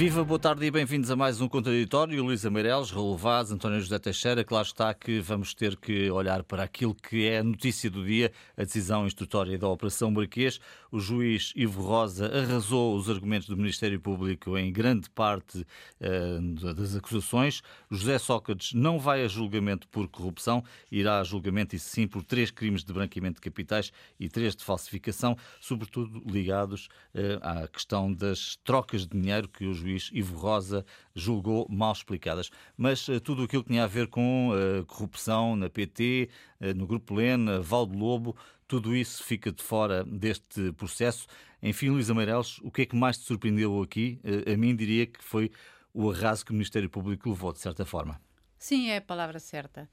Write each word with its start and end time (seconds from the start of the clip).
Viva, 0.00 0.24
boa 0.24 0.38
tarde 0.40 0.64
e 0.64 0.70
bem-vindos 0.70 1.10
a 1.10 1.14
mais 1.14 1.42
um 1.42 1.46
Contraditório. 1.46 2.24
Luísa 2.24 2.50
Meireles, 2.50 2.90
Raul 2.90 3.18
Vaz, 3.18 3.52
António 3.52 3.78
José 3.82 3.98
Teixeira. 3.98 4.42
Claro 4.42 4.66
está 4.66 4.94
que 4.94 5.20
vamos 5.20 5.52
ter 5.52 5.76
que 5.76 6.10
olhar 6.10 6.42
para 6.42 6.62
aquilo 6.62 6.94
que 6.94 7.28
é 7.28 7.40
a 7.40 7.44
notícia 7.44 7.90
do 7.90 8.02
dia, 8.02 8.32
a 8.56 8.62
decisão 8.62 9.06
instrutória 9.06 9.58
da 9.58 9.68
Operação 9.68 10.10
Marquês. 10.10 10.58
O 10.90 10.98
juiz 10.98 11.52
Ivo 11.54 11.82
Rosa 11.82 12.34
arrasou 12.34 12.96
os 12.96 13.10
argumentos 13.10 13.46
do 13.46 13.58
Ministério 13.58 14.00
Público 14.00 14.56
em 14.56 14.72
grande 14.72 15.10
parte 15.10 15.66
uh, 16.00 16.74
das 16.74 16.96
acusações. 16.96 17.60
José 17.90 18.16
Sócrates 18.18 18.72
não 18.72 18.98
vai 18.98 19.22
a 19.22 19.28
julgamento 19.28 19.86
por 19.88 20.08
corrupção, 20.08 20.64
irá 20.90 21.20
a 21.20 21.24
julgamento, 21.24 21.76
e 21.76 21.78
sim, 21.78 22.08
por 22.08 22.24
três 22.24 22.50
crimes 22.50 22.82
de 22.82 22.90
branqueamento 22.90 23.34
de 23.34 23.42
capitais 23.42 23.92
e 24.18 24.30
três 24.30 24.56
de 24.56 24.64
falsificação, 24.64 25.36
sobretudo 25.60 26.22
ligados 26.26 26.88
uh, 27.14 27.38
à 27.42 27.68
questão 27.68 28.10
das 28.10 28.56
trocas 28.64 29.06
de 29.06 29.20
dinheiro 29.20 29.46
que 29.46 29.66
os 29.66 29.89
juiz 29.89 29.89
Ivo 30.12 30.36
Rosa 30.36 30.84
julgou 31.14 31.66
mal 31.68 31.92
explicadas. 31.92 32.50
Mas 32.76 33.06
uh, 33.08 33.20
tudo 33.20 33.44
aquilo 33.44 33.62
que 33.62 33.70
tinha 33.70 33.84
a 33.84 33.86
ver 33.86 34.08
com 34.08 34.50
uh, 34.50 34.84
corrupção 34.86 35.56
na 35.56 35.68
PT, 35.68 36.28
uh, 36.60 36.64
eh, 36.64 36.74
no 36.74 36.86
Grupo 36.86 37.14
Lena, 37.14 37.60
Valdo 37.60 37.96
Lobo, 37.96 38.36
tudo 38.66 38.94
isso 38.94 39.24
fica 39.24 39.50
de 39.50 39.62
fora 39.62 40.04
deste 40.04 40.72
processo. 40.72 41.26
Enfim, 41.62 41.90
Luísa 41.90 42.14
Meireles, 42.14 42.58
o 42.58 42.70
que 42.70 42.82
é 42.82 42.86
que 42.86 42.96
mais 42.96 43.18
te 43.18 43.24
surpreendeu 43.24 43.82
aqui? 43.82 44.20
a 44.50 44.56
mim 44.56 44.74
diria 44.74 45.06
que 45.06 45.22
foi 45.22 45.50
o 45.92 46.10
arraso 46.10 46.44
que 46.44 46.52
o 46.52 46.54
Ministério 46.54 46.88
Público 46.88 47.28
levou, 47.28 47.52
de 47.52 47.58
certa 47.58 47.84
forma. 47.84 48.20
Sim, 48.58 48.90
é 48.90 48.98
a 48.98 49.02
palavra 49.02 49.38
certa. 49.38 49.88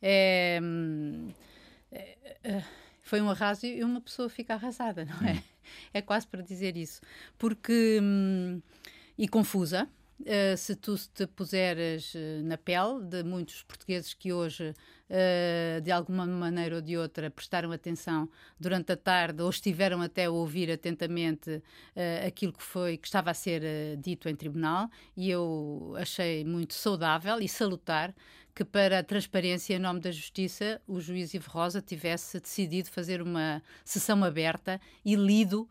É, 0.00 0.60
hum, 0.62 1.32
é, 1.90 2.16
é, 2.44 2.64
foi 3.02 3.20
um 3.20 3.30
arraso 3.30 3.66
e 3.66 3.82
uma 3.82 4.00
pessoa 4.00 4.28
fica 4.28 4.54
arrasada, 4.54 5.04
não 5.04 5.28
é? 5.28 5.34
Hum. 5.34 5.42
É 5.92 6.00
quase 6.00 6.26
para 6.26 6.42
dizer 6.42 6.76
isso. 6.76 7.00
Porque. 7.36 7.98
Hum, 8.02 8.62
e 9.18 9.26
confusa. 9.26 9.88
Uh, 10.20 10.56
se 10.56 10.74
tu 10.74 10.96
te 11.14 11.28
puseres 11.28 12.12
uh, 12.14 12.42
na 12.42 12.58
pele 12.58 13.04
de 13.04 13.22
muitos 13.22 13.62
portugueses 13.62 14.14
que 14.14 14.32
hoje, 14.32 14.70
uh, 15.08 15.80
de 15.80 15.92
alguma 15.92 16.26
maneira 16.26 16.74
ou 16.74 16.82
de 16.82 16.96
outra, 16.96 17.30
prestaram 17.30 17.70
atenção 17.70 18.28
durante 18.58 18.90
a 18.90 18.96
tarde 18.96 19.40
ou 19.42 19.48
estiveram 19.48 20.02
até 20.02 20.24
a 20.24 20.30
ouvir 20.30 20.72
atentamente 20.72 21.62
aquilo 22.26 22.52
que 22.52 22.62
foi 22.62 22.96
que 22.96 23.06
estava 23.06 23.30
a 23.30 23.34
ser 23.34 23.62
dito 23.98 24.28
em 24.28 24.34
tribunal, 24.34 24.90
e 25.16 25.30
eu 25.30 25.94
achei 25.96 26.44
muito 26.44 26.74
saudável 26.74 27.40
e 27.40 27.48
salutar 27.48 28.12
que 28.52 28.64
para 28.64 28.98
a 28.98 29.04
transparência 29.04 29.76
em 29.76 29.78
nome 29.78 30.00
da 30.00 30.10
justiça 30.10 30.82
o 30.86 31.00
juiz 31.00 31.32
Ivo 31.32 31.48
Rosa 31.48 31.80
tivesse 31.80 32.40
decidido 32.40 32.90
fazer 32.90 33.22
uma 33.22 33.62
sessão 33.84 34.24
aberta 34.24 34.80
e 35.04 35.14
lido 35.14 35.68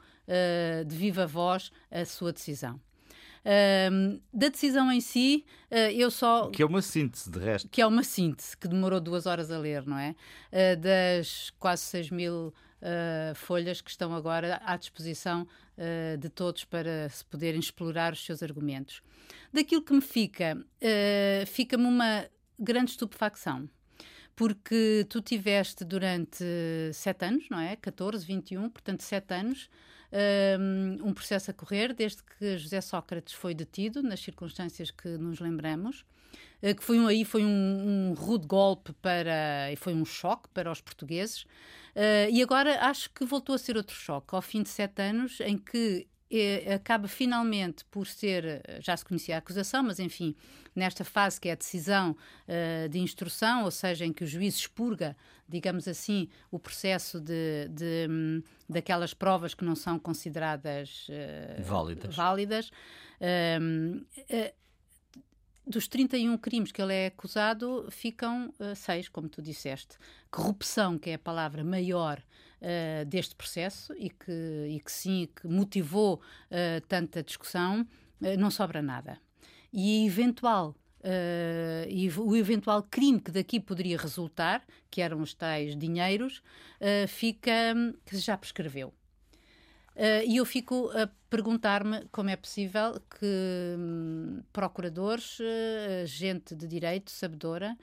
de 0.86 0.96
viva 0.96 1.28
voz 1.28 1.70
a 1.92 2.06
sua 2.06 2.32
decisão 2.32 2.80
da 4.34 4.50
decisão 4.50 4.92
em 4.92 5.00
si, 5.00 5.46
uh, 5.72 5.76
eu 5.92 6.12
só. 6.12 6.50
Que 6.50 6.62
é 6.62 6.66
uma 6.66 6.82
síntese, 6.82 7.30
de 7.30 7.40
resto. 7.40 7.70
Que 7.70 7.82
é 7.82 7.88
uma 7.88 8.04
síntese, 8.04 8.58
que 8.58 8.68
demorou 8.68 9.00
duas 9.00 9.26
horas 9.26 9.50
a 9.52 9.58
ler, 9.58 9.86
não 9.86 9.98
é? 9.98 10.16
Uh, 10.52 10.80
das 10.80 11.52
quase 11.60 11.84
6 11.84 12.12
mil 12.12 12.54
Uh, 12.80 13.34
folhas 13.34 13.82
que 13.82 13.90
estão 13.90 14.14
agora 14.14 14.62
à 14.64 14.78
disposição 14.78 15.48
uh, 15.80 16.16
de 16.16 16.30
todos 16.30 16.64
para 16.64 17.10
se 17.10 17.26
poderem 17.26 17.60
explorar 17.60 18.14
os 18.14 18.24
seus 18.24 18.44
argumentos. 18.44 19.02
Daquilo 19.52 19.82
que 19.82 19.94
me 19.94 20.02
fica, 20.02 20.56
uh, 20.56 21.46
fica-me 21.48 21.86
uma 21.86 22.28
grande 22.60 22.92
estupefacção. 22.92 23.68
Porque 24.36 25.08
tu 25.10 25.22
tiveste 25.22 25.84
durante 25.84 26.46
sete 26.94 27.26
anos, 27.26 27.50
não 27.50 27.60
é? 27.60 27.76
14, 27.76 28.24
21, 28.24 28.70
portanto, 28.70 29.02
sete 29.02 29.34
anos, 29.34 29.68
um 31.02 31.14
processo 31.14 31.52
a 31.52 31.54
correr 31.54 31.94
desde 31.94 32.24
que 32.24 32.58
José 32.58 32.82
Sócrates 32.82 33.34
foi 33.34 33.54
detido, 33.54 34.02
nas 34.02 34.20
circunstâncias 34.20 34.92
que 34.92 35.10
nos 35.10 35.40
lembramos, 35.40 36.06
eh, 36.62 36.74
que 36.74 36.84
foi 36.84 37.00
um, 37.00 37.08
aí 37.08 37.26
foi 37.26 37.44
um, 37.44 38.12
um 38.12 38.14
rude 38.14 38.48
golpe 38.48 38.94
para 38.94 39.72
e 39.72 39.76
foi 39.76 39.94
um 39.94 40.06
choque 40.06 40.48
para 40.54 40.72
os 40.72 40.82
portugueses. 40.82 41.44
Uh, 41.96 42.30
e 42.32 42.44
agora 42.44 42.80
acho 42.86 43.10
que 43.10 43.26
voltou 43.26 43.56
a 43.56 43.58
ser 43.58 43.76
outro 43.76 43.96
choque, 43.96 44.36
ao 44.36 44.42
fim 44.42 44.62
de 44.62 44.70
sete 44.70 45.02
anos, 45.02 45.40
em 45.42 45.58
que 45.58 46.08
acaba 46.74 47.08
finalmente 47.08 47.86
por 47.86 48.06
ser, 48.06 48.62
já 48.80 48.96
se 48.98 49.06
conhecia 49.06 49.36
a 49.36 49.38
acusação, 49.38 49.84
mas 49.84 50.00
enfim, 50.00 50.36
nesta 50.76 51.04
fase 51.04 51.42
que 51.42 51.50
é 51.50 51.54
a 51.54 51.56
decisão 51.56 52.12
uh, 52.12 52.90
de 52.90 53.00
instrução, 53.00 53.64
ou 53.64 53.72
seja, 53.72 54.06
em 54.06 54.14
que 54.14 54.24
o 54.24 54.28
juiz 54.28 54.56
expurga, 54.56 55.18
digamos 55.48 55.88
assim, 55.88 56.30
o 56.52 56.60
processo 56.60 57.20
de, 57.20 57.68
de 57.70 58.08
um, 58.10 58.44
daquelas 58.70 59.14
provas 59.14 59.54
que 59.54 59.66
não 59.66 59.76
são 59.76 59.98
consideradas 59.98 61.08
uh, 61.10 61.64
válidas. 61.64 62.16
válidas 62.16 62.72
uh, 63.22 64.54
dos 65.66 65.88
31 65.88 66.38
crimes 66.38 66.72
que 66.72 66.82
ele 66.82 66.94
é 66.94 67.08
acusado, 67.08 67.88
ficam 67.90 68.54
uh, 68.60 68.76
seis, 68.76 69.10
como 69.10 69.28
tu 69.28 69.42
disseste. 69.42 69.98
Corrupção, 70.32 70.98
que 70.98 71.10
é 71.10 71.16
a 71.16 71.20
palavra 71.20 71.64
maior 71.64 72.22
uh, 72.62 73.06
deste 73.06 73.36
processo 73.36 73.94
e 73.98 74.10
que, 74.10 74.68
e 74.70 74.80
que 74.80 74.92
sim, 74.92 75.28
que 75.36 75.48
motivou 75.48 76.16
uh, 76.16 76.82
tanta 76.88 77.24
discussão, 77.24 77.88
não 78.40 78.50
sobra 78.50 78.82
nada. 78.82 79.20
E 79.72 80.06
eventual 80.08 80.76
Uh, 81.00 82.22
o 82.22 82.36
eventual 82.36 82.84
crime 82.84 83.22
que 83.22 83.32
daqui 83.32 83.60
poderia 83.60 83.98
resultar, 83.98 84.66
que 84.90 85.02
eram 85.02 85.22
os 85.22 85.34
tais 85.34 85.78
dinheiros, 85.78 86.40
uh, 86.82 87.08
fica 87.08 87.52
que 88.04 88.18
já 88.18 88.36
prescreveu. 88.36 88.90
Uh, 89.96 90.22
e 90.28 90.38
eu 90.38 90.46
fico 90.46 90.92
a 90.92 91.10
perguntar-me 91.30 92.06
como 92.12 92.30
é 92.30 92.36
possível 92.36 93.02
que 93.20 93.76
hum, 93.78 94.44
procuradores, 94.54 95.40
uh, 95.40 96.06
gente 96.06 96.56
de 96.56 96.68
direito, 96.68 97.10
sabedora, 97.10 97.76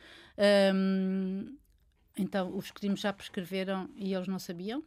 um, 0.72 1.56
então 2.16 2.56
os 2.56 2.70
crimes 2.70 3.00
já 3.00 3.12
prescreveram 3.12 3.88
e 3.96 4.14
eles 4.14 4.28
não 4.28 4.38
sabiam? 4.38 4.82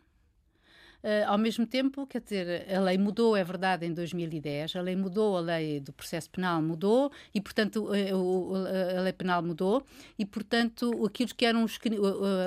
Uh, 1.04 1.28
ao 1.28 1.38
mesmo 1.38 1.66
tempo, 1.66 2.08
quer 2.08 2.20
dizer, 2.22 2.74
a 2.74 2.80
lei 2.80 2.98
mudou, 2.98 3.38
é 3.38 3.44
verdade, 3.44 3.86
em 3.86 3.94
2010, 3.94 4.76
a 4.76 4.82
lei 4.82 4.96
mudou, 4.96 5.38
a 5.38 5.40
lei 5.40 5.80
do 5.80 5.94
processo 5.94 6.28
penal 6.30 6.60
mudou 6.60 7.12
e, 7.34 7.40
portanto, 7.40 7.90
a, 7.92 8.98
a 8.98 9.02
lei 9.02 9.14
penal 9.14 9.44
mudou 9.44 9.86
e, 10.18 10.26
portanto, 10.26 11.06
aqueles 11.06 11.34
que 11.34 11.46
eram 11.46 11.64
os, 11.64 11.78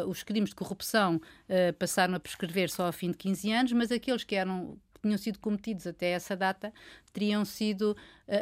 os 0.09 0.23
crimes 0.25 0.51
de 0.51 0.57
corrupção 0.57 1.17
uh, 1.17 1.73
passaram 1.79 2.15
a 2.15 2.21
prescrever 2.21 2.69
só 2.71 2.87
ao 2.87 2.93
fim 2.93 3.13
de 3.13 3.19
15 3.19 3.53
anos, 3.53 3.73
mas 3.73 3.93
aqueles 3.93 4.25
que 4.25 4.35
eram 4.35 4.77
tinham 5.01 5.17
sido 5.17 5.39
cometidos 5.39 5.87
até 5.87 6.11
essa 6.11 6.37
data 6.37 6.75
teriam 7.11 7.43
sido 7.43 7.97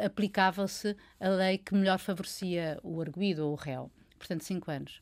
aplicável-se 0.05 0.93
a 1.17 1.29
lei 1.29 1.57
que 1.57 1.73
melhor 1.73 1.97
favorecia 1.99 2.77
o 2.83 2.99
arguído 2.99 3.45
ou 3.45 3.53
o 3.53 3.55
réu, 3.55 3.89
portanto 4.17 4.43
cinco 4.43 4.69
anos. 4.69 5.01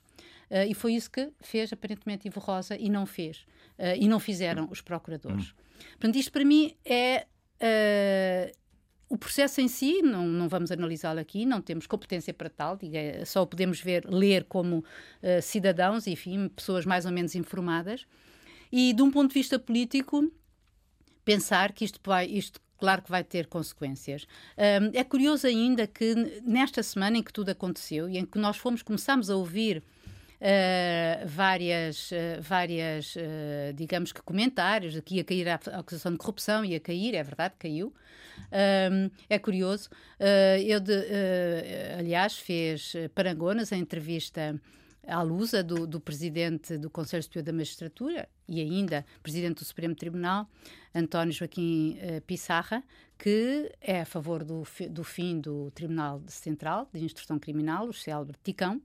Uh, 0.50 0.70
e 0.70 0.74
foi 0.74 0.94
isso 0.94 1.12
que 1.12 1.30
fez, 1.42 1.72
aparentemente, 1.74 2.28
Ivo 2.28 2.40
Rosa 2.40 2.76
e 2.78 2.90
não 2.90 3.06
fez. 3.06 3.46
Uh, 3.78 3.96
e 4.00 4.08
não 4.08 4.20
fizeram 4.20 4.68
os 4.72 4.82
procuradores. 4.82 5.52
Hum. 5.52 5.54
Portanto, 5.92 6.16
isto 6.16 6.32
para 6.32 6.46
mim 6.46 6.74
é. 6.86 7.26
Uh, 7.62 8.68
o 9.10 9.18
processo 9.18 9.62
em 9.62 9.70
si, 9.70 10.02
não, 10.02 10.28
não 10.28 10.50
vamos 10.50 10.70
analisá-lo 10.70 11.22
aqui, 11.22 11.46
não 11.46 11.62
temos 11.62 11.88
competência 11.88 12.34
para 12.34 12.50
tal, 12.50 12.76
diga, 12.76 13.26
só 13.26 13.42
o 13.42 13.48
podemos 13.48 13.80
ver, 13.80 14.04
ler 14.06 14.44
como 14.44 14.84
cidadãos, 15.42 16.08
enfim, 16.08 16.50
pessoas 16.50 16.86
mais 16.86 17.06
ou 17.06 17.12
menos 17.14 17.34
informadas. 17.34 18.06
E 18.70 18.92
de 18.92 19.02
um 19.02 19.10
ponto 19.10 19.30
de 19.30 19.36
vista 19.36 19.58
político, 19.58 20.30
pensar 21.24 21.72
que 21.72 21.86
isto 21.86 22.02
vai, 22.04 22.26
isto 22.26 22.60
claro 22.78 23.02
que 23.02 23.10
vai 23.10 23.24
ter 23.24 23.48
consequências. 23.48 24.28
Um, 24.58 24.92
é 24.94 25.04
curioso 25.04 25.48
ainda 25.48 25.88
que 25.88 26.14
nesta 26.44 26.84
semana 26.84 27.18
em 27.18 27.24
que 27.24 27.34
tudo 27.34 27.50
aconteceu 27.50 28.10
e 28.10 28.18
em 28.18 28.26
que 28.26 28.38
nós 28.38 28.58
fomos, 28.58 28.82
começamos 28.82 29.30
a 29.30 29.36
ouvir 29.36 29.84
Uh, 30.40 31.28
várias, 31.28 32.12
uh, 32.12 32.40
várias 32.42 33.16
uh, 33.16 33.74
digamos 33.74 34.12
que 34.12 34.22
comentários 34.22 34.94
de 34.94 35.02
que 35.02 35.16
ia 35.16 35.24
cair 35.24 35.50
a 35.50 35.56
acusação 35.56 36.12
de 36.12 36.18
corrupção, 36.20 36.64
ia 36.64 36.80
cair, 36.80 37.16
é 37.16 37.24
verdade, 37.24 37.56
caiu. 37.58 37.94
É 39.28 39.40
curioso. 39.40 39.90
eu, 40.64 40.80
de, 40.80 40.94
aliás, 41.98 42.38
fez 42.38 42.94
Parangonas, 43.16 43.74
a 43.74 43.78
entrevista 43.78 44.62
à 45.08 45.24
lusa 45.24 45.64
do, 45.64 45.88
do 45.88 46.00
presidente 46.00 46.78
do 46.78 46.88
Conselho 46.88 47.24
Superior 47.24 47.46
da 47.46 47.54
Magistratura 47.54 48.30
e 48.48 48.62
ainda 48.62 49.04
presidente 49.24 49.58
do 49.58 49.66
Supremo 49.66 49.96
Tribunal, 49.96 50.48
António 50.94 51.34
Joaquim 51.34 51.98
Pissarra, 52.28 52.84
que 53.18 53.72
é 53.82 54.02
a 54.02 54.06
favor 54.06 54.44
do, 54.44 54.62
do 54.92 55.04
fim 55.04 55.42
do 55.42 55.72
Tribunal 55.72 56.22
Central 56.28 56.88
de 56.94 57.04
Instrução 57.04 57.40
Criminal, 57.40 57.88
o 57.88 57.94
célebre 57.94 58.38
TICão, 58.44 58.80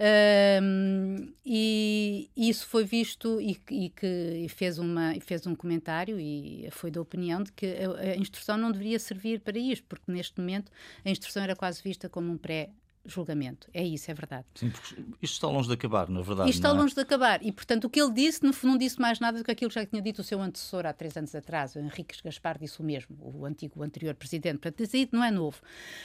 um, 0.00 1.32
e 1.46 2.28
isso 2.36 2.66
foi 2.66 2.84
visto 2.84 3.40
e, 3.40 3.60
e 3.70 3.90
que 3.90 4.46
fez, 4.48 4.78
uma, 4.78 5.14
fez 5.20 5.46
um 5.46 5.54
comentário 5.54 6.18
e 6.18 6.68
foi 6.72 6.90
da 6.90 7.00
opinião 7.00 7.42
de 7.42 7.52
que 7.52 7.66
a, 7.66 8.12
a 8.12 8.16
instrução 8.16 8.56
não 8.56 8.72
deveria 8.72 8.98
servir 8.98 9.40
para 9.40 9.58
isto, 9.58 9.84
porque 9.88 10.10
neste 10.10 10.40
momento 10.40 10.72
a 11.04 11.10
instrução 11.10 11.42
era 11.42 11.54
quase 11.54 11.80
vista 11.82 12.08
como 12.08 12.32
um 12.32 12.36
pré 12.36 12.70
julgamento. 13.06 13.68
É 13.72 13.84
isso, 13.84 14.10
é 14.10 14.14
verdade. 14.14 14.46
Sim, 14.54 14.70
porque 14.70 14.94
isto 15.22 15.34
está 15.34 15.46
longe 15.46 15.68
de 15.68 15.74
acabar, 15.74 16.08
na 16.08 16.22
verdade. 16.22 16.48
Isto 16.48 16.60
está 16.60 16.70
é? 16.70 16.72
longe 16.72 16.94
de 16.94 17.00
acabar. 17.00 17.42
E, 17.42 17.52
portanto, 17.52 17.84
o 17.84 17.90
que 17.90 18.00
ele 18.00 18.12
disse 18.12 18.42
não, 18.42 18.52
não 18.62 18.78
disse 18.78 19.00
mais 19.00 19.20
nada 19.20 19.38
do 19.38 19.44
que 19.44 19.50
aquilo 19.50 19.68
que 19.68 19.74
já 19.74 19.84
tinha 19.84 20.00
dito 20.00 20.20
o 20.20 20.24
seu 20.24 20.40
antecessor 20.40 20.86
há 20.86 20.92
três 20.92 21.16
anos 21.16 21.34
atrás. 21.34 21.74
O 21.76 21.78
Henrique 21.78 22.16
Gaspar 22.22 22.58
disse 22.58 22.80
o 22.80 22.84
mesmo, 22.84 23.16
o 23.20 23.44
antigo, 23.44 23.80
o 23.80 23.82
anterior 23.82 24.14
presidente. 24.14 24.58
Portanto, 24.58 24.80
isso 24.80 25.08
não 25.12 25.24
é 25.24 25.30
novo. 25.30 25.60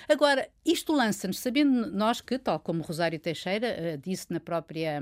Agora, 0.07 0.49
isto 0.65 0.93
lança-nos, 0.93 1.39
sabendo 1.39 1.91
nós 1.91 2.21
que, 2.21 2.37
tal 2.37 2.59
como 2.59 2.83
Rosário 2.83 3.19
Teixeira 3.19 3.67
uh, 3.95 3.97
disse 3.97 4.27
na 4.29 4.39
própria, 4.39 5.01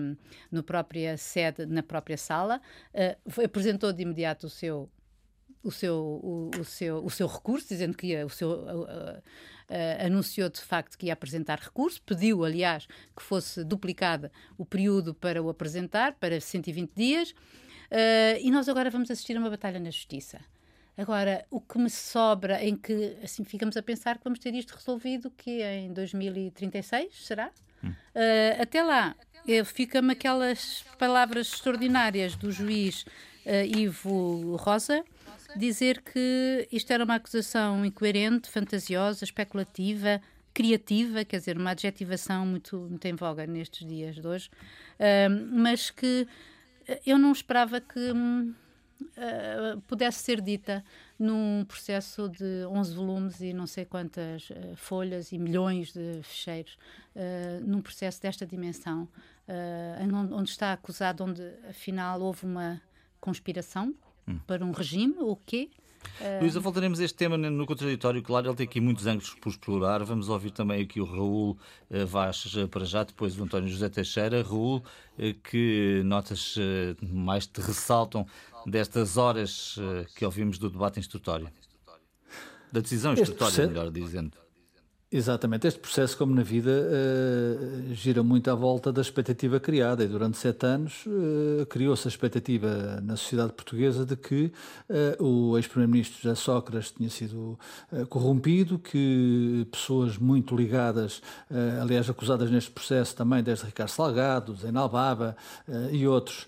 no 0.52 0.64
própria 0.64 1.18
sede, 1.18 1.66
na 1.66 1.82
própria 1.82 2.18
sala, 2.18 2.62
uh, 2.94 3.44
apresentou 3.44 3.92
de 3.92 4.04
imediato 4.04 4.48
o 4.48 4.50
seu 4.50 4.90
o 5.64 5.72
seu, 5.72 5.98
o, 5.98 6.52
o, 6.60 6.64
seu, 6.64 7.04
o 7.04 7.10
seu 7.10 7.28
recurso, 7.28 7.68
dizendo 7.68 7.98
que 7.98 8.08
ia, 8.08 8.26
o 8.26 8.30
seu, 8.30 8.66
uh, 9.70 10.06
anunciou 10.06 10.50
de 10.50 10.62
facto 10.62 10.98
que 10.98 11.08
ia 11.08 11.14
apresentar 11.14 11.60
recurso, 11.60 12.02
pediu, 12.02 12.44
aliás, 12.44 12.88
que 13.16 13.24
fosse 13.24 13.64
duplicada 13.64 14.32
o 14.58 14.66
período 14.66 15.14
para 15.14 15.42
o 15.42 15.50
apresentar, 15.50 16.14
para 16.14 16.40
120 16.40 16.92
dias, 16.96 17.32
uh, 17.32 18.40
e 18.42 18.50
nós 18.52 18.68
agora 18.70 18.90
vamos 18.90 19.10
assistir 19.12 19.36
a 19.38 19.40
uma 19.40 19.50
batalha 19.50 19.80
na 19.80 19.90
Justiça. 19.90 20.40
Agora, 20.98 21.46
o 21.52 21.62
que 21.62 21.78
me 21.78 21.92
sobra 21.92 22.64
em 22.64 22.76
que, 22.76 23.16
assim, 23.24 23.44
ficamos 23.44 23.78
a 23.78 23.84
pensar 23.84 24.18
que 24.18 24.24
vamos 24.24 24.40
ter 24.40 24.54
isto 24.56 24.74
resolvido 24.74 25.30
que 25.30 25.62
é 25.62 25.82
em 25.82 25.94
2036, 25.94 27.14
será? 27.24 27.52
Hum. 27.84 27.90
Uh, 27.90 28.62
até 28.62 28.82
lá, 28.82 29.16
fica-me 29.66 30.14
aquelas 30.14 30.84
palavras 30.98 31.54
extraordinárias 31.54 32.36
do 32.36 32.52
juiz 32.52 33.04
uh, 33.46 33.78
Ivo 33.78 34.56
Rosa, 34.56 35.04
dizer 35.58 36.02
que 36.02 36.68
isto 36.72 36.92
era 36.92 37.04
uma 37.04 37.16
acusação 37.16 37.86
incoerente, 37.86 38.50
fantasiosa, 38.50 39.24
especulativa, 39.24 40.22
criativa, 40.58 41.24
quer 41.24 41.38
dizer, 41.38 41.56
uma 41.56 41.70
adjetivação 41.70 42.44
muito, 42.44 42.78
muito 42.78 43.06
em 43.06 43.14
voga 43.14 43.46
nestes 43.46 43.88
dias 43.88 44.16
de 44.16 44.28
hoje, 44.28 44.50
uh, 44.50 45.56
mas 45.56 45.92
que 45.92 46.28
eu 47.06 47.20
não 47.20 47.32
esperava 47.32 47.80
que 47.80 48.12
uh, 48.12 49.82
pudesse 49.88 50.24
ser 50.24 50.42
dita 50.42 50.84
num 51.20 51.64
processo 51.66 52.28
de 52.28 52.66
11 52.66 52.96
volumes 52.96 53.40
e 53.40 53.54
não 53.54 53.68
sei 53.68 53.86
quantas 53.86 54.50
uh, 54.50 54.76
folhas 54.76 55.32
e 55.32 55.38
milhões 55.38 55.94
de 55.94 56.24
fecheiros, 56.24 56.76
num 57.66 57.82
processo 57.82 58.22
desta 58.22 58.46
dimensão, 58.46 59.08
onde 60.32 60.52
está 60.52 60.72
acusado, 60.72 61.24
onde 61.24 61.42
afinal 61.68 62.22
houve 62.22 62.46
uma 62.46 62.80
conspiração 63.20 63.96
hum. 64.28 64.40
para 64.46 64.66
um 64.66 64.72
regime, 64.72 65.16
o 65.20 65.36
quê? 65.36 65.70
Uh... 66.20 66.42
Luísa, 66.42 66.60
voltaremos 66.60 67.00
a 67.00 67.04
este 67.04 67.18
tema 67.18 67.38
no 67.38 67.66
contraditório. 67.66 68.22
Claro, 68.22 68.48
ele 68.48 68.56
tem 68.56 68.66
aqui 68.66 68.80
muitos 68.80 69.06
ângulos 69.06 69.34
por 69.36 69.50
explorar. 69.50 70.04
Vamos 70.04 70.30
ouvir 70.30 70.52
também 70.52 70.82
aqui 70.82 71.00
o 71.02 71.06
Raul 71.06 71.58
uh, 71.90 72.06
Vaz 72.06 72.56
para 72.72 72.86
já, 72.86 73.04
depois 73.04 73.38
o 73.40 73.44
António 73.44 73.70
José 73.70 73.90
Teixeira. 73.90 74.42
Raul, 74.44 74.84
que 75.44 76.02
notas 76.06 76.56
mais 77.02 77.48
te 77.48 77.60
ressaltam 77.60 78.26
destas 78.66 79.18
horas 79.18 79.76
que 80.16 80.24
ouvimos 80.24 80.58
do 80.58 80.70
debate 80.70 81.00
instrutório? 81.00 81.50
Da 82.72 82.80
decisão 82.80 83.14
instrutória, 83.14 83.68
melhor 83.68 83.90
dizendo. 83.90 84.38
Exatamente. 85.10 85.66
Este 85.66 85.80
processo, 85.80 86.18
como 86.18 86.36
na 86.36 86.44
vida, 86.44 86.70
uh, 86.70 87.94
gira 87.94 88.22
muito 88.22 88.52
à 88.52 88.56
volta 88.56 88.92
da 88.92 89.02
expectativa 89.02 89.58
criada. 89.58 90.04
E 90.04 90.08
durante 90.08 90.38
sete 90.38 90.66
anos 90.66 91.06
uh, 91.06 91.66
criou-se 91.68 92.06
a 92.06 92.10
expectativa 92.10 93.00
na 93.02 93.16
sociedade 93.16 93.54
portuguesa 93.54 94.06
de 94.06 94.18
que 94.18 94.52
uh, 94.90 95.24
o 95.24 95.58
ex-primeiro-ministro 95.58 96.22
José 96.22 96.36
Sócrates 96.36 96.92
tinha 96.92 97.10
sido 97.10 97.58
corrompido, 98.10 98.78
que 98.78 99.66
pessoas 99.72 100.18
muito 100.18 100.56
ligadas, 100.56 101.22
aliás, 101.82 102.10
acusadas 102.10 102.52
neste 102.52 102.72
processo 102.72 103.16
também, 103.16 103.42
desde 103.42 103.66
Ricardo 103.66 103.90
Salgado, 103.90 104.56
Zé 104.56 104.72
Baba 104.72 105.36
e 105.92 106.08
outros, 106.08 106.48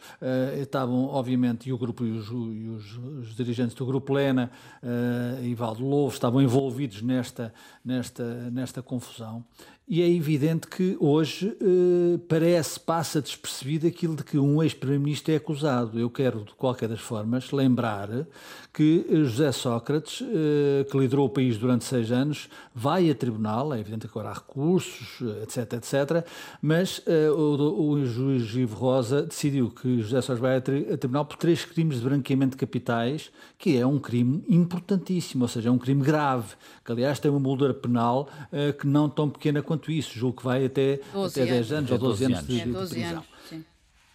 estavam, 0.62 1.06
obviamente, 1.06 1.70
e 1.70 1.74
o 1.74 1.78
grupo 1.78 2.06
e 2.06 2.12
os, 2.12 2.28
e 2.28 2.68
os, 2.70 2.98
os 3.22 3.36
dirigentes 3.36 3.76
do 3.76 3.86
Grupo 3.86 4.14
Lena 4.14 4.52
e 5.44 5.54
Valdo 5.56 5.86
Lovo 5.86 6.14
estavam 6.14 6.42
envolvidos 6.42 7.02
nesta, 7.02 7.54
nesta 7.84 8.49
nesta 8.50 8.81
confusão 8.81 9.44
e 9.92 10.04
é 10.04 10.07
evidente 10.07 10.68
que 10.68 10.96
hoje 11.00 11.57
eh, 11.60 12.19
parece, 12.30 12.80
passa 12.80 13.19
despercebido 13.19 13.88
aquilo 13.88 14.16
de 14.16 14.24
que 14.24 14.38
um 14.38 14.62
ex-primeiro-ministro 14.62 15.34
é 15.34 15.38
acusado. 15.38 16.00
Eu 16.00 16.12
quero, 16.12 16.46
de 16.46 16.54
qualquer 16.54 16.88
das 16.88 17.00
formas, 17.00 17.51
lembrar 17.51 18.07
que 18.80 19.06
José 19.12 19.52
Sócrates, 19.52 20.22
eh, 20.22 20.86
que 20.90 20.98
liderou 20.98 21.26
o 21.26 21.30
país 21.30 21.58
durante 21.58 21.84
seis 21.84 22.14
anos, 22.14 22.48
vai 22.74 23.12
a 23.12 23.14
tribunal, 23.14 23.74
é 23.74 23.80
evidente 23.81 24.08
que 24.08 24.12
agora 24.18 24.30
há 24.30 24.34
recursos, 24.34 25.20
etc, 25.44 25.74
etc, 25.74 26.26
mas 26.62 27.02
eh, 27.06 27.30
o, 27.30 27.90
o, 27.90 28.06
juiz 28.06 28.56
Ivo 28.56 28.78
Rosa 28.78 29.24
decidiu 29.24 29.70
que 29.70 30.02
José 30.02 30.22
Sócrates 30.22 30.42
vai 30.42 30.56
a, 30.56 30.62
tri 30.62 30.94
a 30.94 30.98
tribunal 30.98 31.26
por 31.26 31.36
três 31.36 31.66
crimes 31.66 31.98
de 31.98 32.06
branqueamento 32.06 32.52
de 32.52 32.58
capitais, 32.58 33.30
que 33.58 33.78
é 33.78 33.86
um 33.86 34.00
crime 34.00 34.46
importantíssimo, 34.48 35.44
ou 35.44 35.50
seja, 35.50 35.68
é 35.68 35.72
um 35.74 35.78
crime 35.78 36.02
grave, 36.02 36.56
que 36.86 36.90
aliás 36.94 37.20
tem 37.20 37.30
uma 37.30 37.38
moldura 37.42 37.74
penal 37.74 38.30
eh, 38.50 38.72
que 38.72 38.88
não 38.88 39.10
tão 39.10 39.30
pequena 39.30 39.62
quanto 39.62 39.92
isso, 39.92 40.18
julgo 40.18 40.38
que 40.38 40.44
vai 40.46 40.64
até, 40.64 41.02
até 41.14 41.46
10 41.46 41.72
anos, 41.74 41.92
ou 41.92 41.98
12, 41.98 42.28
12 42.28 42.34
anos, 42.34 42.48
de, 42.48 42.62
é, 42.62 42.66
12 42.66 42.88
de 42.88 42.94
prisão. 42.94 43.12
Anos, 43.12 43.25
sim. 43.50 43.66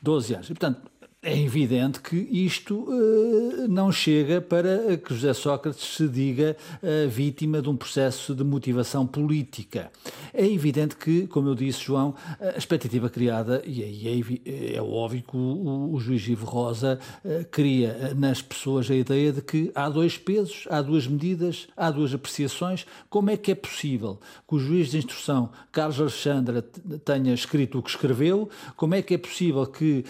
12 0.01 0.35
anos. 0.35 0.47
E, 0.47 0.55
portanto, 0.55 0.91
é 1.25 1.39
evidente 1.39 2.01
que 2.01 2.17
isto 2.17 2.81
uh, 2.81 3.67
não 3.67 3.91
chega 3.91 4.43
para 4.43 4.97
que 4.99 5.15
José 5.15 5.33
Sócrates 5.33 5.97
se 5.97 6.07
diga 6.07 6.55
uh, 6.83 7.09
vítima 7.09 7.63
de 7.63 7.69
um 7.71 7.77
processo 7.77 8.35
de 8.35 8.45
motivação 8.45 9.07
política. 9.07 9.91
É 10.35 10.47
evidente 10.47 10.97
que, 10.97 11.27
como 11.27 11.49
eu 11.49 11.55
disse, 11.55 11.83
João, 11.83 12.15
a 12.39 12.59
expectativa 12.59 13.09
criada, 13.09 13.63
e 13.65 13.83
aí 13.83 14.43
é, 14.45 14.77
é, 14.77 14.83
óbvio 14.83 15.23
que 15.23 15.37
o, 15.37 15.95
o, 15.95 15.99
juiz 15.99 16.29
Ivo 16.29 16.45
Rosa 16.45 16.99
uh, 17.25 17.45
cria 17.51 18.13
nas 18.15 18.43
pessoas 18.43 18.91
a 18.91 18.95
ideia 18.95 19.33
de 19.33 19.41
que 19.41 19.73
há 19.75 19.89
dois 19.89 20.19
pesos, 20.19 20.67
há 20.69 20.83
duas 20.83 21.07
medidas, 21.07 21.69
há 21.75 21.91
duas 21.91 22.13
apreciações. 22.13 22.85
Como 23.09 23.31
é 23.31 23.37
que 23.39 23.51
é 23.51 23.55
possível 23.55 24.21
que 24.47 24.57
o 24.57 24.59
juiz 24.59 24.91
de 24.91 24.99
instrução, 24.99 25.49
Carlos 25.73 25.99
Alexandra, 25.99 26.61
tenha 27.03 27.33
escrito 27.33 27.79
o 27.79 27.83
que 27.83 27.89
escreveu? 27.89 28.51
Como 28.77 28.95
é 28.95 29.01
que 29.01 29.15
é 29.15 29.19
possível 29.19 29.67
que 29.67 30.05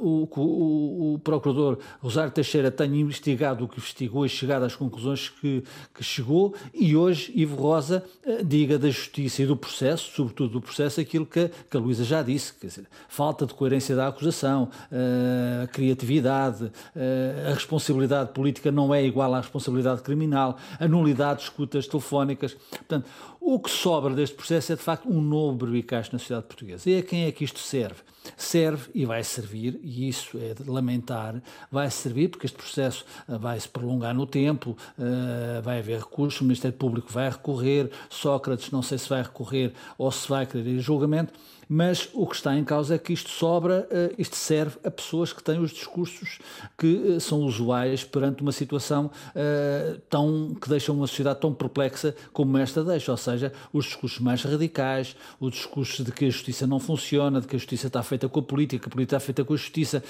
o 0.00 0.26
que 0.38 0.44
o, 0.44 1.14
o, 1.14 1.18
procurador 1.18 1.78
Rosário 2.00 2.30
Teixeira 2.30 2.70
tenha 2.70 2.96
investigado 2.96 3.64
o 3.64 3.68
que 3.68 3.78
investigou 3.78 4.24
e 4.24 4.28
chegado 4.28 4.64
às 4.64 4.76
conclusões 4.76 5.28
que, 5.28 5.64
que 5.94 6.04
chegou, 6.04 6.54
e 6.72 6.96
hoje 6.96 7.32
Ivo 7.34 7.56
Rosa 7.56 8.04
uh, 8.24 8.44
diga 8.44 8.78
da 8.78 8.88
justiça 8.88 9.42
e 9.42 9.46
do 9.46 9.56
processo, 9.56 10.12
sobretudo 10.14 10.52
do 10.54 10.60
processo, 10.60 11.00
aquilo 11.00 11.26
que, 11.26 11.50
que 11.68 11.76
a 11.76 11.80
Luísa 11.80 12.04
já 12.04 12.22
disse, 12.22 12.54
quer 12.54 12.68
dizer, 12.68 12.86
falta 13.08 13.46
de 13.46 13.54
coerência 13.54 13.96
da 13.96 14.06
acusação, 14.06 14.70
uh, 14.92 15.68
criatividade, 15.72 16.64
uh, 16.64 17.50
a 17.50 17.54
responsabilidade 17.54 18.32
política 18.32 18.70
não 18.70 18.94
é 18.94 19.04
igual 19.04 19.34
à 19.34 19.40
responsabilidade 19.40 20.02
criminal, 20.02 20.56
a 20.78 20.86
nulidade 20.86 21.40
de 21.40 21.44
escutas 21.44 21.86
telefónicas. 21.86 22.54
Portanto, 22.54 23.08
o 23.40 23.58
que 23.58 23.70
sobra 23.70 24.14
deste 24.14 24.36
processo 24.36 24.72
é 24.72 24.76
de 24.76 24.82
facto 24.82 25.08
um 25.08 25.20
novo 25.20 25.56
berbicacho 25.56 26.10
na 26.12 26.18
sociedade 26.18 26.46
portuguesa. 26.46 26.88
E 26.88 26.98
a 26.98 27.02
quem 27.02 27.24
é 27.24 27.32
que 27.32 27.44
isto 27.44 27.58
serve? 27.58 28.02
Serve 28.36 28.90
e 28.94 29.04
vai 29.04 29.22
servir, 29.24 29.78
e 29.82 30.08
isso 30.08 30.38
é 30.38 30.54
de 30.54 30.68
lamentar, 30.68 31.42
vai 31.70 31.90
servir 31.90 32.28
porque 32.28 32.46
este 32.46 32.56
processo 32.56 33.04
uh, 33.28 33.38
vai 33.38 33.58
se 33.58 33.68
prolongar 33.68 34.14
no 34.14 34.26
tempo, 34.26 34.76
uh, 34.98 35.62
vai 35.62 35.78
haver 35.78 35.98
recursos, 35.98 36.40
o 36.40 36.44
Ministério 36.44 36.76
Público 36.76 37.12
vai 37.12 37.30
recorrer, 37.30 37.90
Sócrates 38.08 38.70
não 38.70 38.82
sei 38.82 38.98
se 38.98 39.08
vai 39.08 39.22
recorrer 39.22 39.72
ou 39.96 40.10
se 40.10 40.28
vai 40.28 40.46
querer 40.46 40.78
julgamento 40.80 41.32
mas 41.68 42.08
o 42.14 42.26
que 42.26 42.36
está 42.36 42.56
em 42.56 42.64
causa 42.64 42.94
é 42.94 42.98
que 42.98 43.12
isto 43.12 43.28
sobra, 43.28 43.86
uh, 43.90 44.14
isto 44.16 44.36
serve 44.36 44.78
a 44.82 44.90
pessoas 44.90 45.32
que 45.32 45.42
têm 45.42 45.60
os 45.60 45.70
discursos 45.70 46.38
que 46.78 46.86
uh, 46.86 47.20
são 47.20 47.42
usuais 47.42 48.04
perante 48.04 48.40
uma 48.40 48.52
situação 48.52 49.06
uh, 49.06 49.98
tão, 50.08 50.56
que 50.58 50.68
deixa 50.68 50.90
uma 50.90 51.06
sociedade 51.06 51.40
tão 51.40 51.52
perplexa 51.52 52.14
como 52.32 52.56
esta 52.56 52.82
deixa, 52.82 53.10
ou 53.10 53.18
seja, 53.18 53.52
os 53.72 53.84
discursos 53.84 54.18
mais 54.20 54.42
radicais, 54.42 55.14
o 55.38 55.50
discurso 55.50 56.02
de 56.02 56.10
que 56.10 56.24
a 56.24 56.30
justiça 56.30 56.66
não 56.66 56.80
funciona, 56.80 57.40
de 57.40 57.46
que 57.46 57.56
a 57.56 57.58
justiça 57.58 57.88
está 57.88 58.02
feita 58.02 58.28
com 58.28 58.40
a 58.40 58.42
política, 58.42 58.84
que 58.84 58.88
a 58.88 58.90
política 58.90 59.16
está 59.16 59.26
feita 59.26 59.44
com 59.44 59.52
a 59.52 59.56
justiça, 59.56 60.02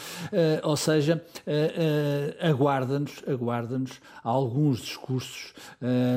ou 0.62 0.76
seja, 0.76 1.22
aguarda-nos, 2.40 3.22
aguarda-nos 3.26 4.00
alguns 4.22 4.80
discursos, 4.80 5.54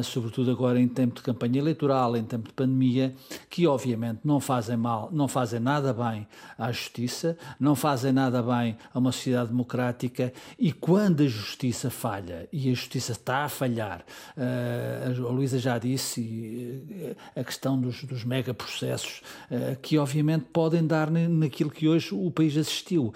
sobretudo 0.03 0.51
agora 0.51 0.79
em 0.79 0.87
tempo 0.87 1.15
de 1.15 1.21
campanha 1.21 1.59
eleitoral, 1.59 2.15
em 2.15 2.23
tempo 2.23 2.47
de 2.47 2.53
pandemia, 2.53 3.15
que 3.49 3.65
obviamente 3.65 4.19
não 4.23 4.39
fazem 4.39 4.77
mal, 4.77 5.09
não 5.11 5.27
fazem 5.31 5.59
nada 5.59 5.93
bem 5.93 6.27
à 6.57 6.71
justiça, 6.71 7.37
não 7.59 7.75
fazem 7.75 8.11
nada 8.11 8.43
bem 8.43 8.77
a 8.93 8.99
uma 8.99 9.11
sociedade 9.11 9.49
democrática 9.49 10.33
e 10.59 10.71
quando 10.71 11.23
a 11.23 11.27
justiça 11.27 11.89
falha 11.89 12.47
e 12.51 12.69
a 12.69 12.73
justiça 12.73 13.13
está 13.13 13.45
a 13.45 13.49
falhar, 13.49 14.03
uh, 14.37 15.27
a 15.27 15.31
Luísa 15.31 15.57
já 15.57 15.77
disse 15.77 16.83
uh, 16.91 17.39
a 17.39 17.43
questão 17.43 17.79
dos, 17.79 18.03
dos 18.03 18.23
megaprocessos 18.23 19.21
uh, 19.49 19.79
que 19.81 19.97
obviamente 19.97 20.45
podem 20.51 20.85
dar 20.85 21.09
naquilo 21.09 21.71
que 21.71 21.87
hoje 21.87 22.13
o 22.13 22.29
país 22.29 22.57
assistiu. 22.57 23.13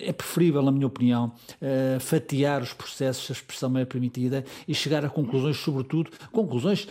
é 0.00 0.12
preferível, 0.12 0.62
na 0.62 0.70
minha 0.70 0.86
opinião, 0.86 1.32
fatiar 2.00 2.62
os 2.62 2.72
processos, 2.72 3.30
a 3.30 3.32
expressão 3.32 3.76
é 3.76 3.84
permitida, 3.84 4.44
e 4.68 4.74
chegar 4.74 5.04
a 5.04 5.08
conclusões, 5.08 5.56
sobretudo, 5.56 6.10
conclusões 6.30 6.86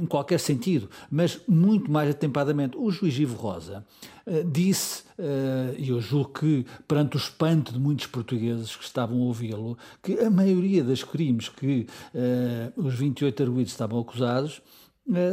em 0.00 0.06
qualquer 0.06 0.40
sentido, 0.40 0.88
mas 1.10 1.40
muito 1.46 1.90
mais 1.90 2.10
atempadamente. 2.10 2.63
O 2.76 2.90
juiz 2.90 3.18
Ivo 3.18 3.36
Rosa 3.36 3.84
uh, 4.26 4.44
disse, 4.50 5.02
uh, 5.18 5.74
e 5.78 5.90
eu 5.90 6.00
julgo 6.00 6.30
que 6.30 6.66
perante 6.86 7.16
o 7.16 7.18
espanto 7.18 7.72
de 7.72 7.78
muitos 7.78 8.06
portugueses 8.06 8.74
que 8.76 8.84
estavam 8.84 9.18
a 9.18 9.24
ouvi-lo, 9.24 9.76
que 10.02 10.18
a 10.20 10.30
maioria 10.30 10.82
dos 10.82 11.02
crimes 11.04 11.48
que 11.48 11.86
uh, 12.14 12.86
os 12.86 12.94
28 12.94 13.42
arguidos 13.42 13.72
estavam 13.72 14.00
acusados 14.00 14.62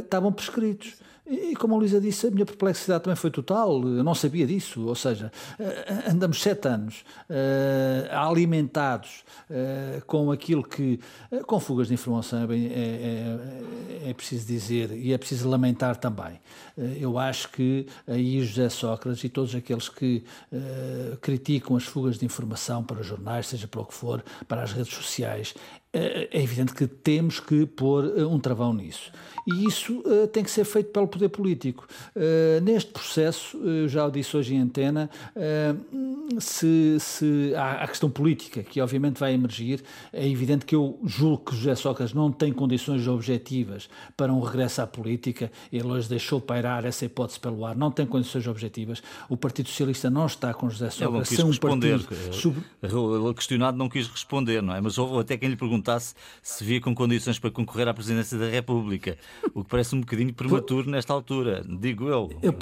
estavam 0.04 0.34
prescritos. 0.34 0.96
E 1.26 1.56
como 1.56 1.76
a 1.76 1.78
Luísa 1.78 2.02
disse, 2.02 2.28
a 2.28 2.32
minha 2.32 2.46
perplexidade 2.46 3.04
também 3.04 3.16
foi 3.16 3.30
total, 3.30 3.82
eu 3.84 4.04
não 4.04 4.16
sabia 4.16 4.46
disso, 4.46 4.88
ou 4.88 4.96
seja, 4.96 5.32
eh, 5.60 6.10
andamos 6.10 6.42
sete 6.42 6.68
anos 6.68 7.06
uh, 7.30 8.16
alimentados 8.16 9.24
uh, 9.50 10.04
com 10.06 10.32
aquilo 10.32 10.64
que, 10.64 11.00
uh, 11.32 11.46
com 11.46 11.60
fugas 11.60 11.90
de 11.90 11.94
informação, 11.94 12.52
é, 12.52 12.56
é, 12.56 14.10
é, 14.10 14.14
preciso 14.14 14.48
dizer, 14.48 14.92
e 14.92 15.14
é 15.14 15.18
preciso 15.18 15.48
lamentar 15.48 15.96
também. 15.96 16.40
eu 17.00 17.18
acho 17.20 17.50
que 17.50 17.86
aí 18.08 18.44
José 18.44 18.68
Sócrates 18.70 19.24
e 19.24 19.30
todos 19.30 19.54
aqueles 19.54 19.90
que 19.90 20.24
criticam 21.22 21.76
as 21.76 21.84
fugas 21.84 22.18
de 22.18 22.26
informação 22.26 22.84
para 22.84 23.00
os 23.00 23.06
jornais, 23.06 23.48
seja 23.48 23.68
para 23.68 23.82
o 23.82 23.86
que 23.86 23.94
for, 23.94 24.24
para 24.48 24.64
as 24.64 24.72
redes 24.72 24.94
sociais, 24.94 25.54
é 25.94 26.42
evidente 26.42 26.74
que 26.74 26.88
temos 26.88 27.40
que 27.40 27.66
pôr 27.66 28.06
um 28.06 28.40
travão 28.40 28.74
nisso. 28.74 29.12
E 29.48 29.66
isso 29.66 30.00
uh, 30.00 30.28
tem 30.28 30.44
que 30.44 30.52
ser 30.52 30.66
feito 30.66 30.92
pelo 30.92 31.08
poder 31.08 31.30
político. 31.30 31.88
Uh, 32.16 32.62
neste 32.62 32.92
processo, 32.92 33.58
eu 33.58 33.88
já 33.88 34.06
o 34.06 34.12
disse 34.12 34.36
hoje 34.36 34.56
em 34.56 34.62
antena, 34.62 35.10
uh, 35.36 36.40
se, 36.40 36.98
se 37.00 37.54
há 37.56 37.84
a 37.84 37.88
questão 37.88 38.10
política, 38.10 38.64
que 38.64 38.80
obviamente 38.82 39.20
vai 39.20 39.34
emergir, 39.34 39.84
é 40.14 40.28
evidente 40.28 40.66
que 40.66 40.76
eu 40.76 41.00
julgo 41.06 41.46
que 41.46 41.56
José 41.56 41.76
Sócrates 41.76 42.14
não 42.14 42.32
tem 42.32 42.54
condições 42.54 43.08
objetivas 43.08 43.90
para 44.16 44.32
um 44.32 44.40
regresso 44.40 44.82
à 44.82 44.88
política. 44.88 45.52
Ele 45.72 45.88
hoje 45.88 46.08
deixou 46.08 46.40
pairar 46.40 46.86
essa 46.86 47.06
hipótese 47.06 47.40
pelo 47.40 47.66
ar, 47.66 47.76
não 47.76 47.92
tem 47.92 48.06
condições 48.06 48.48
objetivas. 48.48 49.02
O 49.30 49.36
Partido 49.36 49.70
Socialista 49.70 50.10
não 50.10 50.26
está 50.26 50.54
com 50.54 50.70
José 50.70 50.90
Sócrates. 50.90 51.02
Ele 51.02 51.12
não 51.12 51.24
quis 51.24 51.40
um 51.40 51.48
responder. 51.48 52.00
Ele, 52.84 53.34
questionado, 53.34 53.78
não 53.78 53.90
quis 53.90 54.08
responder, 54.08 54.62
não 54.62 54.76
é? 54.76 54.82
Mas 54.82 54.98
houve 54.98 55.20
até 55.20 55.38
quem 55.38 55.50
lhe 55.50 55.56
perguntasse 55.56 56.14
se 56.42 56.64
via 56.64 56.80
com 56.80 56.94
condições 56.94 57.40
para 57.40 57.52
concorrer 57.52 57.88
à 57.88 57.94
presidência 57.94 58.38
da 58.38 58.48
República. 58.48 59.18
O 59.54 59.64
que 59.64 59.70
parece 59.70 59.96
um 59.96 60.00
bocadinho 60.00 60.34
prematuro 60.34 60.90
nesta 60.90 61.14
altura, 61.14 61.64
digo 61.68 62.08
eu. 62.08 62.30
eu 62.42 62.54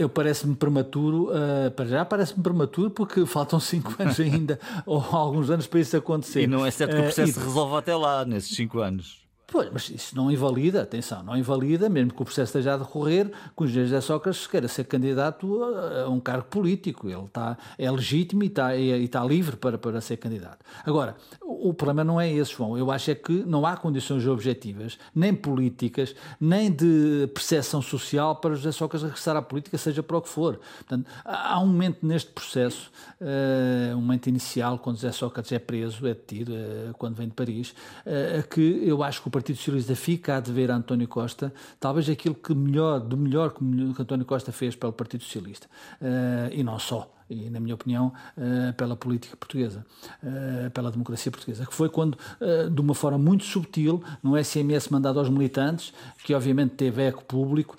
eu 0.00 0.08
parece-me 0.08 0.56
prematuro, 0.56 1.28
uh, 1.28 1.70
para 1.72 1.84
já 1.84 2.04
parece-me 2.06 2.42
prematuro 2.42 2.90
porque 2.90 3.26
faltam 3.26 3.60
5 3.60 3.96
anos 3.98 4.18
ainda, 4.18 4.58
ou 4.86 4.98
alguns 4.98 5.50
anos 5.50 5.66
para 5.66 5.80
isso 5.80 5.94
acontecer. 5.94 6.42
E 6.42 6.46
não 6.46 6.64
é 6.64 6.70
certo 6.70 6.92
que 6.92 7.00
o 7.00 7.02
processo 7.02 7.28
uh, 7.28 7.30
e... 7.30 7.34
se 7.34 7.46
resolva 7.46 7.78
até 7.78 7.94
lá, 7.94 8.24
nesses 8.24 8.56
5 8.56 8.78
anos. 8.78 9.19
Pois, 9.50 9.68
mas 9.72 9.90
isso 9.90 10.14
não 10.14 10.30
invalida, 10.30 10.82
atenção, 10.82 11.24
não 11.24 11.36
invalida, 11.36 11.88
mesmo 11.88 12.14
que 12.14 12.22
o 12.22 12.24
processo 12.24 12.50
esteja 12.50 12.74
a 12.74 12.76
decorrer, 12.76 13.32
que 13.56 13.64
o 13.64 13.66
José 13.66 14.00
Sócrates 14.00 14.46
queira 14.46 14.68
ser 14.68 14.84
candidato 14.84 15.64
a, 15.64 16.08
um 16.08 16.20
cargo 16.20 16.44
político. 16.44 17.08
Ele 17.08 17.24
está, 17.24 17.58
é 17.76 17.90
legítimo 17.90 18.44
e 18.44 18.46
está, 18.46 18.76
e, 18.76 19.04
está 19.04 19.24
livre 19.24 19.56
para, 19.56 19.76
para 19.76 20.00
ser 20.00 20.18
candidato. 20.18 20.64
Agora, 20.86 21.16
o, 21.42 21.70
o, 21.70 21.74
problema 21.74 22.04
não 22.04 22.20
é 22.20 22.32
esse, 22.32 22.52
João. 22.52 22.78
Eu 22.78 22.92
acho 22.92 23.10
é 23.10 23.14
que 23.16 23.32
não 23.32 23.66
há 23.66 23.76
condições 23.76 24.24
objetivas, 24.24 24.96
nem 25.12 25.34
políticas, 25.34 26.14
nem 26.40 26.70
de 26.70 27.28
percepção 27.34 27.82
social 27.82 28.36
para 28.36 28.54
José 28.54 28.70
Sócrates 28.70 29.02
regressar 29.02 29.36
à 29.36 29.42
política, 29.42 29.76
seja 29.76 30.00
para 30.00 30.16
o 30.16 30.22
que 30.22 30.28
for. 30.28 30.60
Portanto, 30.78 31.10
há 31.24 31.58
um 31.58 31.66
momento 31.66 32.06
neste 32.06 32.30
processo, 32.30 32.88
uh, 33.20 33.96
um 33.96 34.00
momento 34.00 34.28
inicial, 34.28 34.78
quando 34.78 34.96
José 34.96 35.10
Sócrates 35.10 35.50
é 35.50 35.58
preso, 35.58 36.06
é 36.06 36.14
detido, 36.14 36.52
uh, 36.52 36.94
quando 36.96 37.16
vem 37.16 37.26
de 37.26 37.34
Paris, 37.34 37.74
uh, 38.06 38.46
que 38.48 38.82
eu 38.84 39.02
acho 39.02 39.20
que 39.20 39.26
o 39.26 39.30
Partido 39.40 39.56
Socialista 39.56 39.96
fica 39.96 40.36
a 40.36 40.40
dever 40.40 40.70
a 40.70 40.76
António 40.76 41.08
Costa, 41.08 41.52
talvez 41.78 42.08
aquilo 42.10 42.34
que 42.34 42.54
melhor, 42.54 43.00
do 43.00 43.16
melhor 43.16 43.54
que, 43.54 43.64
António 44.02 44.26
Costa 44.26 44.52
fez 44.52 44.76
pelo 44.76 44.92
Partido 44.92 45.24
Socialista. 45.24 45.66
Uh, 46.00 46.52
e 46.52 46.62
não 46.62 46.78
só 46.78 47.10
e, 47.30 47.48
na 47.48 47.60
minha 47.60 47.74
opinião, 47.74 48.12
uh, 48.36 48.72
pela 48.74 48.96
política 48.96 49.36
portuguesa, 49.36 49.86
uh, 50.22 50.70
pela 50.72 50.90
democracia 50.90 51.30
portuguesa, 51.30 51.64
que 51.64 51.72
foi 51.72 51.88
quando, 51.88 52.18
uh, 52.40 52.68
de 52.68 52.80
uma 52.80 52.94
forma 52.94 53.16
muito 53.16 53.44
subtil, 53.44 54.02
no 54.22 54.42
SMS 54.42 54.88
mandado 54.88 55.20
aos 55.20 55.28
militantes, 55.28 55.94
que 56.24 56.34
obviamente 56.34 56.72
teve 56.74 57.02
eco 57.02 57.24
público, 57.24 57.76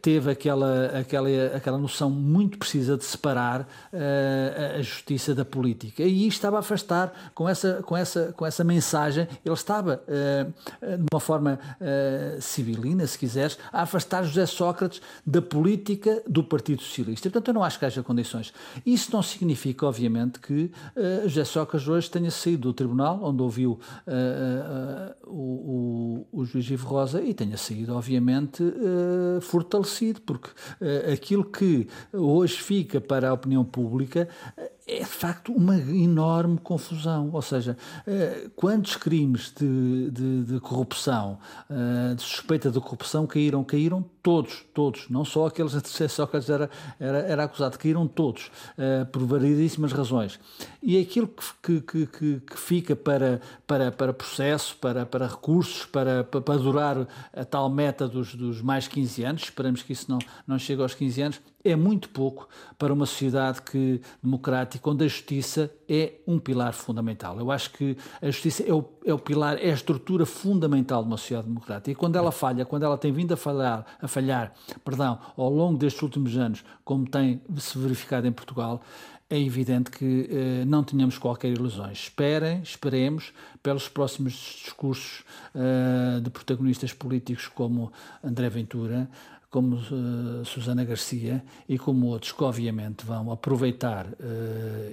teve 0.00 0.30
aquela, 0.30 0.86
aquela, 0.98 1.28
aquela 1.54 1.78
noção 1.78 2.08
muito 2.08 2.56
precisa 2.58 2.96
de 2.96 3.04
separar 3.04 3.68
a 4.78 4.80
justiça 4.80 5.34
da 5.34 5.44
política. 5.44 6.02
E 6.02 6.26
estava 6.26 6.56
a 6.56 6.60
afastar, 6.60 7.12
com 7.34 7.48
essa, 7.48 7.82
com 7.82 7.96
essa, 7.96 8.32
com 8.36 8.46
essa 8.46 8.64
mensagem, 8.64 9.28
ele 9.44 9.54
estava, 9.54 10.02
de 10.80 11.06
uma 11.12 11.20
forma 11.20 11.58
civilina, 12.40 13.06
se 13.06 13.18
quiseres, 13.18 13.58
a 13.72 13.82
afastar 13.82 14.24
José 14.24 14.46
Sócrates 14.46 15.02
da 15.26 15.42
política 15.42 16.22
do 16.26 16.42
Partido 16.42 16.82
Socialista. 16.82 17.28
Portanto, 17.28 17.48
eu 17.48 17.54
não 17.54 17.64
acho 17.64 17.78
que 17.78 17.84
haja 17.84 18.02
condições 18.02 18.29
condições. 18.30 18.52
Isso 18.86 19.12
não 19.12 19.22
significa, 19.22 19.86
obviamente, 19.86 20.38
que 20.38 20.70
uh, 20.96 21.28
José 21.28 21.44
Socas 21.44 21.86
hoje 21.86 22.10
tenha 22.10 22.30
saído 22.30 22.68
do 22.68 22.72
tribunal, 22.72 23.20
onde 23.22 23.42
ouviu 23.42 23.72
uh, 23.72 25.26
uh, 25.26 25.30
o, 25.30 26.26
o, 26.32 26.40
o, 26.40 26.44
juiz 26.44 26.68
Ivo 26.70 26.86
Rosa, 26.86 27.22
e 27.22 27.34
tenha 27.34 27.56
saído, 27.56 27.94
obviamente, 27.94 28.62
fortalecido, 29.42 30.20
porque 30.20 30.50
aquilo 31.12 31.44
que 31.44 31.88
hoje 32.12 32.54
fica 32.54 33.00
para 33.00 33.30
a 33.30 33.32
opinião 33.32 33.64
pública 33.64 34.28
é 34.90 34.98
de 34.98 35.04
facto 35.04 35.52
uma 35.52 35.76
enorme 35.76 36.58
confusão. 36.58 37.30
Ou 37.32 37.42
seja, 37.42 37.76
quantos 38.56 38.96
crimes 38.96 39.52
de, 39.56 40.10
de, 40.10 40.44
de 40.44 40.60
corrupção, 40.60 41.38
de 42.16 42.22
suspeita 42.22 42.70
de 42.70 42.80
corrupção 42.80 43.26
caíram? 43.26 43.62
Caíram 43.62 44.04
todos, 44.22 44.64
todos, 44.74 45.08
não 45.08 45.24
só 45.24 45.46
aqueles 45.46 45.74
a 45.76 45.80
que 45.80 46.08
Sócrates 46.08 46.48
era, 46.48 46.70
era, 46.98 47.18
era 47.18 47.44
acusado, 47.44 47.78
caíram 47.78 48.06
todos, 48.06 48.50
uh, 48.76 49.06
por 49.06 49.22
variedíssimas 49.24 49.92
razões. 49.92 50.38
E 50.82 50.98
aquilo 50.98 51.28
que, 51.62 51.80
que, 51.80 52.06
que, 52.06 52.40
que, 52.40 52.58
fica 52.58 52.96
para, 52.96 53.40
para, 53.66 53.90
para 53.92 54.12
processo, 54.12 54.76
para, 54.76 55.06
para 55.06 55.26
recursos, 55.26 55.86
para, 55.86 56.24
para 56.24 56.58
durar 56.58 57.06
a 57.32 57.44
tal 57.44 57.68
meta 57.70 58.08
dos, 58.08 58.34
dos 58.34 58.60
mais 58.60 58.88
15 58.88 59.24
anos, 59.24 59.42
esperamos 59.42 59.82
que 59.82 59.92
isso 59.92 60.10
não, 60.10 60.18
não 60.46 60.58
chegue 60.58 60.82
aos 60.82 60.94
15 60.94 61.22
anos, 61.22 61.40
é 61.64 61.76
muito 61.76 62.08
pouco 62.08 62.48
para 62.78 62.92
uma 62.92 63.06
sociedade 63.06 63.62
que, 63.62 64.00
democrática, 64.22 64.88
onde 64.88 65.04
a 65.04 65.08
justiça 65.08 65.70
é 65.88 66.14
um 66.26 66.38
pilar 66.38 66.72
fundamental. 66.72 67.38
Eu 67.38 67.50
acho 67.50 67.70
que 67.72 67.96
a 68.20 68.26
justiça 68.26 68.62
é 68.62 68.72
o, 68.72 68.84
é 69.04 69.12
o 69.12 69.18
pilar, 69.18 69.58
é 69.58 69.70
a 69.70 69.74
estrutura 69.74 70.24
fundamental 70.24 71.02
de 71.02 71.08
uma 71.08 71.16
sociedade 71.16 71.48
democrática. 71.48 71.90
E 71.90 71.94
quando 71.94 72.16
ela 72.16 72.32
falha, 72.32 72.64
quando 72.64 72.84
ela 72.84 72.96
tem 72.96 73.12
vindo 73.12 73.32
a 73.32 73.36
falhar, 73.36 73.84
a 74.00 74.08
falhar 74.08 74.54
perdão, 74.84 75.18
ao 75.36 75.50
longo 75.50 75.78
destes 75.78 76.02
últimos 76.02 76.36
anos, 76.36 76.64
como 76.84 77.08
tem 77.08 77.40
se 77.58 77.78
verificado 77.78 78.26
em 78.26 78.32
Portugal, 78.32 78.80
é 79.30 79.38
evidente 79.38 79.92
que 79.92 80.28
eh, 80.28 80.64
não 80.66 80.82
tenhamos 80.82 81.16
qualquer 81.16 81.48
ilusões. 81.52 81.98
Esperem, 81.98 82.60
esperemos 82.62 83.32
pelos 83.62 83.88
próximos 83.88 84.32
discursos 84.64 85.24
eh, 85.54 86.20
de 86.20 86.28
protagonistas 86.30 86.92
políticos 86.92 87.46
como 87.46 87.92
André 88.24 88.48
Ventura, 88.50 89.08
como 89.50 89.76
uh, 89.76 90.44
Susana 90.44 90.84
Garcia 90.84 91.42
e 91.68 91.76
como 91.76 92.06
outros 92.06 92.30
que 92.30 92.44
obviamente 92.44 93.04
vão 93.04 93.32
aproveitar 93.32 94.06
uh, 94.06 94.12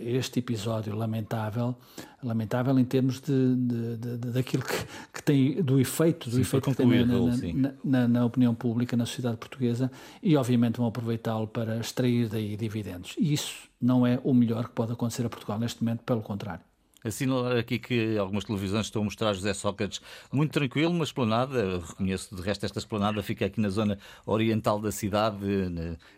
este 0.01 0.39
episódio 0.39 0.96
lamentável, 0.96 1.75
lamentável 2.24 2.77
em 2.79 2.84
termos 2.84 3.22
de, 3.22 3.56
de, 3.56 3.98
de, 3.98 4.17
de 4.17 4.32
daquilo 4.32 4.63
que, 4.63 4.86
que, 5.13 5.22
tem 5.22 5.62
do 5.62 5.79
efeito, 5.79 6.27
do 6.27 6.38
sim, 6.38 6.41
efeito 6.41 6.72
que 6.72 6.75
tem 6.75 7.53
na, 7.53 7.74
na, 7.84 8.08
na, 8.08 8.25
opinião 8.25 8.56
pública 8.56 8.98
na 8.98 9.06
sociedade 9.06 9.38
portuguesa 9.38 9.91
e 10.24 10.36
obviamente 10.36 10.77
vão 10.77 10.88
aproveitá-lo 10.88 11.48
para 11.48 11.77
extrair 11.77 12.27
daí 12.27 12.58
dividendos. 12.58 13.13
E 13.20 13.34
isso 13.34 13.67
não 13.81 14.05
é 14.05 14.19
o 14.24 14.34
melhor 14.34 14.65
que 14.65 14.74
pode 14.74 14.91
acontecer 14.91 15.25
a 15.25 15.29
Portugal 15.29 15.60
neste 15.60 15.84
momento, 15.84 16.03
pelo 16.03 16.22
contrário. 16.22 16.62
Assinalar 17.03 17.57
aqui 17.57 17.77
que 17.77 18.17
algumas 18.17 18.43
televisões 18.43 18.88
estão 18.88 19.03
a 19.03 19.05
mostrar 19.05 19.31
José 19.34 19.53
Sócrates 19.53 20.01
muito 20.31 20.51
tranquilo, 20.51 20.91
uma 20.91 21.03
esplanada. 21.03 21.79
Reconheço, 21.79 22.36
de 22.36 22.41
resto, 22.41 22.65
esta 22.65 22.79
esplanada 22.79 23.22
fica 23.22 23.46
aqui 23.46 23.62
na 23.62 23.69
zona 23.69 24.00
oriental 24.25 24.79
da 24.79 24.91
cidade, 24.91 25.38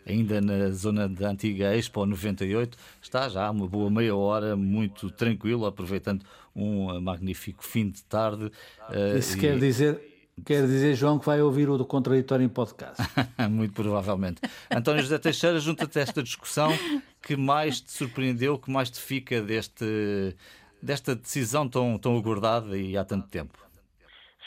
ainda 0.07 0.39
na 0.39 0.69
zona 0.71 1.07
da 1.07 1.29
antiga 1.29 1.75
Expo 1.75 2.05
98. 2.05 2.77
Está 3.01 3.27
já 3.27 3.51
uma 3.51 3.67
boa 3.67 3.89
meia 3.91 4.15
hora, 4.15 4.55
muito 4.55 5.11
tranquilo, 5.11 5.65
aproveitando 5.65 6.25
um 6.55 6.99
magnífico 7.01 7.63
fim 7.63 7.89
de 7.89 8.01
tarde. 8.03 8.49
Isso 9.17 9.37
e... 9.37 9.41
quer 9.41 9.59
dizer 9.59 10.09
Quer 10.45 10.65
dizer, 10.65 10.95
João, 10.95 11.19
que 11.19 11.25
vai 11.25 11.41
ouvir 11.41 11.69
o 11.69 11.77
do 11.77 11.85
contraditório 11.85 12.45
em 12.45 12.49
podcast. 12.49 13.03
Muito 13.49 13.73
provavelmente. 13.73 14.41
António 14.71 15.01
José 15.01 15.17
Teixeira, 15.17 15.59
junta-te 15.59 15.99
a 15.99 16.01
esta 16.01 16.23
discussão. 16.23 16.71
Que 17.21 17.35
mais 17.35 17.81
te 17.81 17.91
surpreendeu, 17.91 18.57
que 18.57 18.71
mais 18.71 18.89
te 18.89 18.99
fica 18.99 19.41
deste, 19.41 20.35
desta 20.81 21.15
decisão 21.15 21.67
tão, 21.67 21.97
tão 21.97 22.17
aguardada 22.17 22.77
e 22.77 22.97
há 22.97 23.03
tanto 23.03 23.29
tempo? 23.29 23.57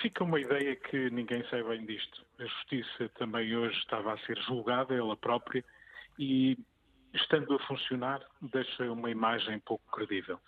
Fica 0.00 0.24
uma 0.24 0.40
ideia 0.40 0.74
que 0.74 1.10
ninguém 1.10 1.44
sabe 1.48 1.64
bem 1.64 1.86
disto. 1.86 2.24
A 2.38 2.44
justiça 2.44 3.08
também 3.18 3.54
hoje 3.56 3.78
estava 3.78 4.14
a 4.14 4.18
ser 4.18 4.36
julgada, 4.42 4.94
ela 4.94 5.16
própria, 5.16 5.64
e 6.18 6.58
estando 7.14 7.54
a 7.54 7.58
funcionar, 7.66 8.20
deixa 8.40 8.90
uma 8.90 9.10
imagem 9.10 9.60
pouco 9.60 9.84
credível. 9.92 10.40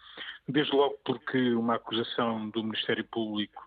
Desde 0.48 0.74
logo 0.74 0.98
porque 1.04 1.54
uma 1.54 1.76
acusação 1.76 2.48
do 2.50 2.62
Ministério 2.64 3.04
Público 3.04 3.62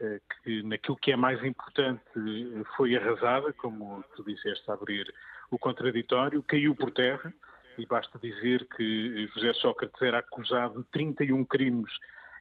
eh, 0.00 0.20
que 0.42 0.62
naquilo 0.64 0.96
que 0.96 1.12
é 1.12 1.16
mais 1.16 1.42
importante 1.44 2.02
eh, 2.16 2.62
foi 2.76 2.96
arrasada, 2.96 3.52
como 3.52 4.04
tu 4.16 4.24
disseste 4.24 4.68
a 4.70 4.74
abrir 4.74 5.12
o 5.50 5.58
contraditório, 5.58 6.42
caiu 6.42 6.74
por 6.74 6.90
terra, 6.90 7.32
e 7.78 7.86
basta 7.86 8.18
dizer 8.18 8.66
que 8.76 9.28
José 9.34 9.52
Sócrates 9.54 10.00
era 10.02 10.18
acusado 10.18 10.82
de 10.82 10.88
31 10.90 11.44
crimes 11.44 11.92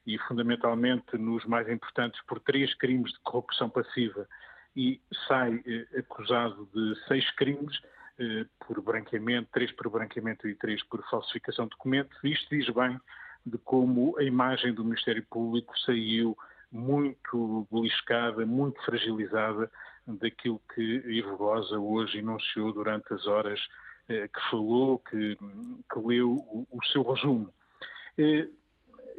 e 0.05 0.17
fundamentalmente 0.19 1.17
nos 1.17 1.45
mais 1.45 1.69
importantes 1.69 2.19
por 2.25 2.39
três 2.39 2.73
crimes 2.75 3.11
de 3.11 3.19
corrupção 3.19 3.69
passiva 3.69 4.27
e 4.75 5.01
sai 5.27 5.61
eh, 5.65 5.99
acusado 5.99 6.67
de 6.73 6.95
seis 7.07 7.29
crimes 7.35 7.79
eh, 8.19 8.45
por 8.65 8.81
branqueamento, 8.81 9.49
três 9.51 9.71
por 9.71 9.89
branqueamento 9.89 10.47
e 10.47 10.55
três 10.55 10.83
por 10.83 11.03
falsificação 11.09 11.65
de 11.65 11.71
documentos. 11.71 12.17
Isto 12.23 12.55
diz 12.55 12.69
bem 12.69 12.99
de 13.45 13.57
como 13.59 14.17
a 14.17 14.23
imagem 14.23 14.73
do 14.73 14.83
Ministério 14.83 15.25
Público 15.29 15.77
saiu 15.79 16.37
muito 16.71 17.67
beliscada, 17.71 18.45
muito 18.45 18.81
fragilizada 18.83 19.69
daquilo 20.07 20.61
que 20.73 20.81
Ivo 20.81 21.35
Rosa 21.35 21.77
hoje 21.77 22.19
enunciou 22.19 22.71
durante 22.71 23.13
as 23.13 23.27
horas 23.27 23.59
eh, 23.59 23.90
que 24.07 24.49
falou, 24.49 24.99
que, 24.99 25.35
que 25.35 25.99
leu 25.99 26.31
o, 26.31 26.67
o, 26.71 26.85
seu 26.85 27.03
resumo. 27.03 27.49
Eh, 28.17 28.47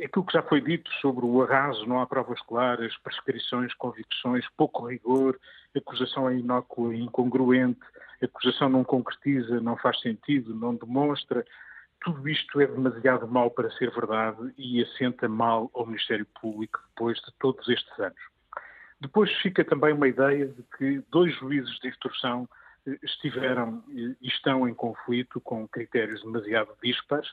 aquilo 0.04 0.24
que 0.24 0.32
já 0.32 0.42
foi 0.42 0.60
dito 0.60 0.90
sobre 1.00 1.24
o 1.24 1.42
arraso, 1.42 1.86
não 1.86 2.00
há 2.00 2.06
provas 2.06 2.40
claras, 2.42 2.96
prescrições, 2.98 3.72
convicções, 3.74 4.44
pouco 4.56 4.86
rigor, 4.86 5.38
acusação 5.76 6.28
é 6.28 6.36
inócua 6.36 6.94
incongruente, 6.94 7.80
acusação 8.22 8.68
não 8.68 8.84
concretiza, 8.84 9.60
não 9.60 9.76
faz 9.76 10.00
sentido, 10.00 10.54
não 10.54 10.74
demonstra. 10.74 11.44
Tudo 12.00 12.28
isto 12.28 12.60
é 12.60 12.66
demasiado 12.66 13.28
mal 13.28 13.50
para 13.50 13.70
ser 13.72 13.90
verdade 13.90 14.52
e 14.58 14.82
assenta 14.82 15.28
mal 15.28 15.70
ao 15.72 15.86
Ministério 15.86 16.26
Público 16.40 16.80
depois 16.88 17.18
de 17.18 17.32
todos 17.38 17.68
estes 17.68 17.98
anos. 17.98 18.20
Depois 19.00 19.32
fica 19.40 19.64
também 19.64 19.92
uma 19.92 20.08
ideia 20.08 20.46
de 20.46 20.62
que 20.76 21.02
dois 21.10 21.34
juízes 21.36 21.78
de 21.80 21.88
instrução 21.88 22.48
eh, 22.48 22.61
estiveram 23.02 23.82
e 23.88 24.16
estão 24.22 24.68
em 24.68 24.74
conflito 24.74 25.40
com 25.40 25.68
critérios 25.68 26.22
demasiado 26.22 26.74
dispares, 26.82 27.28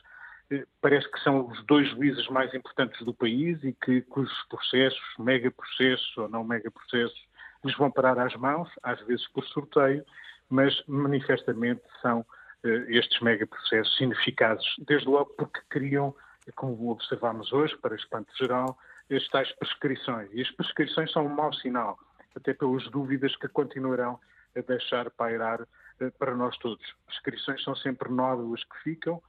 parece 0.80 1.10
que 1.10 1.20
são 1.20 1.48
os 1.48 1.64
dois 1.66 1.88
juízes 1.90 2.26
mais 2.28 2.52
importantes 2.54 3.04
do 3.04 3.14
país 3.14 3.62
e 3.62 3.72
que 3.72 4.02
cujos 4.02 4.44
processos, 4.48 5.00
mega 5.18 5.50
processos 5.50 6.16
ou 6.16 6.28
não 6.28 6.44
mega 6.44 6.70
processos, 6.70 7.18
lhes 7.64 7.76
vão 7.76 7.90
parar 7.90 8.18
às 8.18 8.34
mãos, 8.36 8.68
às 8.82 9.00
vezes 9.02 9.26
por 9.28 9.44
sorteio, 9.44 10.04
mas 10.48 10.82
manifestamente 10.86 11.82
são 12.02 12.20
uh, 12.20 12.68
estes 12.88 13.20
mega 13.20 13.46
processos 13.46 14.00
ineficazes, 14.00 14.66
desde 14.78 15.08
logo 15.08 15.32
porque 15.36 15.60
criam, 15.68 16.14
como 16.56 16.90
observamos 16.90 17.52
hoje, 17.52 17.76
para 17.76 17.94
espanto 17.94 18.32
geral, 18.36 18.76
as 19.10 19.28
tais 19.28 19.52
prescrições. 19.52 20.30
E 20.32 20.40
as 20.40 20.50
prescrições 20.52 21.12
são 21.12 21.26
um 21.26 21.34
mau 21.34 21.52
sinal, 21.52 21.98
até 22.34 22.54
pelas 22.54 22.88
dúvidas 22.90 23.36
que 23.36 23.48
continuarão 23.48 24.18
deixar 24.66 25.10
pairar 25.10 25.62
uh, 25.62 26.12
para 26.18 26.34
nós 26.34 26.56
todos. 26.58 26.84
Prescrições 27.06 27.62
são 27.62 27.74
sempre 27.76 28.10
nódulas 28.10 28.62
que 28.64 28.82
ficam, 28.82 29.22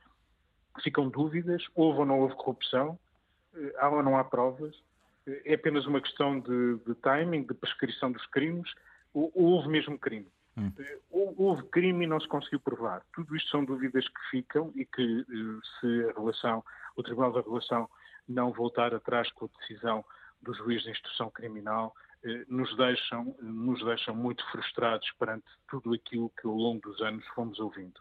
ficam 0.81 1.09
dúvidas, 1.09 1.63
houve 1.75 1.99
ou 1.99 2.05
não 2.05 2.19
houve 2.19 2.35
corrupção, 2.35 2.97
eh, 3.55 3.73
há 3.77 3.89
ou 3.89 4.03
não 4.03 4.17
há 4.17 4.23
provas, 4.23 4.75
eh, 5.27 5.41
é 5.45 5.53
apenas 5.55 5.85
uma 5.85 6.01
questão 6.01 6.39
de, 6.39 6.77
de 6.85 6.95
timing, 6.95 7.43
de 7.43 7.53
prescrição 7.53 8.11
dos 8.11 8.25
crimes, 8.27 8.71
ou, 9.13 9.31
ou 9.35 9.45
houve 9.51 9.67
mesmo 9.67 9.97
crime. 9.97 10.27
Hum. 10.57 10.71
Eh, 10.77 10.99
houve 11.11 11.63
crime 11.69 12.05
e 12.05 12.07
não 12.07 12.19
se 12.19 12.27
conseguiu 12.27 12.59
provar. 12.59 13.01
Tudo 13.13 13.35
isto 13.35 13.49
são 13.49 13.65
dúvidas 13.65 14.07
que 14.07 14.29
ficam 14.29 14.71
e 14.75 14.85
que, 14.85 15.25
se 15.79 16.09
a 16.09 16.19
relação, 16.19 16.63
o 16.95 17.03
Tribunal 17.03 17.31
da 17.31 17.41
Relação 17.41 17.89
não 18.27 18.51
voltar 18.51 18.93
atrás 18.93 19.31
com 19.31 19.45
a 19.45 19.59
decisão 19.59 20.05
do 20.41 20.53
juiz 20.53 20.83
de 20.83 20.91
instrução 20.91 21.29
criminal, 21.29 21.95
nos 22.47 22.75
deixam, 22.77 23.35
nos 23.41 23.83
deixam 23.83 24.15
muito 24.15 24.43
frustrados 24.51 25.09
perante 25.19 25.45
tudo 25.69 25.93
aquilo 25.93 26.31
que 26.39 26.47
ao 26.47 26.53
longo 26.53 26.81
dos 26.81 27.01
anos 27.01 27.25
fomos 27.29 27.59
ouvindo. 27.59 27.99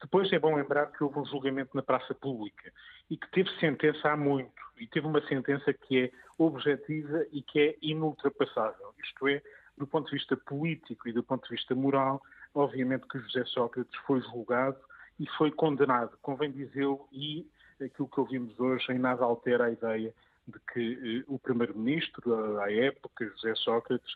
Depois 0.00 0.30
é 0.32 0.38
bom 0.38 0.54
lembrar 0.54 0.86
que 0.92 1.02
houve 1.02 1.18
um 1.18 1.24
julgamento 1.24 1.74
na 1.74 1.82
praça 1.82 2.14
pública 2.14 2.70
e 3.08 3.16
que 3.16 3.30
teve 3.30 3.48
sentença 3.58 4.10
há 4.10 4.16
muito, 4.16 4.52
e 4.76 4.86
teve 4.86 5.06
uma 5.06 5.26
sentença 5.26 5.72
que 5.72 6.04
é 6.04 6.10
objetiva 6.36 7.24
e 7.32 7.42
que 7.42 7.58
é 7.58 7.76
inultrapassável. 7.80 8.92
Isto 9.02 9.28
é, 9.28 9.42
do 9.78 9.86
ponto 9.86 10.10
de 10.10 10.16
vista 10.16 10.36
político 10.36 11.08
e 11.08 11.12
do 11.12 11.22
ponto 11.22 11.44
de 11.44 11.54
vista 11.54 11.74
moral, 11.74 12.20
obviamente 12.54 13.08
que 13.08 13.18
José 13.18 13.44
Sócrates 13.46 13.94
foi 14.06 14.20
julgado 14.20 14.78
e 15.18 15.26
foi 15.38 15.50
condenado, 15.50 16.18
convém 16.20 16.50
dizê-lo, 16.50 17.08
e 17.10 17.48
aquilo 17.82 18.08
que 18.08 18.20
ouvimos 18.20 18.58
hoje 18.58 18.92
em 18.92 18.98
nada 18.98 19.24
altera 19.24 19.66
a 19.66 19.70
ideia 19.70 20.14
de 20.46 20.58
que 20.72 21.20
eh, 21.20 21.24
o 21.26 21.38
primeiro-ministro, 21.38 22.58
à 22.60 22.72
época, 22.72 23.26
José 23.36 23.54
Sócrates, 23.56 24.14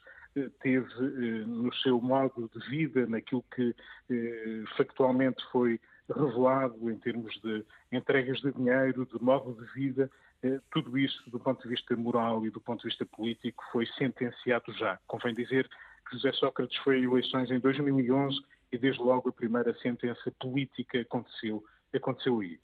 teve 0.60 0.88
eh, 0.98 1.44
no 1.46 1.72
seu 1.74 2.00
modo 2.00 2.50
de 2.54 2.68
vida, 2.68 3.06
naquilo 3.06 3.44
que 3.54 3.74
eh, 4.10 4.64
factualmente 4.76 5.42
foi 5.50 5.80
revelado 6.08 6.90
em 6.90 6.98
termos 6.98 7.34
de 7.42 7.64
entregas 7.92 8.40
de 8.40 8.52
dinheiro, 8.52 9.06
de 9.06 9.22
modo 9.22 9.54
de 9.54 9.72
vida, 9.72 10.10
eh, 10.42 10.60
tudo 10.70 10.96
isso, 10.96 11.28
do 11.30 11.40
ponto 11.40 11.62
de 11.62 11.68
vista 11.68 11.96
moral 11.96 12.44
e 12.46 12.50
do 12.50 12.60
ponto 12.60 12.80
de 12.82 12.88
vista 12.88 13.04
político, 13.04 13.62
foi 13.72 13.86
sentenciado 13.98 14.72
já. 14.74 14.98
Convém 15.06 15.34
dizer 15.34 15.68
que 16.08 16.16
José 16.16 16.32
Sócrates 16.32 16.76
foi 16.78 16.96
a 16.96 17.04
eleições 17.04 17.50
em 17.50 17.58
2011 17.58 18.38
e 18.72 18.78
desde 18.78 19.02
logo 19.02 19.28
a 19.28 19.32
primeira 19.32 19.74
sentença 19.78 20.32
política 20.40 21.00
aconteceu, 21.00 21.64
aconteceu 21.94 22.40
aí. 22.40 22.58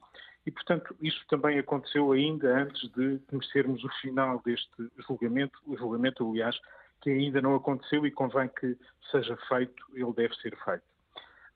E, 0.47 0.51
portanto, 0.51 0.95
isso 1.01 1.25
também 1.29 1.59
aconteceu 1.59 2.13
ainda 2.13 2.63
antes 2.63 2.91
de 2.91 3.19
conhecermos 3.29 3.83
o 3.83 3.89
final 4.01 4.43
deste 4.45 4.91
julgamento, 5.09 5.59
o 5.67 5.77
julgamento, 5.77 6.29
aliás, 6.29 6.59
que 7.01 7.11
ainda 7.11 7.41
não 7.41 7.55
aconteceu 7.55 8.07
e 8.07 8.11
convém 8.11 8.49
que 8.49 8.77
seja 9.11 9.37
feito, 9.49 9.85
ele 9.95 10.13
deve 10.13 10.35
ser 10.37 10.57
feito. 10.65 10.85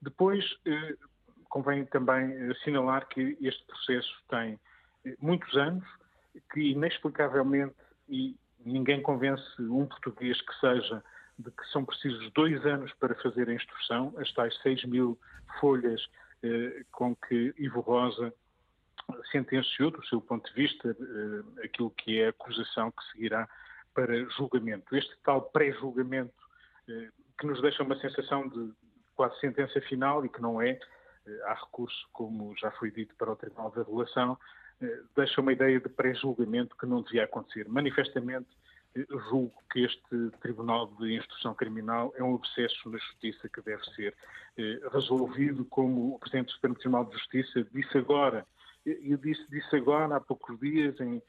Depois, 0.01 0.43
eh, 0.65 0.95
convém 1.49 1.85
também 1.85 2.49
assinalar 2.51 3.07
que 3.07 3.37
este 3.41 3.63
processo 3.65 4.11
tem 4.29 4.59
eh, 5.05 5.15
muitos 5.19 5.55
anos, 5.55 5.85
que 6.51 6.71
inexplicavelmente, 6.71 7.75
e 8.07 8.35
ninguém 8.65 9.01
convence 9.01 9.43
um 9.61 9.85
português 9.85 10.39
que 10.41 10.59
seja, 10.59 11.03
de 11.37 11.51
que 11.51 11.65
são 11.71 11.85
precisos 11.85 12.31
dois 12.33 12.65
anos 12.65 12.91
para 12.99 13.15
fazer 13.15 13.49
a 13.49 13.53
instrução, 13.53 14.13
as 14.17 14.31
tais 14.33 14.55
6 14.61 14.85
mil 14.85 15.17
folhas 15.59 16.01
eh, 16.43 16.83
com 16.91 17.15
que 17.15 17.53
Ivo 17.57 17.81
Rosa 17.81 18.33
sentenciou, 19.31 19.91
do 19.91 20.05
seu 20.07 20.21
ponto 20.21 20.47
de 20.49 20.53
vista, 20.53 20.95
aquilo 21.63 21.89
que 21.91 22.19
é 22.19 22.27
a 22.27 22.29
acusação 22.29 22.91
que 22.91 23.03
seguirá 23.11 23.47
para 23.93 24.23
julgamento. 24.29 24.95
Este 24.95 25.15
tal 25.23 25.41
pré-julgamento, 25.41 26.33
eh, 26.87 27.09
que 27.37 27.45
nos 27.45 27.61
deixa 27.61 27.83
uma 27.83 27.99
sensação 27.99 28.47
de 28.47 28.71
quase 29.15 29.37
sentença 29.39 29.81
final 29.81 30.25
e 30.25 30.29
que 30.29 30.41
não 30.41 30.61
é, 30.61 30.69
eh, 30.69 31.41
há 31.45 31.53
recurso, 31.53 32.07
como 32.13 32.55
já 32.57 32.71
foi 32.71 32.91
dito, 32.91 33.13
para 33.15 33.31
o 33.31 33.35
Tribunal 33.35 33.71
da 33.71 33.83
Relação, 33.83 34.37
eh, 34.81 35.01
deixa 35.15 35.41
uma 35.41 35.51
ideia 35.51 35.79
de 35.79 35.89
pré-julgamento 35.89 36.77
que 36.77 36.85
não 36.85 37.01
devia 37.01 37.25
acontecer. 37.25 37.67
Manifestamente, 37.67 38.47
julgo 39.29 39.53
que 39.71 39.81
este 39.83 40.31
Tribunal 40.41 40.87
de 40.99 41.15
Instrução 41.15 41.53
Criminal 41.53 42.11
é 42.15 42.23
um 42.23 42.33
obsesso 42.33 42.89
na 42.89 42.97
Justiça 42.97 43.47
que 43.47 43.61
deve 43.61 43.83
ser 43.93 44.15
resolvido, 44.91 45.63
como 45.65 46.15
o 46.15 46.19
Presidente 46.19 46.47
do 46.47 46.51
Supremo 46.53 46.75
Tribunal 46.75 47.05
de 47.05 47.13
Justiça 47.13 47.63
disse 47.71 47.97
agora 47.97 48.47
eu 48.85 49.17
disse, 49.17 49.45
disse 49.49 49.75
agora, 49.75 50.15
há 50.15 50.19
poucos 50.19 50.59
dias, 50.59 50.99
em 50.99 51.21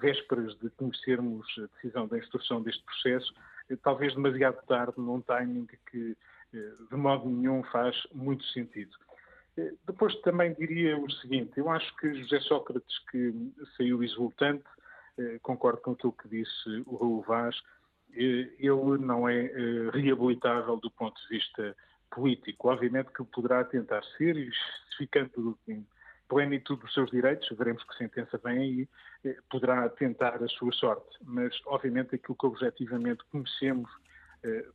vésperas 0.00 0.54
de 0.58 0.70
conhecermos 0.70 1.46
a 1.58 1.66
decisão 1.74 2.06
da 2.06 2.18
instrução 2.18 2.62
deste 2.62 2.82
processo, 2.84 3.32
eh, 3.68 3.76
talvez 3.76 4.14
demasiado 4.14 4.64
tarde, 4.66 4.94
num 4.96 5.20
timing 5.20 5.66
que 5.90 6.16
eh, 6.54 6.72
de 6.90 6.96
modo 6.96 7.28
nenhum 7.28 7.62
faz 7.64 7.96
muito 8.12 8.44
sentido. 8.46 8.96
Eh, 9.56 9.72
depois 9.86 10.14
também 10.22 10.54
diria 10.54 10.96
o 10.98 11.10
seguinte: 11.10 11.52
eu 11.56 11.70
acho 11.70 11.94
que 11.96 12.14
José 12.14 12.40
Sócrates, 12.40 12.98
que 13.10 13.32
saiu 13.76 14.02
exultante, 14.02 14.64
concordo 15.42 15.78
com 15.82 15.92
aquilo 15.92 16.12
que 16.12 16.26
disse 16.26 16.82
o 16.86 16.96
Raul 16.96 17.22
Vaz, 17.22 17.54
ele 18.14 18.98
não 18.98 19.28
é 19.28 19.42
reabilitável 19.92 20.78
do 20.78 20.90
ponto 20.90 21.20
de 21.20 21.28
vista 21.28 21.76
político. 22.10 22.68
Obviamente 22.68 23.12
que 23.12 23.22
poderá 23.24 23.62
tentar 23.62 24.02
ser, 24.16 24.36
e 24.38 24.50
ficando 24.96 25.58
plenitude 26.32 26.80
dos 26.80 26.94
seus 26.94 27.10
direitos, 27.10 27.48
veremos 27.56 27.84
que 27.84 27.96
sentença 27.96 28.40
vem 28.42 28.58
aí, 28.58 28.88
eh, 29.24 29.36
poderá 29.50 29.88
tentar 29.90 30.42
a 30.42 30.48
sua 30.48 30.72
sorte. 30.72 31.18
Mas, 31.24 31.54
obviamente, 31.66 32.14
aquilo 32.14 32.36
que 32.36 32.46
objetivamente 32.46 33.22
conhecemos 33.30 33.90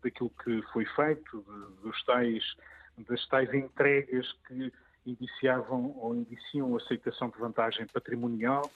daquilo 0.02 0.32
que 0.46 0.62
foi 0.72 0.86
feito, 0.86 1.46
dos 1.84 2.02
tais, 2.06 2.56
das 3.00 3.28
tais 3.28 3.54
entregas 3.54 4.32
que 4.48 4.72
indiciavam 5.06 5.94
ou 5.98 6.16
indiciam 6.16 6.74
a 6.74 6.78
aceitação 6.78 7.30
de 7.30 7.38
vantagem 7.38 7.86
patrimonial, 7.88 8.72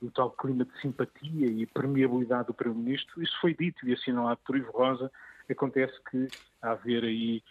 do 0.00 0.10
tal 0.10 0.30
clima 0.30 0.64
de 0.64 0.80
simpatia 0.80 1.46
e 1.46 1.66
permeabilidade 1.66 2.48
do 2.48 2.54
Primeiro-Ministro. 2.54 3.22
Isso 3.22 3.38
foi 3.40 3.54
dito 3.54 3.86
e 3.88 3.92
assinalado 3.94 4.40
por 4.46 4.56
Ivo 4.56 4.70
Rosa. 4.72 5.10
Acontece 5.50 5.94
que 6.10 6.28
há 6.62 6.72
haver 6.72 7.04
aí 7.04 7.42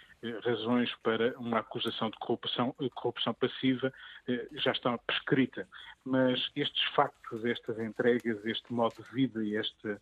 razões 0.44 0.94
para 1.04 1.38
uma 1.38 1.60
acusação 1.60 2.10
de 2.10 2.18
corrupção, 2.18 2.74
corrupção 2.96 3.34
passiva 3.34 3.92
eh, 4.28 4.48
já 4.54 4.72
está 4.72 4.98
prescrita. 4.98 5.68
Mas 6.06 6.50
estes 6.56 6.84
factos, 6.96 7.44
estas 7.46 7.78
entregas, 7.80 8.44
este 8.46 8.72
modo 8.72 8.96
de 8.96 9.12
vida 9.14 9.44
e 9.44 9.56
este 9.56 9.98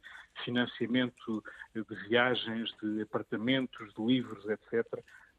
financiamento 0.45 1.43
de 1.73 1.95
viagens, 2.07 2.69
de 2.81 3.01
apartamentos, 3.01 3.93
de 3.93 4.01
livros, 4.01 4.45
etc., 4.47 4.85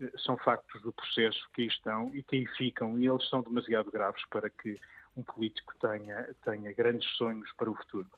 eh, 0.01 0.11
são 0.19 0.37
factos 0.39 0.83
do 0.83 0.93
processo 0.93 1.49
que 1.55 1.63
aí 1.63 1.69
estão 1.69 2.11
e 2.15 2.23
que 2.23 2.37
aí 2.37 2.47
ficam, 2.47 2.99
e 2.99 3.07
eles 3.07 3.29
são 3.29 3.41
demasiado 3.41 3.91
graves 3.91 4.25
para 4.31 4.51
que 4.51 4.79
um 5.17 5.23
político 5.23 5.75
tenha, 5.81 6.29
tenha 6.45 6.73
grandes 6.73 7.09
sonhos 7.17 7.51
para 7.53 7.71
o 7.71 7.75
futuro. 7.75 8.09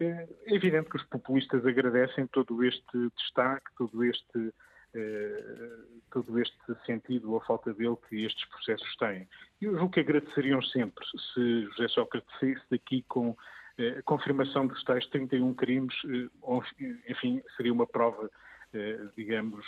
É 0.00 0.28
evidente 0.46 0.88
que 0.88 0.96
os 0.96 1.04
populistas 1.04 1.64
agradecem 1.66 2.26
todo 2.28 2.64
este 2.64 3.10
destaque, 3.16 3.66
todo 3.76 4.04
este 4.04 4.52
eh, 4.94 5.84
todo 6.10 6.38
este 6.38 6.74
sentido 6.86 7.32
ou 7.32 7.36
a 7.36 7.44
falta 7.44 7.74
dele 7.74 7.96
que 8.08 8.24
estes 8.24 8.42
processos 8.46 8.96
têm. 8.96 9.28
Eu 9.60 9.76
julgo 9.76 9.90
que 9.90 10.00
agradeceriam 10.00 10.62
sempre 10.62 11.04
se 11.34 11.64
José 11.66 11.88
Sócrates 11.88 12.28
saísse 12.40 12.64
daqui 12.70 13.02
com 13.02 13.36
eh, 13.76 13.98
a 13.98 14.02
confirmação 14.04 14.66
dos 14.66 14.82
tais 14.84 15.06
31 15.08 15.52
crimes, 15.54 15.94
eh, 16.06 17.10
enfim, 17.10 17.42
seria 17.56 17.72
uma 17.72 17.86
prova, 17.86 18.30
digamos, 19.16 19.64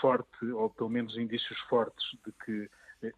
forte, 0.00 0.46
ou 0.46 0.70
pelo 0.70 0.88
menos 0.88 1.16
indícios 1.16 1.58
fortes 1.68 2.04
de 2.24 2.32
que 2.44 2.70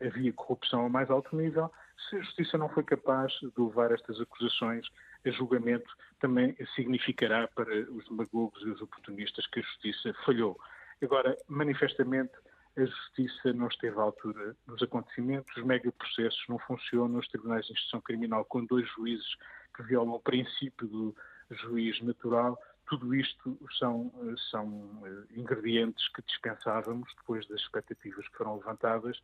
havia 0.04 0.33
corrupção 0.33 0.83
ao 0.83 0.90
mais 0.90 1.09
alto 1.11 1.35
nível. 1.37 1.70
Se 2.09 2.16
a 2.16 2.20
Justiça 2.22 2.59
não 2.59 2.68
foi 2.68 2.83
capaz 2.83 3.33
de 3.40 3.52
levar 3.56 3.92
estas 3.92 4.20
acusações 4.20 4.87
a 5.24 5.30
julgamento, 5.30 5.90
também 6.18 6.56
significará 6.74 7.48
para 7.48 7.72
os 7.90 8.04
demagogos 8.09 8.62
e 8.62 8.70
os 8.70 8.80
oportunistas 8.80 9.46
que 9.46 9.61
a 9.61 9.62
Justiça 9.62 10.14
falhou. 10.24 10.59
Agora, 11.02 11.37
manifestamente, 11.48 12.33
a 12.76 12.85
justiça 12.85 13.52
não 13.52 13.66
esteve 13.66 13.98
à 13.98 14.02
altura 14.02 14.56
dos 14.66 14.83
acontecimentos, 14.83 15.54
os 15.56 15.64
megaprocessos 15.64 16.44
não 16.48 16.59
funcionam, 16.59 17.18
os 17.18 17.28
tribunais 17.28 17.66
de 17.66 17.72
instrução 17.72 18.00
criminal 18.00 18.44
com 18.44 18.64
dois 18.64 18.88
juízes 18.90 19.37
que 19.74 19.83
violam 19.83 20.14
o 20.14 20.20
princípio 20.20 20.87
do 20.87 21.16
juiz 21.50 22.00
natural, 22.02 22.59
tudo 22.88 23.14
isto 23.14 23.59
são, 23.78 24.12
são 24.50 25.02
eh, 25.04 25.40
ingredientes 25.40 26.09
que 26.09 26.22
dispensávamos 26.22 27.09
depois 27.16 27.46
das 27.48 27.61
expectativas 27.61 28.26
que 28.28 28.37
foram 28.37 28.56
levantadas 28.56 29.20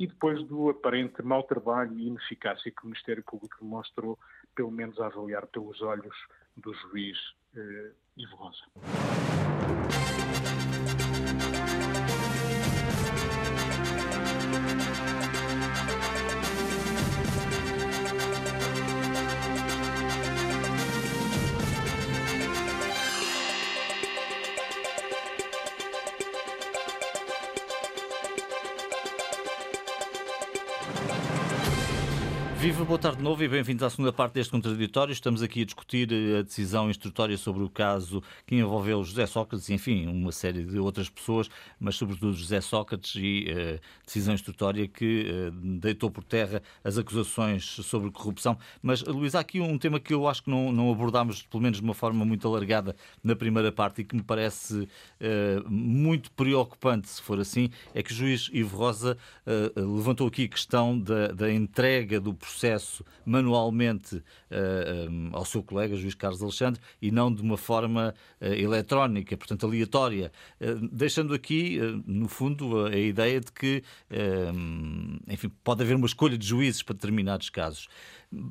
e 0.00 0.06
depois 0.06 0.42
do 0.44 0.70
aparente 0.70 1.22
mau 1.22 1.42
trabalho 1.42 1.92
e 1.98 2.06
ineficácia 2.06 2.72
que 2.72 2.82
o 2.82 2.86
Ministério 2.86 3.22
Público 3.22 3.58
demonstrou, 3.60 4.18
pelo 4.56 4.70
menos 4.70 4.98
a 4.98 5.06
avaliar 5.06 5.46
pelos 5.48 5.82
olhos 5.82 6.16
do 6.56 6.72
juiz 6.72 7.18
eh, 7.54 7.92
Ivo 8.16 8.36
Rosa. 8.36 8.64
Viva, 32.80 32.88
boa 32.88 32.98
tarde 32.98 33.18
de 33.18 33.24
novo 33.24 33.44
e 33.44 33.48
bem-vindos 33.48 33.82
à 33.82 33.90
segunda 33.90 34.10
parte 34.10 34.32
deste 34.32 34.50
contraditório. 34.50 35.12
Estamos 35.12 35.42
aqui 35.42 35.60
a 35.60 35.64
discutir 35.66 36.10
eh, 36.10 36.38
a 36.38 36.42
decisão 36.42 36.88
instrutória 36.88 37.36
sobre 37.36 37.62
o 37.62 37.68
caso 37.68 38.22
que 38.46 38.54
envolveu 38.54 39.04
José 39.04 39.26
Sócrates 39.26 39.68
e, 39.68 39.74
enfim, 39.74 40.06
uma 40.06 40.32
série 40.32 40.64
de 40.64 40.78
outras 40.78 41.10
pessoas, 41.10 41.50
mas 41.78 41.96
sobretudo 41.96 42.32
José 42.32 42.58
Sócrates 42.62 43.16
e 43.16 43.46
uh, 43.50 43.80
decisão 44.06 44.32
instrutória 44.32 44.88
que 44.88 45.26
uh, 45.30 45.50
deitou 45.78 46.10
por 46.10 46.24
terra 46.24 46.62
as 46.82 46.96
acusações 46.96 47.64
sobre 47.64 48.10
corrupção. 48.10 48.56
Mas, 48.80 49.02
Luís, 49.02 49.34
há 49.34 49.40
aqui 49.40 49.60
um 49.60 49.76
tema 49.76 50.00
que 50.00 50.14
eu 50.14 50.26
acho 50.26 50.44
que 50.44 50.48
não, 50.48 50.72
não 50.72 50.90
abordámos, 50.90 51.42
pelo 51.42 51.62
menos 51.62 51.78
de 51.78 51.84
uma 51.84 51.94
forma 51.94 52.24
muito 52.24 52.48
alargada, 52.48 52.96
na 53.22 53.36
primeira 53.36 53.70
parte 53.70 54.00
e 54.00 54.04
que 54.04 54.16
me 54.16 54.22
parece 54.22 54.88
muito 55.68 56.30
preocupante, 56.30 57.08
se 57.08 57.20
for 57.20 57.38
assim, 57.38 57.68
é 57.94 58.02
que 58.02 58.10
o 58.10 58.14
juiz 58.14 58.48
Ivo 58.52 58.76
Rosa 58.76 59.18
levantou 59.76 60.26
aqui 60.26 60.44
a 60.44 60.48
questão 60.48 60.98
da, 60.98 61.28
da 61.28 61.52
entrega 61.52 62.18
do 62.18 62.32
processo 62.32 62.69
processo 62.70 63.04
manualmente 63.24 64.16
uh, 64.16 64.22
eh, 64.50 65.08
um, 65.08 65.26
eh, 65.26 65.30
ao 65.32 65.44
seu 65.44 65.62
colega, 65.62 65.96
juiz 65.96 66.14
Carlos 66.14 66.42
Alexandre, 66.42 66.80
e 67.00 67.10
não 67.10 67.32
de 67.32 67.42
uma 67.42 67.56
forma 67.56 68.14
uh, 68.40 68.44
eletrónica, 68.44 69.36
portanto 69.36 69.66
aleatória, 69.66 70.32
uh, 70.60 70.88
deixando 70.88 71.34
aqui, 71.34 71.78
no 72.06 72.28
fundo, 72.28 72.86
a, 72.86 72.90
a, 72.90 72.98
ideia 72.98 73.40
de 73.40 73.52
que, 73.52 73.82
enfim, 75.28 75.50
pode 75.62 75.82
haver 75.82 75.96
uma 75.96 76.06
escolha 76.06 76.36
de 76.36 76.46
juízes 76.46 76.82
para 76.82 76.94
determinados 76.94 77.50
casos. 77.50 77.88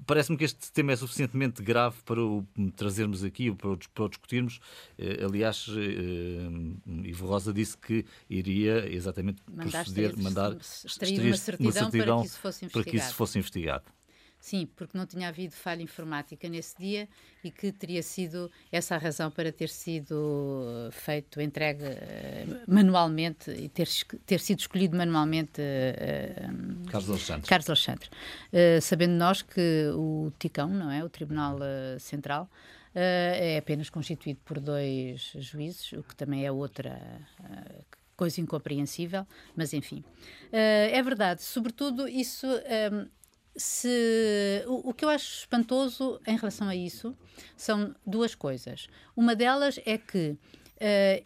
Parece-me 0.05 0.37
que 0.37 0.43
este 0.43 0.71
tema 0.73 0.91
é 0.91 0.95
suficientemente 0.95 1.63
grave 1.63 1.97
para 2.03 2.21
o 2.21 2.45
trazermos 2.75 3.23
aqui, 3.23 3.51
para 3.51 3.69
o, 3.69 3.77
para 3.93 4.03
o 4.03 4.09
discutirmos. 4.09 4.59
aliás, 5.25 5.67
Ivo 7.03 7.27
Rosa 7.27 7.53
disse 7.53 7.77
que 7.77 8.05
iria 8.29 8.93
exatamente 8.93 9.41
mandar 9.49 9.83
proceder, 9.83 10.17
mandar 10.17 10.57
extrair 10.57 11.21
uma 11.21 11.37
certidão, 11.37 11.65
uma 11.65 11.71
certidão 11.71 12.25
para, 12.71 12.83
que 12.83 12.97
isso 12.97 13.15
fosse 13.15 13.39
investigado. 13.39 13.85
Sim, 14.39 14.69
porque 14.73 14.97
não 14.97 15.05
tinha 15.05 15.27
havido 15.27 15.53
falha 15.53 15.83
informática 15.83 16.47
nesse 16.47 16.77
dia 16.77 17.09
e 17.43 17.51
que 17.51 17.73
teria 17.73 18.01
sido 18.01 18.49
essa 18.71 18.95
a 18.95 18.97
razão 18.97 19.29
para 19.29 19.51
ter 19.51 19.67
sido 19.67 20.89
feito, 20.93 21.41
entregue 21.41 21.83
uh, 21.83 22.61
manualmente 22.65 23.51
e 23.51 23.67
ter, 23.67 23.87
ter 24.25 24.39
sido 24.39 24.59
escolhido 24.59 24.95
manualmente 24.95 25.61
uh, 25.61 26.89
Carlos 26.89 27.09
Alexandre. 27.09 27.49
Carlos 27.49 27.69
Alexandre. 27.69 28.09
Uh, 28.53 28.81
sabendo 28.81 29.13
nós 29.13 29.41
que 29.41 29.91
o 29.93 30.31
TICão, 30.39 30.69
não 30.69 30.89
é? 30.89 31.03
O 31.03 31.09
Tribunal 31.09 31.59
Central, 31.99 32.49
é 32.95 33.57
apenas 33.57 33.89
constituído 33.89 34.39
por 34.43 34.59
dois 34.59 35.33
juízes, 35.35 35.91
o 35.93 36.01
que 36.01 36.15
também 36.15 36.45
é 36.45 36.51
outra 36.51 36.99
coisa 38.15 38.41
incompreensível, 38.41 39.27
mas 39.55 39.73
enfim. 39.73 40.03
é 40.51 41.01
verdade, 41.03 41.43
sobretudo 41.43 42.07
isso 42.07 42.47
se 43.55 44.63
o, 44.67 44.89
o, 44.89 44.93
que 44.93 45.03
eu 45.03 45.09
acho 45.09 45.39
espantoso 45.39 46.19
em 46.25 46.37
relação 46.37 46.67
a 46.67 46.75
isso 46.75 47.15
são 47.55 47.95
duas 48.05 48.35
coisas. 48.35 48.87
Uma 49.15 49.35
delas 49.35 49.79
é 49.85 49.97
que, 49.97 50.37
uh, 50.75 51.25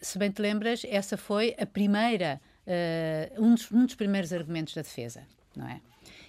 se 0.00 0.18
bem 0.18 0.30
te 0.30 0.42
lembras, 0.42 0.82
essa 0.86 1.16
foi 1.16 1.54
a 1.58 1.66
primeira, 1.66 2.40
uh, 2.66 3.42
um, 3.42 3.54
dos, 3.54 3.70
um, 3.72 3.86
dos, 3.86 3.94
primeiros 3.94 4.32
argumentos 4.32 4.74
da 4.74 4.82
defesa, 4.82 5.26
não 5.56 5.66
é? 5.66 5.80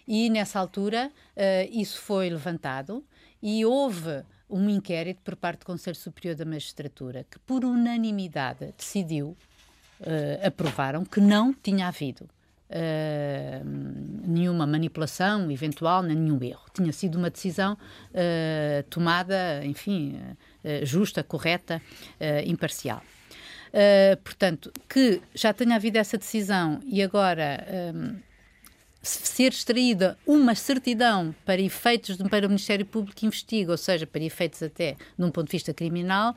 E 0.08 0.30
nessa 0.30 0.60
altura 0.60 1.12
uh, 1.36 1.70
isso 1.72 2.00
foi 2.02 2.30
levantado 2.30 3.06
e 3.42 3.66
houve 3.66 4.24
um 4.50 4.68
inquérito 4.70 5.22
por 5.22 5.36
parte 5.36 5.60
do 5.60 5.66
Conselho 5.66 5.96
Superior 5.96 6.36
da 6.36 6.46
Magistratura 6.46 7.26
que, 7.30 7.38
por 7.40 7.64
unanimidade, 7.64 8.74
decidiu, 8.76 9.38
aprovaram 10.44 11.06
que 11.06 11.20
não 11.22 11.54
tinha 11.54 11.88
havido 11.88 12.28
Uh, 12.70 13.66
nenhuma 14.28 14.68
manipulação 14.68 15.50
eventual, 15.50 16.04
nenhum 16.04 16.38
erro. 16.44 16.66
Tinha 16.72 16.94
sido 16.94 17.18
uma 17.18 17.32
decisão 17.32 17.74
uh, 17.74 18.84
tomada, 18.92 19.66
enfim, 19.66 20.20
uh, 20.64 20.86
justa, 20.86 21.24
correta, 21.24 21.82
imparcial. 22.46 23.02
portanto, 24.24 24.72
que 24.88 25.20
já 25.34 25.52
tenha 25.52 25.76
havido 25.76 25.98
essa 25.98 26.16
decisão 26.16 26.80
e 26.86 27.02
agora 27.02 27.66
ser 29.02 29.52
extraída 29.52 30.18
uma 30.28 30.54
certidão 30.54 31.34
para 31.46 31.62
efeitos 31.62 32.18
de, 32.18 32.30
para 32.30 32.46
o 32.46 32.50
Ministério 32.50 32.86
Público 32.86 33.16
que 33.16 33.26
investiga, 33.26 33.72
ou 33.72 33.78
seja, 33.78 34.06
para 34.06 34.24
efeitos 34.24 34.62
até 34.62 34.96
de 35.18 35.26
um 35.26 35.32
ponto 35.32 35.48
de 35.48 35.54
vista 35.54 35.74
criminal, 35.74 36.36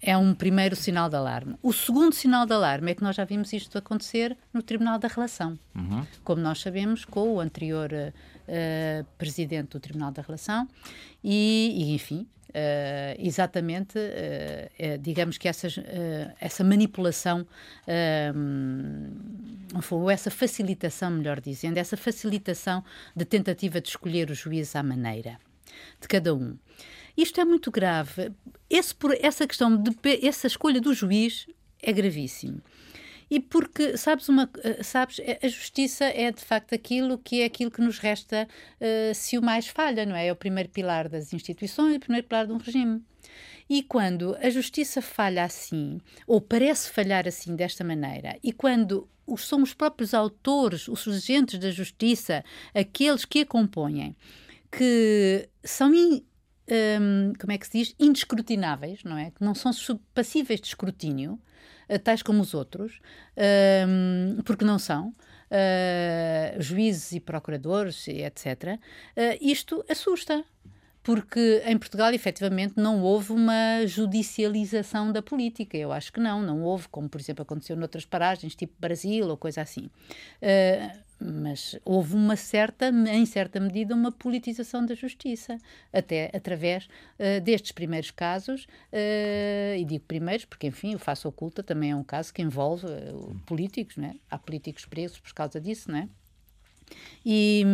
é 0.00 0.16
um 0.16 0.32
primeiro 0.32 0.76
sinal 0.76 1.08
de 1.08 1.16
alarme. 1.16 1.56
O 1.62 1.72
segundo 1.72 2.14
sinal 2.14 2.46
de 2.46 2.52
alarme 2.52 2.92
é 2.92 2.94
que 2.94 3.02
nós 3.02 3.16
já 3.16 3.24
vimos 3.24 3.52
isto 3.52 3.76
acontecer 3.76 4.36
no 4.52 4.62
Tribunal 4.62 4.98
da 4.98 5.08
Relação. 5.08 5.58
Uhum. 5.74 6.06
Como 6.22 6.40
nós 6.40 6.60
sabemos, 6.60 7.04
com 7.04 7.34
o 7.34 7.40
anterior 7.40 7.90
uh, 7.92 9.06
presidente 9.16 9.70
do 9.70 9.80
Tribunal 9.80 10.12
da 10.12 10.22
Relação, 10.22 10.68
e, 11.22 11.74
e 11.76 11.94
enfim. 11.94 12.26
Uh, 12.48 13.14
exatamente, 13.18 13.98
uh, 13.98 14.98
digamos 14.98 15.36
que 15.36 15.48
essas, 15.48 15.78
essa 16.40 16.64
manipulação, 16.64 17.46
ou 19.90 20.10
essa 20.10 20.30
facilitação, 20.30 21.10
melhor 21.10 21.40
dizendo, 21.40 21.76
essa 21.76 21.96
facilitação 21.96 22.82
de 23.14 23.24
tentativa 23.26 23.80
de 23.82 23.88
escolher 23.88 24.30
o 24.30 24.34
juiz 24.34 24.74
à 24.74 24.82
maneira 24.82 25.38
de 26.00 26.08
cada 26.08 26.34
um. 26.34 26.56
Isto 27.18 27.40
é 27.40 27.44
muito 27.44 27.68
grave. 27.72 28.30
Esse, 28.70 28.94
essa 29.20 29.44
questão 29.44 29.76
de 29.76 29.90
essa 30.24 30.46
escolha 30.46 30.80
do 30.80 30.94
juiz 30.94 31.48
é 31.82 31.92
gravíssimo. 31.92 32.62
E 33.28 33.40
porque, 33.40 33.96
sabes, 33.96 34.28
uma, 34.28 34.48
eh, 34.62 34.84
sabes, 34.84 35.20
a 35.42 35.48
justiça 35.48 36.04
é 36.04 36.30
de 36.30 36.40
facto 36.40 36.74
aquilo 36.74 37.18
que 37.18 37.42
é 37.42 37.46
aquilo 37.46 37.72
que 37.72 37.80
nos 37.80 37.98
resta 37.98 38.48
uh, 38.80 39.14
se 39.14 39.36
o 39.36 39.42
mais 39.42 39.66
falha, 39.66 40.06
não 40.06 40.14
é? 40.14 40.28
É 40.28 40.32
o 40.32 40.36
primeiro 40.36 40.68
pilar 40.68 41.08
das 41.08 41.32
instituições 41.32 41.94
e 41.94 41.96
o 41.96 42.00
primeiro 42.00 42.26
pilar 42.26 42.46
de 42.46 42.52
um 42.52 42.56
regime. 42.56 43.02
E 43.68 43.82
quando 43.82 44.36
a 44.40 44.48
justiça 44.48 45.02
falha 45.02 45.42
assim, 45.42 46.00
ou 46.24 46.40
parece 46.40 46.88
falhar 46.88 47.26
assim 47.26 47.54
desta 47.56 47.82
maneira, 47.82 48.38
e 48.44 48.52
quando 48.52 49.08
os, 49.26 49.46
são 49.46 49.60
os 49.62 49.74
próprios 49.74 50.14
autores, 50.14 50.86
os 50.86 51.06
agentes 51.06 51.58
da 51.58 51.70
justiça, 51.72 52.44
aqueles 52.72 53.24
que 53.24 53.40
a 53.40 53.46
compõem, 53.46 54.16
que 54.70 55.48
são 55.64 55.92
um, 56.70 57.32
como 57.38 57.52
é 57.52 57.58
que 57.58 57.66
se 57.66 57.78
diz, 57.78 57.94
indescrutináveis, 57.98 59.02
não 59.04 59.16
é? 59.16 59.30
Que 59.30 59.42
não 59.42 59.54
são 59.54 59.72
passíveis 60.14 60.60
de 60.60 60.68
escrutínio, 60.68 61.38
uh, 61.88 61.98
tais 61.98 62.22
como 62.22 62.42
os 62.42 62.54
outros, 62.54 63.00
um, 63.86 64.42
porque 64.42 64.64
não 64.64 64.78
são. 64.78 65.14
Uh, 65.50 66.60
juízes 66.60 67.12
e 67.12 67.20
procuradores, 67.20 68.06
etc., 68.06 68.76
uh, 68.76 69.38
isto 69.40 69.82
assusta 69.88 70.44
porque 71.02 71.62
em 71.64 71.78
Portugal, 71.78 72.12
efetivamente, 72.12 72.74
não 72.76 73.02
houve 73.02 73.32
uma 73.32 73.86
judicialização 73.86 75.10
da 75.10 75.22
política. 75.22 75.76
Eu 75.76 75.92
acho 75.92 76.12
que 76.12 76.20
não, 76.20 76.42
não 76.42 76.62
houve, 76.62 76.88
como 76.88 77.08
por 77.08 77.20
exemplo 77.20 77.42
aconteceu 77.42 77.76
noutras 77.76 78.04
paragens, 78.04 78.54
tipo 78.54 78.74
Brasil 78.78 79.26
ou 79.28 79.36
coisa 79.36 79.62
assim. 79.62 79.86
Uh, 80.42 81.08
mas 81.20 81.76
houve 81.84 82.14
uma 82.14 82.36
certa, 82.36 82.90
em 82.90 83.26
certa 83.26 83.58
medida, 83.58 83.94
uma 83.94 84.12
politização 84.12 84.86
da 84.86 84.94
justiça, 84.94 85.58
até 85.92 86.30
através 86.32 86.84
uh, 86.84 87.40
destes 87.42 87.72
primeiros 87.72 88.10
casos, 88.10 88.64
uh, 88.92 89.76
e 89.76 89.84
digo 89.84 90.04
primeiros 90.04 90.44
porque, 90.44 90.68
enfim, 90.68 90.94
o 90.94 90.98
Faço 90.98 91.28
Oculta 91.28 91.62
também 91.62 91.90
é 91.90 91.96
um 91.96 92.04
caso 92.04 92.32
que 92.32 92.42
envolve 92.42 92.86
políticos, 93.46 93.96
né? 93.96 94.14
há 94.30 94.38
políticos 94.38 94.84
presos 94.84 95.18
por 95.18 95.32
causa 95.32 95.60
disso, 95.60 95.90
não 95.90 95.98
é? 95.98 96.08
E, 97.24 97.64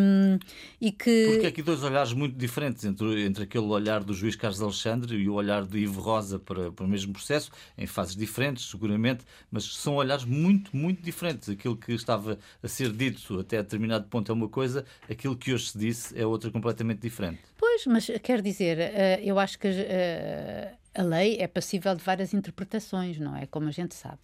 e 0.81 0.91
que. 0.91 1.27
Porque 1.31 1.47
aqui 1.47 1.63
dois 1.63 1.83
olhares 1.83 2.13
muito 2.13 2.37
diferentes 2.37 2.85
entre, 2.85 3.25
entre 3.25 3.45
aquele 3.45 3.67
olhar 3.67 4.03
do 4.03 4.13
juiz 4.13 4.35
Carlos 4.35 4.61
Alexandre 4.61 5.17
e 5.17 5.29
o 5.29 5.35
olhar 5.35 5.65
de 5.65 5.79
Ivo 5.79 6.01
Rosa 6.01 6.39
para, 6.39 6.73
para 6.73 6.85
o 6.85 6.89
mesmo 6.89 7.13
processo, 7.13 7.51
em 7.79 7.87
fases 7.87 8.17
diferentes, 8.17 8.69
seguramente, 8.69 9.25
mas 9.51 9.65
são 9.65 9.95
olhares 9.97 10.25
muito, 10.25 10.77
muito 10.77 11.03
diferentes. 11.03 11.49
Aquilo 11.49 11.77
que 11.77 11.93
estava 11.93 12.39
a 12.63 12.69
ser 12.69 12.91
dito 12.93 13.39
até 13.39 13.63
determinado 13.63 14.07
ponto 14.09 14.31
é 14.31 14.35
uma 14.35 14.49
coisa, 14.49 14.85
aquilo 15.09 15.37
que 15.37 15.53
hoje 15.53 15.71
se 15.71 15.79
disse 15.79 16.19
é 16.19 16.27
outra 16.27 16.51
completamente 16.51 17.01
diferente. 17.01 17.41
Pois, 17.57 17.87
mas 17.87 18.11
quer 18.23 18.43
dizer, 18.43 18.79
eh, 18.79 19.21
eu 19.23 19.39
acho 19.39 19.59
que. 19.59 19.69
Eh, 19.69 20.75
a 20.95 21.03
lei 21.03 21.39
é 21.41 21.49
passível 21.49 21.95
de 21.95 22.03
várias 22.03 22.33
interpretações, 22.33 23.19
não 23.19 23.37
é? 23.37 23.47
Como 23.47 23.67
a 23.67 23.73
gente 23.73 23.95
sabe. 23.95 24.19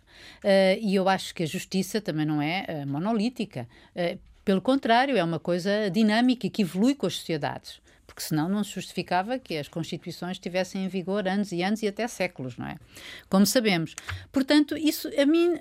Uh, 0.45 0.79
e 0.81 0.95
eu 0.95 1.09
acho 1.09 1.35
que 1.35 1.43
a 1.43 1.47
justiça 1.47 2.01
também 2.01 2.25
não 2.25 2.41
é 2.41 2.65
uh, 2.69 2.89
monolítica. 2.89 3.69
Uh, 3.95 4.19
pelo 4.45 4.61
contrário, 4.61 5.17
é 5.17 5.25
uma 5.25 5.39
coisa 5.39 5.91
dinâmica 5.91 6.49
que 6.49 6.63
evolui 6.63 6.95
com 6.95 7.07
as 7.07 7.17
sociedades 7.17 7.81
porque 8.11 8.23
senão 8.23 8.49
não 8.49 8.65
se 8.65 8.73
justificava 8.73 9.39
que 9.39 9.57
as 9.57 9.69
constituições 9.69 10.33
estivessem 10.33 10.85
em 10.85 10.89
vigor 10.89 11.29
anos 11.29 11.53
e 11.53 11.63
anos 11.63 11.81
e 11.81 11.87
até 11.87 12.09
séculos, 12.09 12.57
não 12.57 12.67
é? 12.67 12.77
Como 13.29 13.47
sabemos. 13.47 13.95
Portanto, 14.33 14.77
isso 14.77 15.09
a 15.17 15.25
mim 15.25 15.55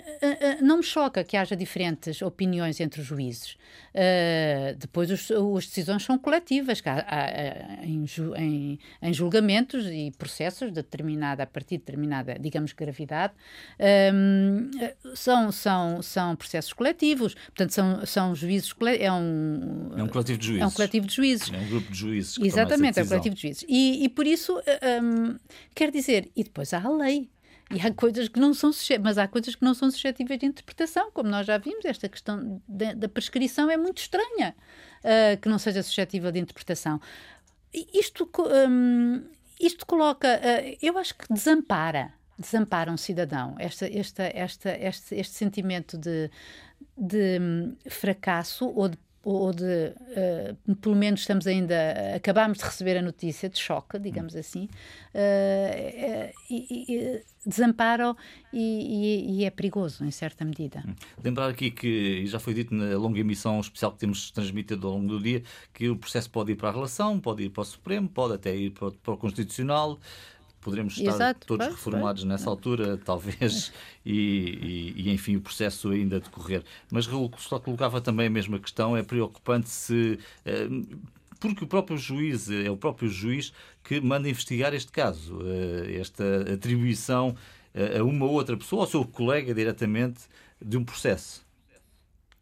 não 0.60 0.78
me 0.78 0.82
choca 0.82 1.22
que 1.22 1.36
haja 1.36 1.54
diferentes 1.54 2.20
opiniões 2.22 2.80
entre 2.80 3.00
os 3.00 3.06
juízes. 3.06 3.56
Uh, 3.90 4.76
depois 4.76 5.10
os, 5.10 5.30
as 5.30 5.66
decisões 5.66 6.02
são 6.02 6.18
coletivas, 6.18 6.82
há, 6.84 7.04
há, 7.08 7.84
em, 7.84 8.04
em, 8.36 8.78
em, 9.02 9.14
julgamentos 9.14 9.86
e 9.86 10.12
processos 10.16 10.68
de 10.68 10.74
determinada, 10.74 11.44
a 11.44 11.46
partir 11.46 11.76
de 11.76 11.78
determinada, 11.78 12.36
digamos, 12.38 12.72
gravidade, 12.72 13.32
são, 15.14 15.52
são, 15.52 16.02
são 16.02 16.36
processos 16.36 16.72
coletivos, 16.72 17.34
portanto, 17.34 17.70
são, 17.70 18.06
são 18.06 18.34
juízes, 18.34 18.74
é 18.98 19.10
um, 19.12 19.92
é 19.96 20.02
um 20.02 20.08
coletivo 20.08 20.38
de 20.38 20.46
juízes. 20.46 20.62
É 20.62 20.66
um 20.66 20.70
coletivo 20.70 21.06
de 21.06 21.14
juízes. 21.14 21.52
É 21.52 21.58
um 21.58 21.68
grupo 21.68 21.92
de 21.92 21.98
juízes. 21.98 22.38
Exatamente, 22.54 22.98
é 22.98 23.02
o 23.02 23.08
coletivo 23.08 23.34
de 23.34 23.42
juízes. 23.42 23.64
E, 23.68 24.04
e 24.04 24.08
por 24.08 24.26
isso, 24.26 24.60
um, 25.02 25.38
quer 25.74 25.90
dizer, 25.90 26.30
e 26.36 26.44
depois 26.44 26.72
há 26.72 26.82
a 26.82 26.90
lei. 26.90 27.30
E 27.72 27.80
há 27.80 27.94
coisas 27.94 28.28
que 28.28 28.40
não 28.40 28.52
são 28.52 28.72
mas 29.00 29.16
há 29.16 29.28
coisas 29.28 29.54
que 29.54 29.64
não 29.64 29.74
são 29.74 29.90
suscetíveis 29.90 30.40
de 30.40 30.46
interpretação, 30.46 31.10
como 31.12 31.28
nós 31.28 31.46
já 31.46 31.56
vimos, 31.56 31.84
esta 31.84 32.08
questão 32.08 32.60
da, 32.66 32.94
da 32.94 33.08
prescrição 33.08 33.70
é 33.70 33.76
muito 33.76 33.98
estranha 33.98 34.56
uh, 35.04 35.40
que 35.40 35.48
não 35.48 35.56
seja 35.56 35.80
suscetível 35.82 36.32
de 36.32 36.40
interpretação. 36.40 37.00
Isto, 37.72 38.28
um, 38.68 39.22
isto 39.60 39.86
coloca, 39.86 40.26
uh, 40.26 40.78
eu 40.82 40.98
acho 40.98 41.14
que 41.14 41.32
desampara, 41.32 42.12
desampara 42.36 42.90
um 42.90 42.96
cidadão, 42.96 43.54
esta, 43.56 43.86
esta, 43.86 44.24
esta, 44.24 44.70
este, 44.70 45.14
este 45.14 45.34
sentimento 45.34 45.96
de, 45.96 46.28
de 46.98 47.38
um, 47.40 47.76
fracasso 47.88 48.66
ou 48.66 48.88
de 48.88 48.98
ou 49.22 49.52
de, 49.52 49.92
uh, 50.66 50.76
pelo 50.76 50.96
menos 50.96 51.20
estamos 51.20 51.46
ainda, 51.46 51.74
acabámos 52.16 52.58
de 52.58 52.64
receber 52.64 52.96
a 52.96 53.02
notícia 53.02 53.48
de 53.48 53.58
choque, 53.58 53.98
digamos 53.98 54.34
assim, 54.34 54.64
uh, 55.14 56.32
e, 56.48 56.86
e, 56.88 57.22
desamparo 57.44 58.16
e, 58.52 59.40
e, 59.40 59.44
é 59.44 59.50
perigoso, 59.50 60.04
em 60.04 60.10
certa 60.10 60.44
medida. 60.44 60.82
Hum. 60.86 60.94
Lembrar 61.22 61.48
aqui 61.48 61.70
que, 61.70 62.26
já 62.26 62.38
foi 62.38 62.54
dito 62.54 62.74
na 62.74 62.96
longa 62.96 63.20
emissão 63.20 63.60
especial 63.60 63.92
que 63.92 63.98
temos 63.98 64.30
transmitido 64.30 64.86
ao 64.86 64.94
longo 64.94 65.08
do 65.08 65.22
dia, 65.22 65.42
que 65.74 65.88
o 65.88 65.96
processo 65.96 66.30
pode 66.30 66.52
ir 66.52 66.56
para 66.56 66.70
a 66.70 66.72
relação, 66.72 67.20
pode 67.20 67.42
ir 67.42 67.50
para 67.50 67.62
o 67.62 67.64
Supremo, 67.64 68.08
pode 68.08 68.34
até 68.34 68.56
ir 68.56 68.70
para 68.70 68.88
o, 68.88 68.92
para 68.92 69.14
o 69.14 69.16
Constitucional, 69.18 69.98
poderemos 70.60 70.96
estar 70.96 71.10
Exato, 71.10 71.46
todos 71.46 71.66
pois, 71.66 71.76
reformados 71.76 72.22
pois. 72.22 72.30
nessa 72.30 72.50
altura, 72.50 72.96
talvez, 73.04 73.72
e, 74.04 74.12
e, 74.12 75.02
e, 75.02 75.10
enfim, 75.12 75.36
o 75.36 75.40
processo 75.40 75.90
ainda 75.90 76.20
decorrer. 76.20 76.62
Mas 76.90 77.08
só 77.38 77.58
colocava 77.58 78.00
também 78.00 78.26
a 78.26 78.30
mesma 78.30 78.58
questão, 78.58 78.96
é 78.96 79.02
preocupante 79.02 79.68
se. 79.68 80.18
Eh, 80.44 80.68
porque 81.38 81.64
o 81.64 81.66
próprio 81.66 81.96
juiz, 81.96 82.50
é 82.50 82.70
o 82.70 82.76
próprio 82.76 83.08
juiz 83.08 83.52
que 83.82 83.98
manda 84.00 84.28
investigar 84.28 84.74
este 84.74 84.92
caso, 84.92 85.38
eh, 85.42 85.98
esta 85.98 86.52
atribuição 86.52 87.34
eh, 87.72 87.98
a 87.98 88.04
uma 88.04 88.26
outra 88.26 88.56
pessoa, 88.56 88.82
ao 88.82 88.86
seu 88.86 89.04
colega 89.04 89.54
diretamente, 89.54 90.28
de 90.60 90.76
um 90.76 90.84
processo. 90.84 91.48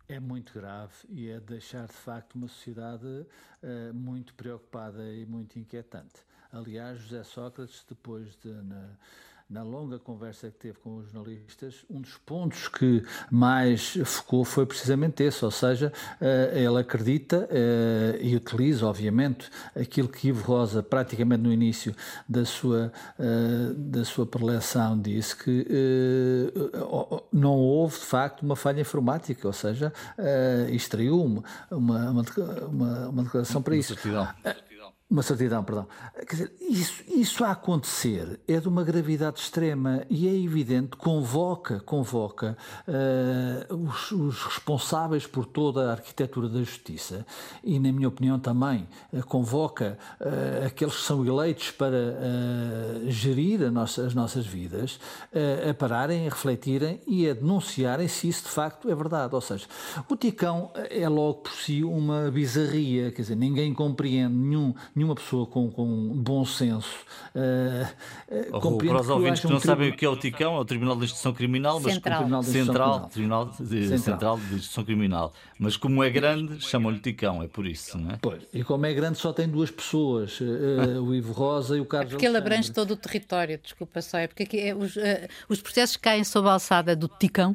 É 0.08 0.18
muito 0.18 0.54
grave 0.54 0.94
e 1.10 1.28
é 1.28 1.38
deixar 1.38 1.86
de 1.86 1.92
facto 1.92 2.34
uma 2.34 2.48
sociedade 2.48 3.06
uh, 3.06 3.92
muito 3.92 4.32
preocupada 4.32 5.04
e 5.12 5.26
muito 5.26 5.58
inquietante. 5.58 6.24
Aliás, 6.52 7.00
José 7.00 7.22
Sócrates, 7.24 7.84
depois 7.88 8.36
de. 8.42 8.50
Na, 8.50 8.88
na 9.50 9.62
longa 9.62 9.98
conversa 9.98 10.50
que 10.50 10.58
teve 10.58 10.78
com 10.78 10.96
os 10.96 11.10
jornalistas, 11.10 11.76
um 11.88 12.02
dos 12.02 12.18
pontos 12.18 12.68
que 12.68 13.02
mais 13.30 13.98
focou 14.04 14.44
foi 14.44 14.66
precisamente 14.66 15.22
esse, 15.22 15.42
ou 15.42 15.50
seja, 15.50 15.90
uh, 16.20 16.54
ele 16.54 16.78
acredita 16.78 17.48
uh, 17.50 18.16
e 18.20 18.36
utiliza, 18.36 18.86
obviamente, 18.86 19.50
aquilo 19.74 20.06
que 20.06 20.28
Ivo 20.28 20.44
Rosa, 20.44 20.82
praticamente 20.82 21.42
no 21.42 21.50
início 21.50 21.96
da 22.28 22.44
sua, 22.44 22.92
uh, 23.18 23.72
da 23.72 24.04
sua 24.04 24.26
preleção, 24.26 25.00
disse 25.00 25.34
que 25.34 25.66
não 27.32 27.56
houve, 27.56 27.98
de 27.98 28.04
facto, 28.04 28.42
uma 28.42 28.56
falha 28.56 28.80
informática, 28.80 29.46
ou 29.46 29.52
seja, 29.52 29.92
extraiu 30.70 31.22
uma, 31.22 31.42
uma, 31.70 32.10
uma, 32.10 33.08
uma 33.08 33.22
declaração 33.22 33.62
para 33.62 33.76
isso. 33.76 33.94
Certidão. 33.94 34.28
Uma 35.10 35.22
certidão, 35.22 35.64
perdão. 35.64 35.86
Quer 36.18 36.34
dizer, 36.34 36.52
isso, 36.60 37.02
isso 37.08 37.42
a 37.42 37.52
acontecer 37.52 38.38
é 38.46 38.60
de 38.60 38.68
uma 38.68 38.84
gravidade 38.84 39.40
extrema 39.40 40.04
e 40.10 40.28
é 40.28 40.34
evidente, 40.34 40.98
convoca, 40.98 41.80
convoca 41.80 42.58
uh, 42.86 43.74
os, 43.74 44.12
os, 44.12 44.42
responsáveis 44.42 45.26
por 45.26 45.46
toda 45.46 45.88
a 45.88 45.92
arquitetura 45.92 46.46
da 46.46 46.58
justiça 46.58 47.24
e, 47.64 47.78
na 47.78 47.90
minha 47.90 48.06
opinião, 48.06 48.38
também 48.38 48.86
uh, 49.10 49.24
convoca 49.24 49.98
uh, 50.20 50.66
aqueles 50.66 50.96
que 50.96 51.02
são 51.02 51.24
eleitos 51.24 51.70
para 51.70 51.96
gerir 53.06 53.70
nossa, 53.70 54.04
as 54.04 54.14
nossas 54.14 54.46
vidas 54.46 55.00
a 55.68 55.72
pararem, 55.72 56.26
a 56.26 56.30
refletirem 56.30 57.00
e 57.06 57.28
a 57.28 57.32
denunciarem 57.32 58.08
se 58.08 58.28
isso 58.28 58.44
de 58.44 58.50
facto 58.50 58.90
é 58.90 58.94
verdade. 58.94 59.34
Ou 59.34 59.40
seja, 59.40 59.66
o 60.08 60.16
Ticão 60.16 60.70
é 60.74 61.08
logo 61.08 61.40
por 61.40 61.52
si 61.52 61.82
uma 61.82 62.30
bizarria, 62.30 63.10
quer 63.10 63.22
dizer, 63.22 63.36
ninguém 63.36 63.72
compreende 63.72 64.34
nenhum 64.34 64.74
nenhuma 64.98 65.14
pessoa 65.14 65.46
com, 65.46 65.70
com 65.70 65.86
bom 66.14 66.44
senso 66.44 67.06
uh, 67.34 68.56
uh, 68.56 68.60
compreende 68.60 68.94
Para 68.94 69.02
os 69.02 69.08
ouvintes 69.08 69.40
que, 69.40 69.46
que 69.46 69.52
não 69.52 69.58
um 69.58 69.60
sabem 69.60 69.90
o 69.90 69.96
que 69.96 70.04
é 70.04 70.08
o 70.08 70.16
TICão, 70.16 70.56
é 70.56 70.58
o 70.58 70.64
Tribunal 70.64 70.96
de 70.96 71.04
Instrução 71.04 71.32
Criminal, 71.32 71.80
mas 71.80 71.94
Central, 71.94 72.18
Tribunal 72.18 72.40
de 72.42 72.48
Central, 72.48 73.08
Tribunal 73.08 73.46
de, 73.46 73.54
Central. 73.54 73.98
Central 73.98 74.38
de 74.38 74.54
Instrução 74.56 74.84
Criminal. 74.84 75.32
Mas 75.58 75.76
como 75.76 76.02
é 76.02 76.10
grande, 76.10 76.60
chamam-lhe 76.60 76.98
Ticão, 76.98 77.42
é 77.42 77.48
por 77.48 77.66
isso, 77.66 77.96
não 77.96 78.10
é? 78.10 78.18
Pois, 78.20 78.42
e 78.52 78.62
como 78.64 78.86
é 78.86 78.92
grande 78.92 79.18
só 79.18 79.32
tem 79.32 79.48
duas 79.48 79.70
pessoas, 79.70 80.40
uh, 80.40 81.02
o 81.02 81.14
Ivo 81.14 81.32
Rosa 81.32 81.76
e 81.76 81.80
o 81.80 81.86
Carlos 81.86 82.12
é 82.12 82.16
Porque 82.16 82.26
ele 82.26 82.36
abrange 82.36 82.72
todo 82.72 82.92
o 82.92 82.96
território, 82.96 83.58
desculpa 83.62 84.02
só, 84.02 84.18
é 84.18 84.26
porque 84.26 84.42
aqui 84.42 84.60
é, 84.60 84.74
os, 84.74 84.96
os 85.48 85.60
processos 85.60 85.96
que 85.96 86.02
caem 86.02 86.24
sob 86.24 86.48
a 86.48 86.52
alçada 86.52 86.96
do 86.96 87.08
Ticão 87.08 87.54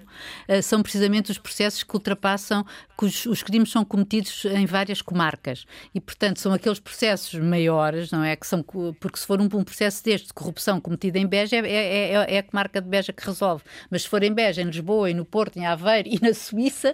são 0.62 0.82
precisamente 0.82 1.32
os 1.32 1.38
processos 1.38 1.84
que 1.84 1.94
ultrapassam, 1.94 2.66
que 2.98 3.06
os, 3.06 3.26
os 3.26 3.44
crimes 3.44 3.70
são 3.70 3.84
cometidos 3.84 4.46
em 4.46 4.66
várias 4.66 5.02
comarcas 5.02 5.66
e, 5.94 6.00
portanto, 6.00 6.40
são 6.40 6.54
aqueles 6.54 6.80
processos 6.80 7.33
processos 7.34 7.40
maiores, 7.40 8.12
não 8.12 8.24
é? 8.24 8.36
Que 8.36 8.46
são, 8.46 8.64
porque 8.64 9.18
se 9.18 9.26
for 9.26 9.42
um, 9.42 9.46
um 9.46 9.64
processo 9.64 10.04
deste 10.04 10.28
de 10.28 10.34
corrupção 10.34 10.80
cometido 10.80 11.18
em 11.18 11.28
Beja, 11.28 11.56
é, 11.58 11.60
é, 11.60 12.14
é, 12.14 12.36
é 12.36 12.40
a 12.40 12.46
marca 12.52 12.82
de 12.82 12.88
Beja 12.88 13.12
que 13.12 13.26
resolve. 13.26 13.64
Mas 13.90 14.04
se 14.04 14.10
for 14.10 14.24
em 14.24 14.34
Beja, 14.34 14.62
em 14.62 14.66
Lisboa, 14.66 15.10
e 15.10 15.14
no 15.14 15.26
Porto, 15.26 15.58
em 15.58 15.66
Aveiro 15.66 16.10
e 16.12 16.20
na 16.22 16.34
Suíça, 16.34 16.94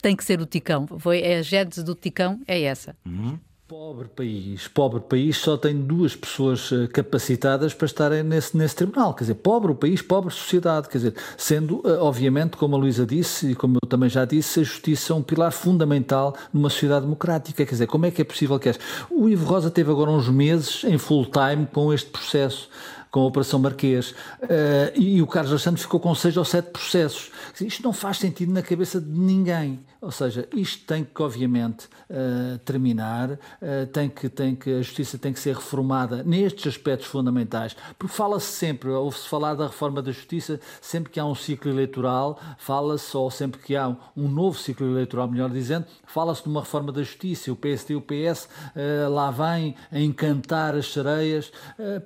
tem 0.00 0.16
que 0.16 0.24
ser 0.24 0.40
o 0.40 0.46
Ticão. 0.46 0.86
Foi, 0.98 1.24
a 1.24 1.42
gênese 1.42 1.82
do 1.82 1.94
Ticão 1.94 2.40
é 2.46 2.62
essa. 2.62 2.96
Uhum. 3.04 3.38
Pobre 3.76 4.06
país, 4.06 4.68
pobre 4.68 5.00
país 5.00 5.36
só 5.36 5.56
tem 5.56 5.76
duas 5.76 6.14
pessoas 6.14 6.70
eh, 6.70 6.86
capacitadas 6.86 7.74
para 7.74 7.86
estarem 7.86 8.22
nesse, 8.22 8.56
nesse 8.56 8.76
tribunal. 8.76 9.12
Quer 9.12 9.24
dizer, 9.24 9.34
pobre 9.34 9.72
o 9.72 9.74
país, 9.74 10.00
pobre 10.00 10.32
sociedade. 10.32 10.88
Quer 10.88 10.98
dizer, 10.98 11.14
sendo, 11.36 11.82
eh, 11.84 11.98
obviamente, 11.98 12.56
como 12.56 12.76
a 12.76 12.78
Luísa 12.78 13.04
disse 13.04 13.50
e 13.50 13.54
como 13.56 13.78
eu 13.82 13.88
também 13.88 14.08
já 14.08 14.24
disse, 14.24 14.60
a 14.60 14.62
justiça 14.62 15.12
é 15.12 15.16
um 15.16 15.22
pilar 15.24 15.50
fundamental 15.50 16.36
numa 16.52 16.70
sociedade 16.70 17.04
democrática. 17.04 17.66
Quer 17.66 17.72
dizer, 17.72 17.88
como 17.88 18.06
é 18.06 18.12
que 18.12 18.22
é 18.22 18.24
possível 18.24 18.60
que 18.60 18.68
é? 18.68 18.74
O 19.10 19.28
Ivo 19.28 19.44
Rosa 19.44 19.72
teve 19.72 19.90
agora 19.90 20.08
uns 20.08 20.28
meses 20.28 20.84
em 20.84 20.96
full 20.96 21.26
time 21.26 21.66
com 21.66 21.92
este 21.92 22.10
processo 22.10 22.70
com 23.10 23.20
a 23.20 23.26
Operação 23.26 23.60
Marquês, 23.60 24.10
uh, 24.10 24.90
e 24.96 25.22
o 25.22 25.26
Carlos 25.28 25.52
Alexandre 25.52 25.80
ficou 25.80 26.00
com 26.00 26.12
seis 26.16 26.36
ou 26.36 26.44
sete 26.44 26.70
processos. 26.70 27.30
Isto 27.60 27.84
não 27.84 27.92
faz 27.92 28.18
sentido 28.18 28.52
na 28.52 28.60
cabeça 28.60 29.00
de 29.00 29.08
ninguém. 29.08 29.84
Ou 30.04 30.10
seja, 30.10 30.46
isto 30.54 30.84
tem 30.84 31.02
que, 31.02 31.22
obviamente, 31.22 31.86
uh, 32.10 32.58
terminar, 32.58 33.30
uh, 33.30 33.86
tem 33.90 34.10
que, 34.10 34.28
tem 34.28 34.54
que, 34.54 34.70
a 34.70 34.82
justiça 34.82 35.16
tem 35.16 35.32
que 35.32 35.40
ser 35.40 35.54
reformada 35.54 36.22
nestes 36.22 36.74
aspectos 36.74 37.06
fundamentais, 37.06 37.74
porque 37.98 38.14
fala-se 38.14 38.48
sempre, 38.48 38.90
ouve-se 38.90 39.26
falar 39.26 39.54
da 39.54 39.66
reforma 39.66 40.02
da 40.02 40.12
justiça 40.12 40.60
sempre 40.82 41.10
que 41.10 41.18
há 41.18 41.24
um 41.24 41.34
ciclo 41.34 41.70
eleitoral, 41.70 42.38
fala-se, 42.58 43.16
ou 43.16 43.30
sempre 43.30 43.62
que 43.62 43.74
há 43.74 43.96
um, 44.14 44.28
novo 44.28 44.58
ciclo 44.58 44.86
eleitoral, 44.86 45.26
melhor 45.26 45.48
dizendo, 45.48 45.86
fala-se 46.04 46.42
de 46.42 46.50
uma 46.50 46.60
reforma 46.60 46.92
da 46.92 47.02
justiça. 47.02 47.50
O 47.50 47.56
PSD 47.56 47.94
e 47.94 47.96
o 47.96 48.02
PS 48.02 48.44
uh, 48.44 49.10
lá 49.10 49.30
vêm 49.30 49.74
a 49.90 49.98
encantar 49.98 50.74
as 50.74 50.92
sereias 50.92 51.50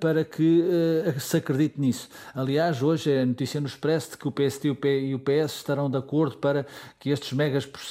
para 0.01 0.25
que 0.25 0.65
se 1.19 1.37
acredite 1.37 1.81
nisso. 1.81 2.09
Aliás, 2.35 2.81
hoje 2.81 3.11
é 3.11 3.25
notícia 3.25 3.61
no 3.61 3.67
Expresso 3.67 4.13
de 4.13 4.19
que 4.19 4.29
o 4.29 4.33
PSD 4.33 4.69
e 4.85 5.15
o 5.15 5.19
PS 5.19 5.57
estarão 5.57 5.91
de 5.91 5.97
acordo 5.97 6.37
para 6.37 6.67
que 6.99 7.11
estes 7.11 7.33
megas 7.33 7.67
processos 7.67 7.88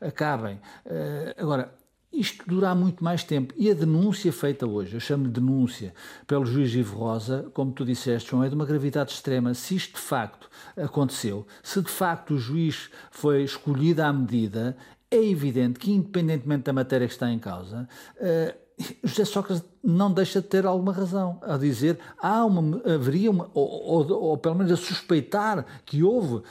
acabem. 0.00 0.56
Uh, 0.84 1.34
agora, 1.36 1.72
isto 2.12 2.44
durará 2.46 2.74
muito 2.74 3.02
mais 3.04 3.22
tempo. 3.22 3.54
E 3.56 3.70
a 3.70 3.74
denúncia 3.74 4.32
feita 4.32 4.66
hoje, 4.66 4.94
eu 4.94 5.00
chamo 5.00 5.24
de 5.24 5.40
denúncia, 5.40 5.94
pelo 6.26 6.44
juiz 6.44 6.74
Ivo 6.74 6.98
Rosa, 6.98 7.50
como 7.54 7.72
tu 7.72 7.84
disseste, 7.84 8.30
João, 8.30 8.42
é 8.42 8.48
de 8.48 8.54
uma 8.54 8.66
gravidade 8.66 9.12
extrema. 9.12 9.54
Se 9.54 9.76
isto 9.76 9.94
de 9.94 10.00
facto 10.00 10.50
aconteceu, 10.76 11.46
se 11.62 11.80
de 11.80 11.90
facto 11.90 12.34
o 12.34 12.38
juiz 12.38 12.90
foi 13.10 13.44
escolhido 13.44 14.02
à 14.02 14.12
medida, 14.12 14.76
é 15.10 15.22
evidente 15.22 15.78
que, 15.78 15.90
independentemente 15.90 16.64
da 16.64 16.72
matéria 16.72 17.06
que 17.06 17.12
está 17.12 17.30
em 17.30 17.38
causa, 17.38 17.88
uh, 18.16 18.59
José 19.04 19.24
Sócrates 19.24 19.62
não 19.82 20.12
deixa 20.12 20.40
de 20.40 20.46
ter 20.46 20.66
alguma 20.66 20.92
razão 20.92 21.38
a 21.42 21.56
dizer 21.56 21.98
há 22.18 22.44
uma 22.44 22.80
haveria 22.84 23.30
uma, 23.30 23.50
ou, 23.54 23.68
ou, 23.68 24.12
ou, 24.12 24.38
pelo 24.38 24.54
menos 24.54 24.72
a 24.72 24.76
suspeitar 24.76 25.64
que 25.84 26.02
houve 26.02 26.42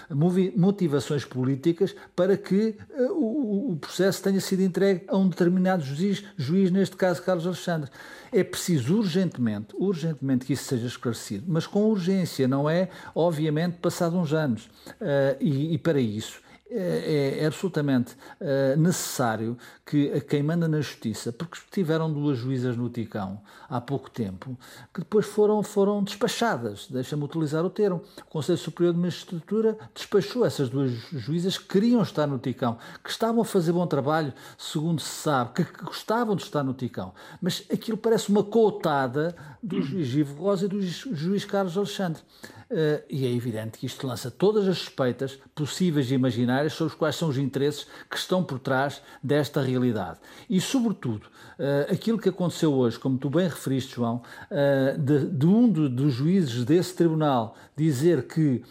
motivações 0.56 1.26
políticas 1.26 1.96
para 2.16 2.36
que 2.38 2.76
uh, 2.98 3.12
o, 3.14 3.72
o, 3.72 3.76
processo 3.78 4.22
tenha 4.22 4.42
sido 4.42 4.62
entregue 4.62 5.06
a 5.08 5.18
um 5.18 5.28
determinado 5.28 5.84
juiz, 5.84 6.24
juiz 6.38 6.72
neste 6.72 6.96
caso 6.96 7.22
Carlos 7.22 7.46
Alexandre. 7.46 7.90
É 8.32 8.44
preciso 8.44 8.98
urgentemente, 8.98 9.76
urgentemente 9.78 10.46
que 10.46 10.54
isso 10.54 10.66
seja 10.66 10.88
esclarecido, 10.88 11.46
mas 11.48 11.66
com 11.66 11.86
urgência, 11.86 12.48
não 12.48 12.70
é 12.70 12.90
obviamente 13.14 13.78
passado 13.78 14.18
uns 14.18 14.34
anos. 14.34 14.66
Uh, 15.02 15.38
e, 15.40 15.74
e 15.74 15.78
para 15.78 16.00
isso 16.00 16.42
é, 16.72 17.40
é, 17.40 17.46
absolutamente 17.46 18.14
uh, 18.40 18.80
necessário 18.80 19.58
que 19.84 20.22
quem 20.22 20.44
manda 20.44 20.68
na 20.68 20.80
justiça, 20.82 21.34
porque 21.34 21.58
tiveram 21.72 22.12
duas 22.12 22.38
juízas 22.38 22.78
no 22.78 22.90
Ticão 22.90 23.42
há 23.68 23.82
pouco 23.82 24.10
tempo, 24.10 24.58
que 24.94 25.00
depois 25.00 25.26
foram, 25.26 25.64
foram 25.64 26.04
despachadas, 26.04 26.88
deixa-me 26.88 27.24
utilizar 27.24 27.66
o 27.66 27.70
termo. 27.70 28.04
O 28.22 28.30
Conselho 28.30 28.58
Superior 28.58 28.94
de 28.94 29.00
Magistratura 29.00 29.78
despachou 29.96 30.46
essas 30.46 30.70
duas 30.70 30.92
juízas 30.92 31.58
que 31.58 31.68
queriam 31.68 32.04
estar 32.04 32.28
no 32.28 32.38
Ticão, 32.38 32.78
que 33.04 33.10
estavam 33.10 33.42
a 33.42 33.46
fazer 33.46 33.72
bom 33.72 33.88
trabalho, 33.88 34.32
segundo 34.58 35.02
se 35.02 35.10
sabe, 35.10 35.54
que, 35.54 35.64
que 35.64 35.84
gostavam 35.84 36.36
de 36.36 36.44
estar 36.44 36.64
no 36.64 36.74
Ticão. 36.74 37.14
Mas 37.42 37.64
aquilo 37.72 37.98
parece 37.98 38.30
uma 38.30 38.44
cotada 38.44 39.36
do 39.62 39.82
juiz 39.82 40.14
Ivo 40.14 40.44
Rosa 40.44 40.66
e 40.66 40.70
do 40.70 40.82
juiz 40.82 41.46
Carlos 41.46 41.78
Alexandre. 41.78 42.22
Uh, 42.70 43.02
e 43.10 43.26
é 43.26 43.32
evidente 43.32 43.80
que 43.80 43.88
isto 43.88 44.06
lança 44.06 44.30
todas 44.30 44.68
as 44.68 44.78
suspeitas 44.78 45.40
possíveis 45.56 46.12
e 46.12 46.14
imaginárias 46.14 46.74
sobre 46.74 46.96
quais 46.96 47.16
são 47.16 47.28
os 47.28 47.38
interesses 47.38 47.88
que 48.08 48.16
estão 48.16 48.44
por 48.44 48.60
trás 48.60 49.02
desta 49.24 49.60
realidade. 49.60 50.20
E, 50.48 50.62
sobretudo, 50.62 51.24
uh, 51.58 51.92
aquilo 51.92 52.20
que 52.20 52.30
aconteceu 52.30 52.72
hoje, 52.72 53.00
como 53.00 53.18
tu 53.18 53.28
bem 53.28 53.48
referiste, 53.48 53.96
João, 53.96 54.22
uh, 54.52 55.00
de, 55.00 55.26
de, 55.26 55.48
um 55.48 55.68
do, 55.68 55.90
dos 55.90 56.14
juízes 56.14 56.64
desse 56.64 56.94
tribunal 56.94 57.58
dizer 57.76 58.28
que 58.28 58.62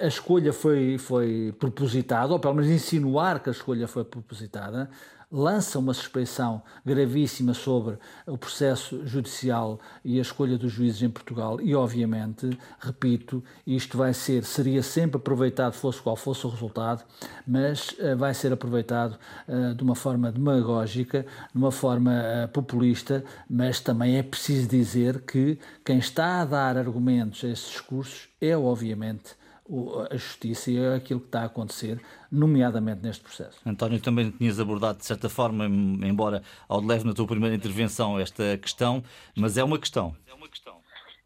a 0.00 0.06
escolha 0.06 0.52
foi, 0.52 0.96
foi 0.96 1.52
propositada, 1.58 2.32
ou 2.32 2.38
pelo 2.38 2.54
menos 2.54 2.70
insinuar 2.70 3.42
que 3.42 3.48
a 3.48 3.52
escolha 3.52 3.88
foi 3.88 4.04
propositada, 4.04 4.88
lança 5.32 5.78
uma 5.78 5.94
suspeição 5.94 6.62
gravíssima 6.84 7.54
sobre 7.54 7.98
o 8.26 8.36
processo 8.36 9.06
judicial 9.06 9.80
e 10.04 10.18
a 10.18 10.22
escolha 10.22 10.58
dos 10.58 10.70
juízes 10.70 11.02
em 11.02 11.08
Portugal. 11.08 11.58
E, 11.60 11.74
obviamente, 11.74 12.50
repito, 12.78 13.42
isto 13.66 13.96
vai 13.96 14.12
ser, 14.12 14.44
seria 14.44 14.82
sempre 14.82 15.16
aproveitado, 15.16 15.72
fosse 15.72 16.02
qual 16.02 16.16
fosse 16.16 16.46
o 16.46 16.50
resultado, 16.50 17.02
mas 17.46 17.88
uh, 17.92 18.16
vai 18.16 18.34
ser 18.34 18.52
aproveitado 18.52 19.18
uh, 19.48 19.74
de 19.74 19.82
uma 19.82 19.94
forma 19.94 20.30
demagógica, 20.30 21.24
de 21.50 21.58
uma 21.58 21.72
forma 21.72 22.12
uh, 22.12 22.48
populista, 22.48 23.24
mas 23.48 23.80
também 23.80 24.18
é 24.18 24.22
preciso 24.22 24.68
dizer 24.68 25.22
que 25.22 25.58
quem 25.82 25.98
está 25.98 26.42
a 26.42 26.44
dar 26.44 26.76
argumentos 26.76 27.42
a 27.44 27.48
esses 27.48 27.70
discursos 27.70 28.28
é, 28.40 28.56
obviamente, 28.56 29.41
a 30.10 30.16
justiça 30.16 30.70
e 30.70 30.76
é 30.76 30.94
aquilo 30.94 31.20
que 31.20 31.26
está 31.26 31.42
a 31.42 31.46
acontecer, 31.46 32.00
nomeadamente 32.30 33.02
neste 33.02 33.22
processo. 33.22 33.58
António, 33.64 34.00
também 34.00 34.30
tinhas 34.30 34.60
abordado, 34.60 34.98
de 34.98 35.04
certa 35.04 35.28
forma, 35.28 35.66
embora 35.66 36.42
ao 36.68 36.80
de 36.80 36.86
leve 36.86 37.06
na 37.06 37.14
tua 37.14 37.26
primeira 37.26 37.54
intervenção, 37.54 38.18
esta 38.18 38.58
questão, 38.58 39.02
mas 39.36 39.56
é 39.56 39.64
uma 39.64 39.78
questão. 39.78 40.14
É 40.26 40.34
uma 40.34 40.48
questão. 40.48 40.80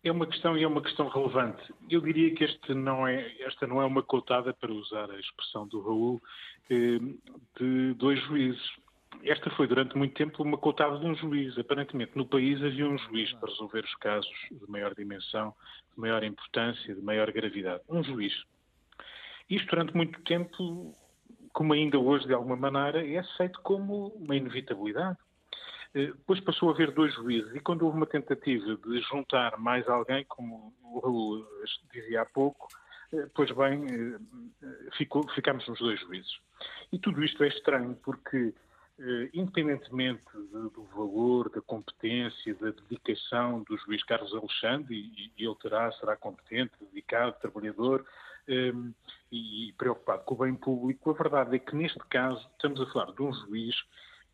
É 0.05 0.13
uma 0.13 0.27
questão 0.27 0.57
e 0.57 0.63
é 0.63 0.69
uma 0.69 0.81
questão 0.81 1.09
relevante. 1.09 1.75
Eu 1.91 2.01
diria 2.01 2.33
que 2.33 2.45
este 2.45 2.73
não 2.73 3.09
é, 3.09 3.27
esta 3.41 3.67
não 3.67 3.83
é 3.83 3.85
uma 3.85 4.03
cotada, 4.03 4.55
para 4.55 4.73
usar 4.73 5.11
a 5.11 5.19
expressão 5.19 5.67
do 5.67 5.81
Raul, 5.81 6.23
eh, 6.71 7.01
de 7.59 7.95
dois 7.95 8.21
juízes. 8.25 8.63
Esta 9.23 9.51
foi 9.51 9.67
durante 9.67 9.97
muito 9.97 10.15
tempo 10.15 10.43
uma 10.43 10.57
cotada 10.57 10.99
de 10.99 11.07
um 11.07 11.15
juiz. 11.15 11.59
Aparentemente 11.59 12.17
no 12.17 12.27
país 12.27 12.63
havia 12.63 12.87
um 12.87 12.99
juiz 12.99 13.33
para 13.35 13.51
resolver 13.51 13.85
os 13.85 13.95
casos 13.97 14.31
de 14.51 14.71
maior 14.71 14.95
dimensão, 14.95 15.55
de 15.95 16.01
maior 16.01 16.23
importância, 16.23 16.95
de 16.95 17.03
maior 17.03 17.31
gravidade. 17.33 17.83
Um 17.89 18.03
juiz. 18.03 18.33
Isto 19.49 19.69
durante 19.71 19.97
muito 19.97 20.21
tempo, 20.23 20.95
como 21.53 21.73
ainda 21.73 21.99
hoje 21.99 22.27
de 22.27 22.35
alguma 22.35 22.57
maneira, 22.57 23.07
é 23.07 23.19
aceito 23.19 23.61
como 23.63 24.09
uma 24.09 24.37
inevitabilidade. 24.37 25.19
Eh, 25.95 26.07
depois 26.07 26.41
passou 26.41 26.69
a 26.71 26.73
haver 26.73 26.91
dois 26.91 27.15
juízes 27.15 27.55
e 27.55 27.61
quando 27.61 27.83
houve 27.83 27.97
uma 27.97 28.07
tentativa 28.07 28.77
de 28.77 29.01
juntar 29.03 29.57
mais 29.57 29.89
alguém, 29.89 30.25
como 30.25 30.75
o 30.83 30.99
Raul 31.01 31.47
dizia 31.93 32.23
há 32.23 32.27
pouco, 32.27 32.69
eh, 33.13 33.29
pois 33.35 33.51
bem, 33.53 33.85
eh, 33.87 34.91
ficou, 34.97 35.27
ficámos 35.31 35.67
nos 35.69 35.79
dois 35.79 36.01
juízes. 36.01 36.39
E 36.93 36.99
tudo 36.99 37.25
isto 37.25 37.43
é 37.45 37.49
estranho 37.49 37.97
porque 38.05 38.53
eh, 38.99 39.29
independentemente 39.35 40.25
do 40.35 40.89
valor, 40.95 41.51
da 41.51 41.61
competência, 41.61 42.55
da 42.55 42.71
dedicação 42.71 43.63
do 43.65 43.77
juiz 43.77 44.03
Carlos 44.05 44.35
Alexandre, 44.35 44.95
e, 44.95 45.33
ele 45.37 45.55
terá, 45.57 45.93
será 45.93 46.17
competente, 46.17 46.73
dedicado, 46.81 47.37
trabalhador 47.39 48.07
ehm, 48.49 48.93
e 49.31 49.75
preocupado 49.77 50.25
com 50.25 50.35
o 50.35 50.39
bem 50.39 50.55
público, 50.55 51.11
a 51.11 51.13
verdade 51.13 51.57
é 51.57 51.59
que 51.59 51.77
neste 51.77 51.99
caso 52.09 52.41
estamos 52.53 52.81
a 52.81 52.87
falar 52.87 53.13
de 53.13 53.23
um 53.23 53.35
juiz 53.35 53.77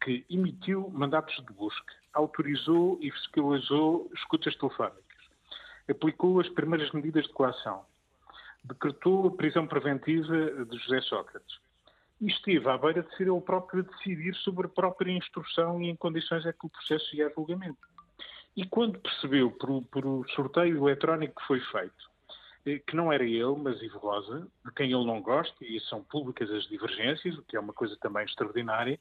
que 0.01 0.25
emitiu 0.31 0.89
mandatos 0.91 1.35
de 1.45 1.53
busca, 1.53 1.95
autorizou 2.13 2.99
e 3.01 3.11
fiscalizou 3.11 4.09
escutas 4.15 4.55
telefónicas, 4.57 5.03
aplicou 5.89 6.39
as 6.39 6.49
primeiras 6.51 6.91
medidas 6.93 7.25
de 7.25 7.33
coação, 7.33 7.85
decretou 8.63 9.27
a 9.27 9.31
prisão 9.33 9.67
preventiva 9.67 10.65
de 10.67 10.79
José 10.79 11.01
Sócrates, 11.01 11.59
e 12.23 12.29
esteve 12.29 12.69
à 12.69 12.79
beira 12.79 13.03
de 13.03 13.17
ser 13.17 13.27
ele 13.27 13.41
próprio 13.41 13.81
a 13.81 13.93
decidir 13.97 14.33
sobre 14.37 14.67
a 14.67 14.71
própria 14.71 15.11
instrução 15.11 15.83
e 15.83 15.91
em 15.91 15.97
condições 15.97 16.47
é 16.47 16.53
que 16.53 16.65
o 16.65 16.71
processo 16.71 17.17
ia 17.17 17.27
a 17.27 17.31
julgamento. 17.31 17.77
E 18.57 18.65
quando 18.65 19.01
percebeu, 19.01 19.51
por, 19.51 19.83
por 19.87 20.07
o 20.07 20.25
sorteio 20.29 20.77
eletrónico 20.77 21.41
que 21.41 21.47
foi 21.49 21.61
feito, 21.61 22.11
eh, 22.65 22.79
que 22.87 22.95
não 22.95 23.13
era 23.13 23.25
ele, 23.25 23.57
mas 23.59 23.83
Ivo 23.83 23.99
Rosa, 23.99 24.47
de 24.65 24.73
quem 24.73 24.93
ele 24.93 25.05
não 25.05 25.21
gosta, 25.21 25.65
e 25.65 25.81
são 25.81 26.05
públicas 26.05 26.49
as 26.51 26.69
divergências, 26.69 27.37
o 27.37 27.43
que 27.43 27.57
é 27.57 27.61
uma 27.61 27.73
coisa 27.73 27.97
também 27.97 28.25
extraordinária, 28.25 29.01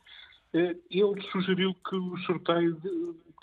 eh, 0.54 0.76
ele 0.90 1.22
sugeriu 1.32 1.76
que 1.76 1.96
o 1.96 2.18
sorteio 2.20 2.76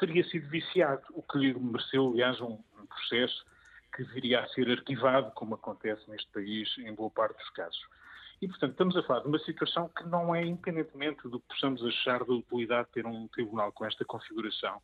teria 0.01 0.25
sido 0.25 0.49
viciado, 0.49 1.03
o 1.11 1.23
que 1.23 1.39
lhe 1.39 1.55
mereceu, 1.55 2.09
aliás, 2.09 2.41
um, 2.41 2.59
um 2.81 2.87
processo 2.87 3.47
que 3.95 4.03
viria 4.03 4.41
a 4.41 4.49
ser 4.49 4.69
arquivado, 4.71 5.31
como 5.33 5.55
acontece 5.55 6.11
neste 6.11 6.31
país 6.33 6.69
em 6.79 6.93
boa 6.95 7.11
parte 7.11 7.39
dos 7.39 7.51
casos. 7.51 7.98
E, 8.41 8.47
portanto, 8.47 8.73
estamos 8.73 8.97
a 8.97 9.03
falar 9.03 9.21
de 9.21 9.29
uma 9.29 9.39
situação 9.41 9.89
que 9.89 10.07
não 10.07 10.35
é 10.35 10.45
independentemente 10.45 11.29
do 11.29 11.41
que 11.41 11.49
possamos 11.49 11.85
achar 11.85 12.25
da 12.25 12.33
utilidade 12.33 12.87
de 12.89 12.95
ter 12.95 13.07
um 13.07 13.27
tribunal 13.29 13.73
com 13.73 13.85
esta 13.85 14.05
configuração. 14.05 14.81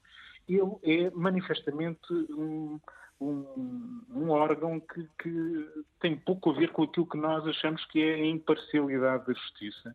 Ele 0.49 0.77
é 0.83 1.11
manifestamente 1.11 2.13
um, 2.13 2.81
um, 3.21 4.03
um 4.11 4.31
órgão 4.31 4.81
que, 4.81 5.09
que, 5.23 5.85
tem 6.01 6.17
pouco 6.17 6.51
a 6.51 6.55
ver 6.55 6.71
com 6.71 6.83
aquilo 6.83 7.07
que 7.07 7.17
nós 7.17 7.47
achamos 7.47 7.85
que 7.87 8.03
é 8.03 8.15
a 8.15 8.27
imparcialidade 8.27 9.27
da 9.27 9.33
justiça, 9.33 9.95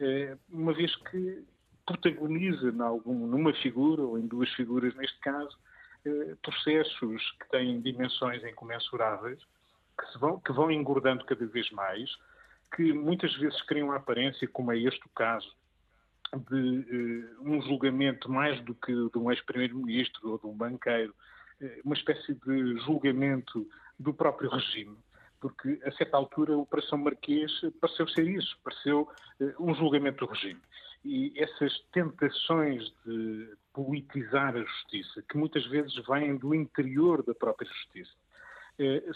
é, 0.00 0.36
uma 0.50 0.72
vez 0.72 0.94
que 0.96 1.44
protagoniza 1.84 2.70
numa 2.72 3.52
figura, 3.54 4.02
ou 4.02 4.18
em 4.18 4.26
duas 4.26 4.48
figuras 4.50 4.94
neste 4.94 5.18
caso, 5.18 5.58
é, 6.04 6.36
processos 6.42 7.30
que 7.40 7.48
têm 7.50 7.80
dimensões 7.80 8.42
incomensuráveis, 8.44 9.40
que, 9.98 10.18
vão, 10.18 10.40
que 10.40 10.52
vão 10.52 10.70
engordando 10.70 11.24
cada 11.24 11.44
vez 11.46 11.70
mais, 11.70 12.10
que 12.74 12.92
muitas 12.92 13.34
vezes 13.36 13.60
criam 13.62 13.92
a 13.92 13.96
aparência, 13.96 14.48
como 14.48 14.72
é 14.72 14.78
este 14.78 15.04
o 15.06 15.10
caso, 15.10 15.54
de 16.50 17.34
uh, 17.38 17.42
um 17.42 17.60
julgamento 17.62 18.30
mais 18.30 18.60
do 18.62 18.74
que 18.74 18.92
de 18.92 19.18
um 19.18 19.30
ex-primeiro-ministro 19.30 20.30
ou 20.30 20.38
de 20.38 20.46
um 20.46 20.56
banqueiro, 20.56 21.14
uh, 21.60 21.66
uma 21.84 21.94
espécie 21.94 22.34
de 22.34 22.78
julgamento 22.78 23.68
do 23.98 24.14
próprio 24.14 24.48
regime, 24.50 24.96
porque 25.40 25.78
a 25.84 25.92
certa 25.92 26.16
altura 26.16 26.54
a 26.54 26.58
Operação 26.58 26.98
Marquês 26.98 27.52
pareceu 27.80 28.08
ser 28.08 28.26
isso, 28.26 28.58
pareceu 28.64 29.08
uh, 29.40 29.54
um 29.60 29.74
julgamento 29.74 30.24
do 30.24 30.32
regime. 30.32 30.60
E 31.04 31.32
essas 31.36 31.78
tentações 31.92 32.82
de 33.04 33.56
politizar 33.72 34.56
a 34.56 34.62
justiça, 34.62 35.22
que 35.28 35.36
muitas 35.36 35.66
vezes 35.66 35.94
vêm 36.06 36.36
do 36.36 36.54
interior 36.54 37.22
da 37.24 37.34
própria 37.34 37.68
justiça, 37.68 38.12
eh, 38.12 38.21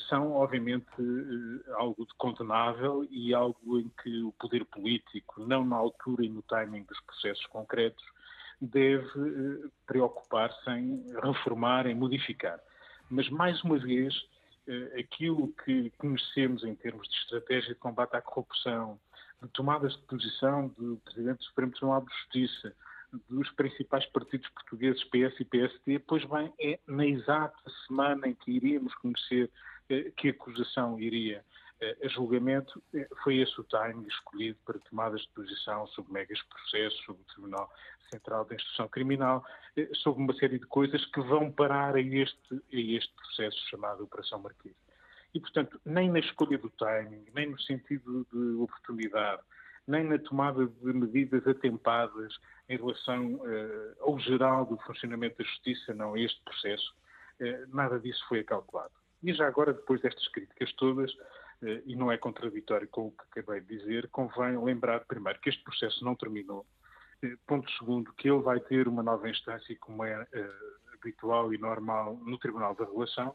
são, 0.08 0.32
obviamente, 0.32 0.86
eh, 0.98 1.72
algo 1.74 2.06
de 2.06 2.14
condenável 2.14 3.06
e 3.10 3.34
algo 3.34 3.80
em 3.80 3.90
que 4.02 4.22
o 4.22 4.32
poder 4.32 4.64
político, 4.66 5.44
não 5.44 5.64
na 5.64 5.76
altura 5.76 6.24
e 6.24 6.28
no 6.28 6.42
timing 6.42 6.82
dos 6.84 7.00
processos 7.00 7.44
concretos, 7.46 8.04
deve 8.60 9.04
eh, 9.04 9.68
preocupar-se 9.86 10.70
em 10.70 11.04
reformar, 11.22 11.86
em 11.86 11.94
modificar. 11.94 12.60
Mas, 13.10 13.28
mais 13.30 13.62
uma 13.62 13.78
vez, 13.78 14.14
aquilo 14.98 15.54
que 15.64 15.90
conhecemos 15.90 16.64
em 16.64 16.74
termos 16.74 17.08
de 17.08 17.14
estratégia 17.18 17.72
de 17.72 17.78
combate 17.78 18.16
à 18.16 18.20
corrupção, 18.20 18.98
de 19.40 19.48
tomadas 19.50 19.92
de 19.92 20.02
posição 20.02 20.68
do 20.76 20.96
Presidente 21.04 21.38
do 21.38 21.44
Supremo 21.44 21.70
Tribunal 21.70 22.00
de 22.00 22.12
Justiça, 22.12 22.74
dos 23.28 23.50
principais 23.52 24.06
partidos 24.06 24.48
portugueses, 24.50 25.02
PS 25.04 25.40
e 25.40 25.44
PSD, 25.44 25.98
pois 26.00 26.24
bem, 26.24 26.52
é 26.60 26.78
na 26.86 27.06
exata 27.06 27.58
semana 27.86 28.28
em 28.28 28.34
que 28.34 28.50
iríamos 28.50 28.94
conhecer 28.96 29.50
eh, 29.88 30.12
que 30.16 30.30
acusação 30.30 30.98
iria 30.98 31.44
eh, 31.80 31.96
a 32.04 32.08
julgamento, 32.08 32.82
eh, 32.94 33.08
foi 33.22 33.38
esse 33.38 33.60
o 33.60 33.64
time 33.64 34.06
escolhido 34.08 34.58
para 34.64 34.78
tomadas 34.80 35.20
de 35.22 35.28
posição 35.28 35.86
sobre 35.88 36.12
megas 36.12 36.42
processos, 36.42 36.98
sobre 37.04 37.22
o 37.22 37.26
Tribunal 37.26 37.70
Central 38.10 38.44
da 38.44 38.54
Instrução 38.54 38.88
Criminal, 38.88 39.44
sobre 39.94 40.22
uma 40.22 40.34
série 40.34 40.58
de 40.58 40.66
coisas 40.66 41.04
que 41.06 41.20
vão 41.20 41.50
parar 41.50 41.96
a 41.96 42.00
este, 42.00 42.54
a 42.54 42.76
este 42.76 43.12
processo 43.14 43.58
chamado 43.68 44.04
Operação 44.04 44.38
Marquês. 44.38 44.76
E, 45.34 45.40
portanto, 45.40 45.80
nem 45.84 46.10
na 46.10 46.20
escolha 46.20 46.56
do 46.56 46.70
timing, 46.70 47.26
nem 47.34 47.50
no 47.50 47.60
sentido 47.60 48.26
de 48.32 48.54
oportunidade, 48.62 49.42
nem 49.86 50.04
na 50.04 50.18
tomada 50.18 50.66
de 50.66 50.92
medidas 50.92 51.46
atempadas 51.46 52.36
em 52.68 52.76
relação 52.76 53.34
uh, 53.34 53.96
ao 54.00 54.18
geral 54.18 54.66
do 54.66 54.76
funcionamento 54.78 55.38
da 55.38 55.44
justiça, 55.44 55.94
não 55.94 56.14
a 56.14 56.20
este 56.20 56.42
processo, 56.42 56.94
uh, 57.40 57.74
nada 57.74 57.98
disso 58.00 58.24
foi 58.28 58.42
calculado. 58.42 58.92
E 59.22 59.32
já 59.32 59.46
agora, 59.46 59.72
depois 59.72 60.00
destas 60.00 60.26
críticas 60.28 60.72
todas, 60.74 61.12
uh, 61.14 61.82
e 61.84 61.94
não 61.94 62.10
é 62.10 62.18
contraditório 62.18 62.88
com 62.88 63.08
o 63.08 63.12
que 63.12 63.40
acabei 63.40 63.60
de 63.60 63.78
dizer, 63.78 64.08
convém 64.08 64.62
lembrar 64.62 65.04
primeiro 65.04 65.40
que 65.40 65.48
este 65.48 65.62
processo 65.62 66.04
não 66.04 66.14
terminou. 66.14 66.66
Ponto 67.46 67.70
segundo, 67.72 68.12
que 68.12 68.28
ele 68.28 68.42
vai 68.42 68.60
ter 68.60 68.86
uma 68.86 69.02
nova 69.02 69.28
instância, 69.28 69.74
como 69.80 70.04
é 70.04 70.28
habitual 70.92 71.52
e 71.52 71.56
normal 71.56 72.20
no 72.22 72.38
Tribunal 72.38 72.74
da 72.74 72.84
Relação, 72.84 73.34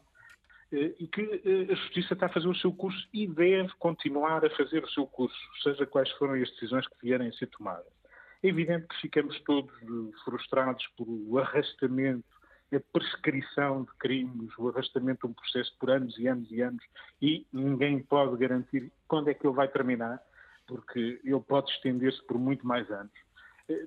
e 0.72 1.06
que 1.06 1.20
eh, 1.44 1.72
a 1.72 1.74
Justiça 1.74 2.14
está 2.14 2.26
a 2.26 2.30
fazer 2.30 2.48
o 2.48 2.54
seu 2.54 2.72
curso 2.72 3.06
e 3.12 3.26
deve 3.26 3.70
continuar 3.78 4.44
a 4.44 4.50
fazer 4.50 4.82
o 4.82 4.88
seu 4.88 5.06
curso, 5.06 5.36
seja 5.62 5.84
quais 5.86 6.10
forem 6.12 6.42
as 6.42 6.50
decisões 6.52 6.86
que 6.88 6.96
vierem 7.02 7.28
a 7.28 7.32
ser 7.32 7.48
tomadas. 7.48 7.86
É 8.42 8.48
evidente 8.48 8.88
que 8.88 9.00
ficamos 9.02 9.38
todos 9.42 9.70
eh, 9.82 10.16
frustrados 10.24 10.86
pelo 10.96 11.38
arrastamento, 11.38 12.24
a 12.74 12.80
prescrição 12.90 13.82
de 13.82 13.90
crimes, 13.98 14.50
o 14.56 14.70
arrastamento 14.70 15.26
de 15.26 15.32
um 15.32 15.34
processo 15.34 15.76
por 15.78 15.90
anos 15.90 16.18
e 16.18 16.26
anos 16.26 16.50
e 16.50 16.62
anos, 16.62 16.82
e 17.20 17.46
ninguém 17.52 18.02
pode 18.02 18.38
garantir 18.38 18.90
quando 19.06 19.28
é 19.28 19.34
que 19.34 19.46
ele 19.46 19.54
vai 19.54 19.68
terminar, 19.68 20.18
porque 20.66 21.20
ele 21.22 21.40
pode 21.40 21.70
estender-se 21.70 22.24
por 22.26 22.38
muito 22.38 22.66
mais 22.66 22.90
anos. 22.90 23.12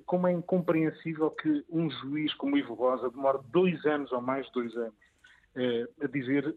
Como 0.04 0.28
é 0.28 0.32
incompreensível 0.32 1.30
que 1.32 1.64
um 1.68 1.90
juiz 1.90 2.32
como 2.34 2.56
Ivo 2.56 2.74
Rosa 2.74 3.10
demore 3.10 3.38
dois 3.50 3.84
anos 3.84 4.12
ou 4.12 4.20
mais 4.20 4.46
de 4.46 4.52
dois 4.52 4.74
anos 4.76 4.94
a 6.02 6.06
dizer 6.06 6.54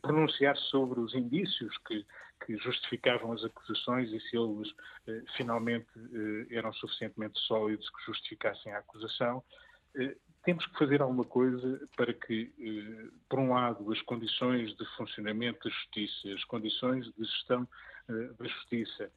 pronunciar 0.00 0.56
sobre 0.56 1.00
os 1.00 1.14
indícios 1.14 1.76
que, 1.86 2.04
que, 2.44 2.56
justificavam 2.58 3.32
as 3.32 3.44
acusações 3.44 4.10
e 4.10 4.20
se 4.20 4.36
eles 4.36 4.72
eh, 5.06 5.22
finalmente 5.36 5.88
eh, 5.96 6.56
eram 6.56 6.72
suficientemente 6.72 7.38
sólidos 7.40 7.88
que 7.90 8.06
justificassem 8.06 8.72
a 8.72 8.78
acusação. 8.78 9.42
Eh, 9.94 10.16
temos 10.44 10.64
que 10.66 10.78
fazer 10.78 11.02
alguma 11.02 11.24
coisa 11.24 11.86
para 11.96 12.12
que, 12.14 12.52
eh, 12.58 13.10
por 13.28 13.38
um 13.38 13.52
lado, 13.52 13.92
as 13.92 14.00
condições 14.02 14.74
de 14.76 14.84
funcionamento 14.96 15.68
da 15.68 15.74
justiça, 15.74 16.32
as 16.32 16.44
condições 16.44 17.04
de 17.06 17.24
gestão 17.24 17.68
eh, 18.08 18.30
da 18.38 18.46
justiça, 18.46 19.10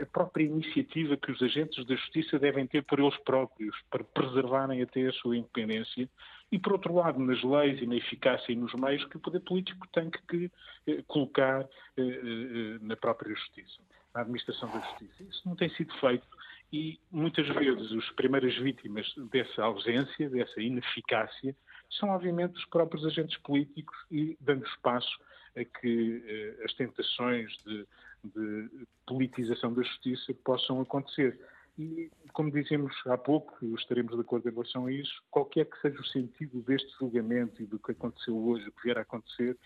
a 0.00 0.06
própria 0.06 0.44
iniciativa 0.44 1.16
que 1.16 1.32
os 1.32 1.42
agentes 1.42 1.84
da 1.86 1.94
justiça 1.96 2.38
devem 2.38 2.66
ter 2.66 2.82
por 2.84 3.00
eles 3.00 3.16
próprios, 3.18 3.76
para 3.90 4.04
preservarem 4.04 4.80
até 4.80 5.08
a 5.08 5.12
sua 5.12 5.36
independência, 5.36 6.08
e, 6.52 6.58
por 6.58 6.74
outro 6.74 6.94
lado, 6.94 7.18
nas 7.18 7.42
leis 7.42 7.80
e 7.80 7.86
na 7.86 7.96
eficácia 7.96 8.52
e 8.52 8.54
nos 8.54 8.74
meios 8.74 9.04
que 9.06 9.16
o 9.16 9.20
poder 9.20 9.40
político 9.40 9.88
tem 9.88 10.10
que, 10.10 10.50
eh, 10.86 11.02
colocar 11.08 11.62
eh, 11.96 12.02
eh, 12.02 12.78
na 12.82 12.94
própria 12.94 13.34
justiça, 13.34 13.80
na 14.14 14.20
administração 14.20 14.70
da 14.70 14.80
justiça. 14.80 15.22
Isso 15.22 15.42
não 15.46 15.56
tem 15.56 15.70
sido 15.70 15.92
feito 15.94 16.26
e, 16.70 17.00
muitas 17.10 17.48
vezes, 17.48 17.90
as 17.92 18.10
primeiras 18.10 18.54
vítimas 18.58 19.10
dessa 19.30 19.62
ausência, 19.62 20.28
dessa 20.28 20.60
ineficácia, 20.60 21.56
são, 21.98 22.10
obviamente, 22.10 22.56
os 22.56 22.64
próprios 22.66 23.04
agentes 23.06 23.38
políticos 23.38 23.96
e 24.10 24.36
dando 24.40 24.66
espaço 24.66 25.18
a 25.56 25.64
que 25.64 26.22
eh, 26.26 26.64
as 26.64 26.74
tentações 26.74 27.50
de, 27.64 27.86
de 28.24 28.86
politização 29.06 29.72
da 29.72 29.82
justiça 29.82 30.34
possam 30.44 30.80
acontecer. 30.82 31.38
E, 31.78 32.10
como 32.32 32.50
dizíamos 32.50 32.94
há 33.06 33.16
pouco, 33.16 33.56
estaremos 33.76 34.14
de 34.14 34.20
acordo 34.20 34.48
em 34.48 34.52
relação 34.52 34.86
a 34.86 34.92
isso, 34.92 35.22
qualquer 35.30 35.64
que 35.64 35.80
seja 35.80 35.98
o 36.00 36.04
sentido 36.04 36.60
deste 36.62 36.90
julgamento 36.98 37.62
e 37.62 37.66
do 37.66 37.78
que 37.78 37.92
aconteceu 37.92 38.36
hoje, 38.36 38.68
o 38.68 38.72
que 38.72 38.82
vier 38.82 38.98
a 38.98 39.02
acontecer, 39.02 39.56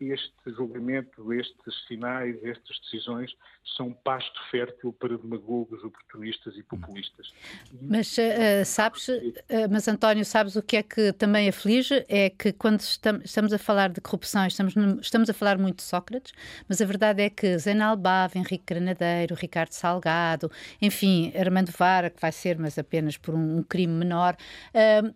este 0.00 0.32
julgamento, 0.46 1.32
estes 1.32 1.86
sinais, 1.86 2.36
estas 2.44 2.78
decisões 2.80 3.34
são 3.76 3.92
pasto 3.92 4.38
fértil 4.50 4.92
para 4.92 5.16
demagogos, 5.16 5.82
oportunistas 5.82 6.56
e 6.56 6.62
populistas. 6.62 7.32
Mas 7.80 8.16
uh, 8.18 8.64
sabes, 8.64 9.08
uh, 9.08 9.22
mas 9.70 9.88
António, 9.88 10.24
sabes 10.24 10.54
o 10.56 10.62
que 10.62 10.76
é 10.76 10.82
que 10.82 11.12
também 11.14 11.48
aflige? 11.48 12.04
É 12.08 12.30
que 12.30 12.52
quando 12.52 12.80
estamos 12.80 13.52
a 13.52 13.58
falar 13.58 13.88
de 13.90 14.00
corrupção, 14.00 14.46
estamos, 14.46 14.74
estamos 15.00 15.30
a 15.30 15.34
falar 15.34 15.58
muito 15.58 15.76
de 15.76 15.82
Sócrates, 15.82 16.32
mas 16.68 16.80
a 16.80 16.84
verdade 16.84 17.22
é 17.22 17.30
que 17.30 17.58
Zena 17.58 17.86
Albava, 17.86 18.38
Henrique 18.38 18.64
Granadeiro, 18.66 19.34
Ricardo 19.34 19.72
Salgado, 19.72 20.50
enfim, 20.80 21.32
Armando 21.36 21.72
Vara, 21.72 22.10
que 22.10 22.20
vai 22.20 22.32
ser, 22.32 22.58
mas 22.58 22.78
apenas 22.78 23.16
por 23.16 23.34
um, 23.34 23.58
um 23.58 23.62
crime 23.62 23.92
menor, 23.92 24.36
uh, 24.74 25.14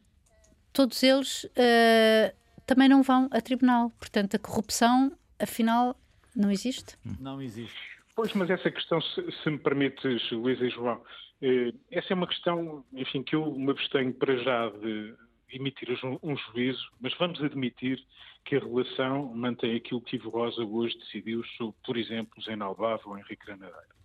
todos 0.72 1.02
eles 1.02 1.46
também 2.70 2.88
não 2.88 3.02
vão 3.02 3.28
a 3.32 3.40
tribunal. 3.40 3.90
Portanto, 3.98 4.36
a 4.36 4.38
corrupção, 4.38 5.10
afinal, 5.40 5.96
não 6.36 6.52
existe? 6.52 6.96
Não 7.18 7.42
existe. 7.42 7.76
Pois, 8.14 8.32
mas 8.32 8.48
essa 8.48 8.70
questão, 8.70 9.02
se, 9.02 9.32
se 9.42 9.50
me 9.50 9.58
permites, 9.58 10.30
Luísa 10.30 10.64
e 10.64 10.70
João, 10.70 11.02
eh, 11.42 11.72
essa 11.90 12.12
é 12.12 12.14
uma 12.14 12.28
questão, 12.28 12.84
enfim, 12.92 13.24
que 13.24 13.34
eu 13.34 13.52
me 13.56 13.72
abstenho 13.72 14.14
para 14.14 14.36
já 14.36 14.70
de 14.70 15.16
emitir 15.52 15.88
um, 16.04 16.16
um, 16.22 16.36
juízo, 16.36 16.88
mas 17.00 17.12
vamos 17.18 17.42
admitir 17.42 18.00
que 18.44 18.54
a 18.54 18.60
relação 18.60 19.34
mantém 19.34 19.74
aquilo 19.74 20.00
que 20.00 20.14
Ivo 20.14 20.30
Rosa 20.30 20.62
hoje 20.62 20.96
decidiu 20.96 21.42
sobre, 21.58 21.74
por 21.84 21.96
exemplo, 21.96 22.40
Zé 22.40 22.54
Nalbava 22.54 23.02
ou 23.04 23.18
Henrique 23.18 23.46
Granadeira. 23.46 24.00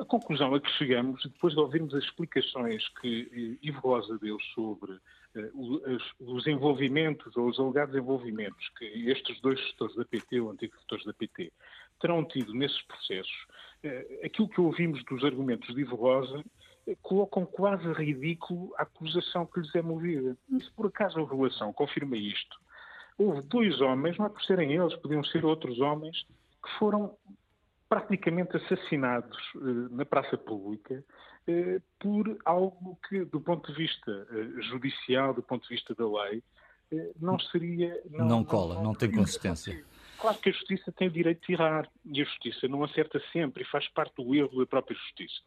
A 0.00 0.04
conclusão 0.06 0.52
a 0.56 0.60
que 0.60 0.70
chegamos, 0.72 1.22
depois 1.22 1.54
de 1.54 1.60
ouvirmos 1.60 1.94
as 1.94 2.02
explicações 2.02 2.82
que 3.00 3.58
Ivo 3.62 3.78
Rosa 3.78 4.18
deu 4.18 4.38
sobre 4.56 4.92
eh, 4.92 4.98
os 6.20 6.46
envolvimentos 6.46 7.36
ou 7.36 7.48
os 7.48 7.58
alegados 7.58 7.94
envolvimentos 7.94 8.68
que 8.78 8.84
estes 9.10 9.40
dois 9.40 9.58
gestores 9.60 9.94
da 9.96 10.04
PT, 10.04 10.40
ou 10.40 10.50
antigos 10.50 10.78
gestores 10.78 11.04
da 11.04 11.12
PT, 11.12 11.52
terão 12.00 12.24
tido 12.24 12.52
nesses 12.54 12.80
processos, 12.82 13.46
eh, 13.82 14.20
aquilo 14.24 14.48
que 14.48 14.60
ouvimos 14.60 15.02
dos 15.04 15.24
argumentos 15.24 15.74
de 15.74 15.80
Ivo 15.80 15.96
Rosa 15.96 16.44
eh, 16.86 16.96
colocam 17.02 17.44
quase 17.46 17.90
ridículo 17.92 18.74
a 18.76 18.82
acusação 18.82 19.46
que 19.46 19.60
lhes 19.60 19.74
é 19.74 19.82
movida. 19.82 20.36
E 20.50 20.60
se 20.62 20.70
por 20.72 20.86
acaso 20.86 21.20
a 21.20 21.28
relação 21.28 21.72
confirma 21.72 22.16
isto, 22.16 22.56
houve 23.18 23.42
dois 23.42 23.80
homens, 23.80 24.18
não 24.18 24.26
é 24.26 24.28
por 24.28 24.42
serem 24.42 24.72
eles, 24.72 24.94
podiam 24.96 25.24
ser 25.24 25.44
outros 25.44 25.80
homens, 25.80 26.26
que 26.62 26.70
foram 26.78 27.16
praticamente 27.88 28.56
assassinados 28.56 29.38
na 29.90 30.04
praça 30.04 30.36
pública 30.36 30.94
eh, 30.94 31.02
por 31.98 32.38
algo 32.44 32.98
que, 33.08 33.24
do 33.24 33.40
ponto 33.40 33.72
de 33.72 33.78
vista 33.78 34.26
eh, 34.30 34.62
judicial, 34.62 35.32
do 35.32 35.42
ponto 35.42 35.62
de 35.62 35.74
vista 35.74 35.94
da 35.94 36.06
lei, 36.06 36.42
eh, 36.92 37.12
não 37.20 37.38
seria. 37.38 38.00
Não, 38.10 38.26
não 38.26 38.44
cola, 38.44 38.74
não, 38.74 38.82
não, 38.82 38.90
não 38.90 38.94
tem 38.94 39.10
consistência. 39.10 39.84
Claro 40.18 40.38
que 40.38 40.48
a 40.48 40.52
justiça 40.52 40.90
tem 40.92 41.08
o 41.08 41.10
direito 41.10 41.46
de 41.46 41.52
errar 41.52 41.88
e 42.04 42.20
a 42.20 42.24
justiça 42.24 42.66
não 42.68 42.82
acerta 42.82 43.20
sempre 43.32 43.62
e 43.62 43.66
faz 43.66 43.86
parte 43.88 44.14
do 44.16 44.34
erro 44.34 44.58
da 44.58 44.66
própria 44.66 44.96
justiça. 44.96 45.40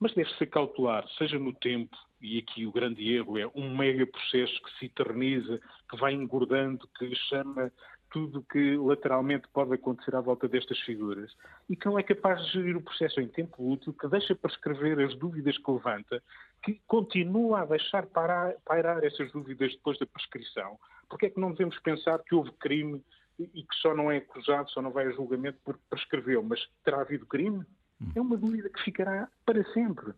Mas 0.00 0.14
deve 0.14 0.30
ser 0.34 0.46
cautelar, 0.46 1.08
seja 1.16 1.38
no 1.38 1.52
tempo, 1.52 1.96
e 2.20 2.38
aqui 2.38 2.66
o 2.66 2.72
grande 2.72 3.12
erro 3.12 3.38
é 3.38 3.46
um 3.54 3.76
mega 3.76 4.06
processo 4.06 4.54
que 4.62 4.78
se 4.78 4.86
eterniza, 4.86 5.60
que 5.90 5.96
vai 5.96 6.12
engordando, 6.12 6.88
que 6.98 7.14
chama 7.14 7.72
tudo 8.10 8.44
que 8.50 8.76
lateralmente 8.76 9.46
pode 9.48 9.74
acontecer 9.74 10.14
à 10.14 10.20
volta 10.20 10.48
destas 10.48 10.78
figuras 10.80 11.34
e 11.68 11.76
que 11.76 11.86
não 11.86 11.98
é 11.98 12.02
capaz 12.02 12.44
de 12.46 12.52
gerir 12.52 12.76
o 12.76 12.82
processo 12.82 13.20
em 13.20 13.28
tempo 13.28 13.70
útil, 13.70 13.92
que 13.92 14.08
deixa 14.08 14.34
para 14.34 14.50
escrever 14.50 15.00
as 15.00 15.14
dúvidas 15.16 15.56
que 15.58 15.70
levanta, 15.70 16.22
que 16.62 16.80
continua 16.86 17.60
a 17.60 17.66
deixar 17.66 18.06
parar, 18.06 18.54
pairar 18.64 19.04
essas 19.04 19.30
dúvidas 19.32 19.72
depois 19.72 19.98
da 19.98 20.06
prescrição. 20.06 20.78
Porque 21.08 21.26
é 21.26 21.30
que 21.30 21.40
não 21.40 21.52
devemos 21.52 21.78
pensar 21.80 22.18
que 22.20 22.34
houve 22.34 22.52
crime 22.52 23.02
e 23.38 23.62
que 23.62 23.74
só 23.76 23.94
não 23.94 24.10
é 24.10 24.18
acusado, 24.18 24.70
só 24.70 24.82
não 24.82 24.90
vai 24.90 25.06
a 25.06 25.12
julgamento 25.12 25.58
porque 25.64 25.80
prescreveu, 25.88 26.42
mas 26.42 26.60
terá 26.84 27.00
havido 27.00 27.26
crime? 27.26 27.64
Hum. 28.00 28.12
É 28.14 28.20
uma 28.20 28.36
dúvida 28.36 28.68
que 28.68 28.82
ficará 28.82 29.28
para 29.44 29.64
sempre. 29.72 30.12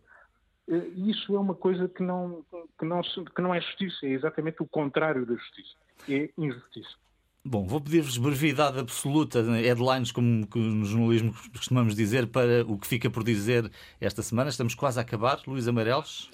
E 0.67 1.11
isso 1.11 1.35
é 1.35 1.39
uma 1.39 1.55
coisa 1.55 1.89
que 1.89 2.01
não, 2.01 2.45
que, 2.79 2.85
não, 2.85 3.01
que 3.01 3.41
não 3.41 3.53
é 3.53 3.59
justiça, 3.59 4.05
é 4.05 4.09
exatamente 4.09 4.61
o 4.63 4.67
contrário 4.67 5.25
da 5.25 5.35
justiça, 5.35 5.75
é 6.07 6.29
injustiça. 6.37 6.95
Bom, 7.43 7.65
vou 7.65 7.81
pedir-vos 7.81 8.17
brevidade 8.17 8.77
absoluta, 8.79 9.41
headlines, 9.41 10.11
como 10.11 10.47
no 10.53 10.85
jornalismo 10.85 11.33
costumamos 11.51 11.95
dizer, 11.95 12.27
para 12.27 12.63
o 12.67 12.77
que 12.77 12.85
fica 12.85 13.09
por 13.09 13.23
dizer 13.23 13.71
esta 13.99 14.21
semana. 14.21 14.51
Estamos 14.51 14.75
quase 14.75 14.99
a 14.99 15.01
acabar. 15.01 15.41
Luís 15.47 15.67
Amarelos. 15.67 16.29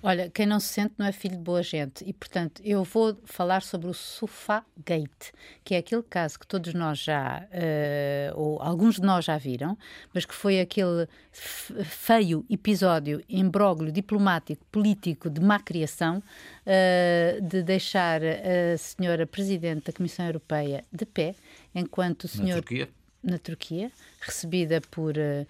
Olha, 0.00 0.30
quem 0.30 0.46
não 0.46 0.60
se 0.60 0.68
sente 0.68 0.94
não 0.96 1.06
é 1.06 1.12
filho 1.12 1.36
de 1.36 1.42
boa 1.42 1.62
gente. 1.62 2.04
E, 2.06 2.12
portanto, 2.12 2.62
eu 2.64 2.84
vou 2.84 3.18
falar 3.24 3.62
sobre 3.62 3.88
o 3.88 3.94
Sofá 3.94 4.64
Gate, 4.86 5.32
que 5.64 5.74
é 5.74 5.78
aquele 5.78 6.04
caso 6.04 6.38
que 6.38 6.46
todos 6.46 6.72
nós 6.72 6.98
já, 7.00 7.42
uh, 7.42 8.40
ou 8.40 8.62
alguns 8.62 8.96
de 8.96 9.02
nós 9.02 9.24
já 9.24 9.36
viram, 9.36 9.76
mas 10.14 10.24
que 10.24 10.34
foi 10.34 10.60
aquele 10.60 11.08
feio 11.32 12.46
episódio, 12.48 13.22
imbróglio 13.28 13.90
diplomático, 13.90 14.64
político, 14.70 15.28
de 15.28 15.40
má 15.40 15.58
criação, 15.58 16.18
uh, 16.18 17.42
de 17.42 17.62
deixar 17.64 18.20
a 18.22 18.78
senhora 18.78 19.26
Presidente 19.26 19.86
da 19.86 19.92
Comissão 19.92 20.26
Europeia 20.26 20.84
de 20.92 21.04
pé, 21.04 21.34
enquanto 21.74 22.24
o 22.24 22.28
senhor. 22.28 22.56
Na 22.56 22.62
Turquia? 22.62 22.88
Na 23.20 23.38
Turquia, 23.38 23.90
recebida 24.20 24.80
por 24.80 25.14
uh, 25.16 25.46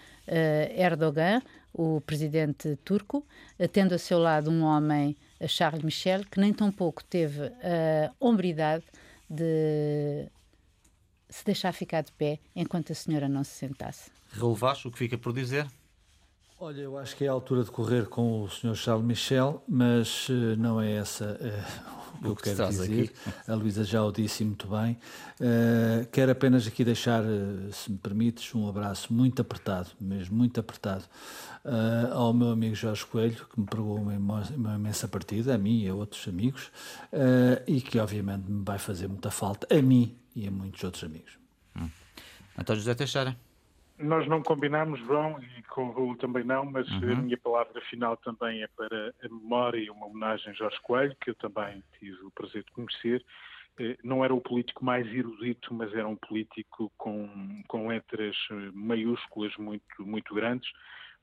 Erdogan 0.74 1.42
o 1.78 2.00
presidente 2.00 2.76
turco, 2.84 3.24
tendo 3.72 3.94
a 3.94 3.98
seu 3.98 4.18
lado 4.18 4.50
um 4.50 4.64
homem, 4.64 5.16
Charles 5.46 5.84
Michel, 5.84 6.24
que 6.24 6.40
nem 6.40 6.52
tão 6.52 6.72
pouco 6.72 7.04
teve 7.04 7.40
a 7.46 8.12
hombridade 8.18 8.82
de 9.30 10.26
se 11.30 11.44
deixar 11.44 11.72
ficar 11.72 12.02
de 12.02 12.10
pé 12.10 12.40
enquanto 12.56 12.90
a 12.90 12.94
senhora 12.96 13.28
não 13.28 13.44
se 13.44 13.52
sentasse. 13.52 14.10
Relevaste 14.32 14.88
o 14.88 14.90
que 14.90 14.98
fica 14.98 15.16
por 15.16 15.32
dizer? 15.32 15.68
Olha, 16.60 16.80
eu 16.80 16.98
acho 16.98 17.14
que 17.14 17.24
é 17.24 17.28
a 17.28 17.32
altura 17.32 17.62
de 17.62 17.70
correr 17.70 18.06
com 18.06 18.42
o 18.42 18.48
Sr. 18.48 18.74
Charles 18.74 19.06
Michel, 19.06 19.62
mas 19.68 20.28
uh, 20.28 20.56
não 20.58 20.80
é 20.80 20.90
essa 20.90 21.38
uh, 21.40 22.28
o 22.28 22.34
que 22.34 22.48
eu 22.48 22.54
quero 22.56 22.68
dizer. 22.68 22.82
Aqui. 22.82 23.10
A 23.46 23.54
Luísa 23.54 23.84
já 23.84 24.02
o 24.02 24.10
disse 24.10 24.44
muito 24.44 24.66
bem. 24.66 24.98
Uh, 25.40 26.04
quero 26.10 26.32
apenas 26.32 26.66
aqui 26.66 26.84
deixar, 26.84 27.22
se 27.70 27.92
me 27.92 27.98
permites, 27.98 28.52
um 28.56 28.68
abraço 28.68 29.12
muito 29.14 29.40
apertado, 29.40 29.90
mesmo 30.00 30.36
muito 30.36 30.58
apertado, 30.58 31.04
ao 32.12 32.32
meu 32.32 32.50
amigo 32.50 32.74
Jorge 32.74 33.06
Coelho, 33.06 33.46
que 33.54 33.60
me 33.60 33.66
pregou 33.66 33.96
uma, 33.96 34.42
uma 34.56 34.74
imensa 34.74 35.06
partida, 35.06 35.54
a 35.54 35.58
mim 35.58 35.84
e 35.84 35.88
a 35.88 35.94
outros 35.94 36.26
amigos, 36.26 36.72
e 37.68 37.80
que 37.80 38.00
obviamente 38.00 38.50
me 38.50 38.64
vai 38.64 38.78
fazer 38.78 39.06
muita 39.06 39.30
falta, 39.30 39.68
a 39.72 39.80
mim 39.80 40.16
e 40.34 40.48
a 40.48 40.50
muitos 40.50 40.82
outros 40.82 41.04
amigos. 41.04 41.38
Hum. 41.76 41.88
António 42.58 42.80
José 42.80 42.96
Teixeira. 42.96 43.47
Nós 43.98 44.28
não 44.28 44.42
combinámos, 44.42 45.00
João, 45.00 45.40
e 45.42 45.62
com 45.64 45.88
o 45.88 45.92
Raul 45.92 46.16
também 46.16 46.44
não, 46.44 46.64
mas 46.64 46.88
uhum. 46.88 47.12
a 47.12 47.16
minha 47.16 47.36
palavra 47.36 47.80
final 47.82 48.16
também 48.18 48.62
é 48.62 48.68
para 48.68 49.12
a 49.22 49.28
memória 49.28 49.78
e 49.78 49.90
uma 49.90 50.06
homenagem 50.06 50.50
a 50.50 50.54
Jorge 50.54 50.80
Coelho, 50.82 51.16
que 51.20 51.30
eu 51.30 51.34
também 51.34 51.82
tive 51.98 52.24
o 52.24 52.30
prazer 52.30 52.62
de 52.62 52.70
conhecer. 52.70 53.24
Eh, 53.78 53.96
não 54.04 54.24
era 54.24 54.34
o 54.34 54.40
político 54.40 54.84
mais 54.84 55.06
erudito, 55.06 55.72
mas 55.74 55.92
era 55.94 56.06
um 56.06 56.16
político 56.16 56.92
com, 56.96 57.62
com 57.66 57.88
letras 57.88 58.36
eh, 58.50 58.70
maiúsculas 58.72 59.56
muito, 59.56 59.84
muito 60.00 60.34
grandes, 60.34 60.70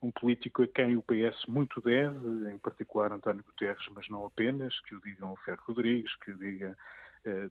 um 0.02 0.12
político 0.12 0.64
a 0.64 0.68
quem 0.68 0.98
o 0.98 1.04
PS 1.04 1.46
muito 1.48 1.82
deve, 1.82 2.52
em 2.52 2.58
particular 2.58 3.12
António 3.12 3.44
Guterres, 3.44 3.86
mas 3.94 4.08
não 4.10 4.26
apenas, 4.26 4.80
que 4.82 4.96
o 4.96 5.02
digam 5.02 5.34
o 5.34 5.38
Ferro 5.38 5.62
Rodrigues, 5.68 6.14
que 6.18 6.32
o 6.32 6.38
diga 6.38 6.78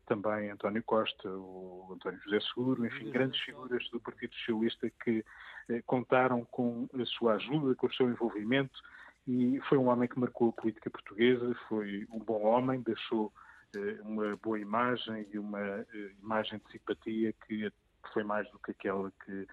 também 0.07 0.51
António 0.51 0.83
Costa, 0.83 1.29
o 1.29 1.91
António 1.93 2.21
José 2.21 2.39
Seguro, 2.41 2.87
enfim, 2.87 3.11
grandes 3.11 3.41
figuras 3.41 3.89
do 3.91 4.01
Partido 4.01 4.35
Socialista 4.35 4.91
que 5.03 5.25
eh, 5.69 5.83
contaram 5.87 6.45
com 6.45 6.89
a 6.95 7.05
sua 7.05 7.35
ajuda, 7.35 7.75
com 7.75 7.87
o 7.87 7.95
seu 7.95 8.09
envolvimento 8.09 8.81
e 9.27 9.61
foi 9.69 9.79
um 9.79 9.89
homem 9.89 10.09
que 10.09 10.19
marcou 10.19 10.51
a 10.51 10.53
política 10.53 10.91
portuguesa, 10.91 11.55
foi 11.69 12.07
um 12.11 12.19
bom 12.21 12.43
homem, 12.43 12.83
deixou 12.83 13.33
eh, 13.75 13.99
uma 14.03 14.37
boa 14.37 14.59
imagem 14.59 15.27
e 15.33 15.39
uma 15.39 15.85
imagem 16.23 16.61
de 16.65 16.73
simpatia 16.73 17.33
que 17.47 17.71
foi 18.13 18.23
mais 18.23 18.49
do 18.51 18.59
que 18.59 18.71
aquela 18.71 19.11
que 19.25 19.47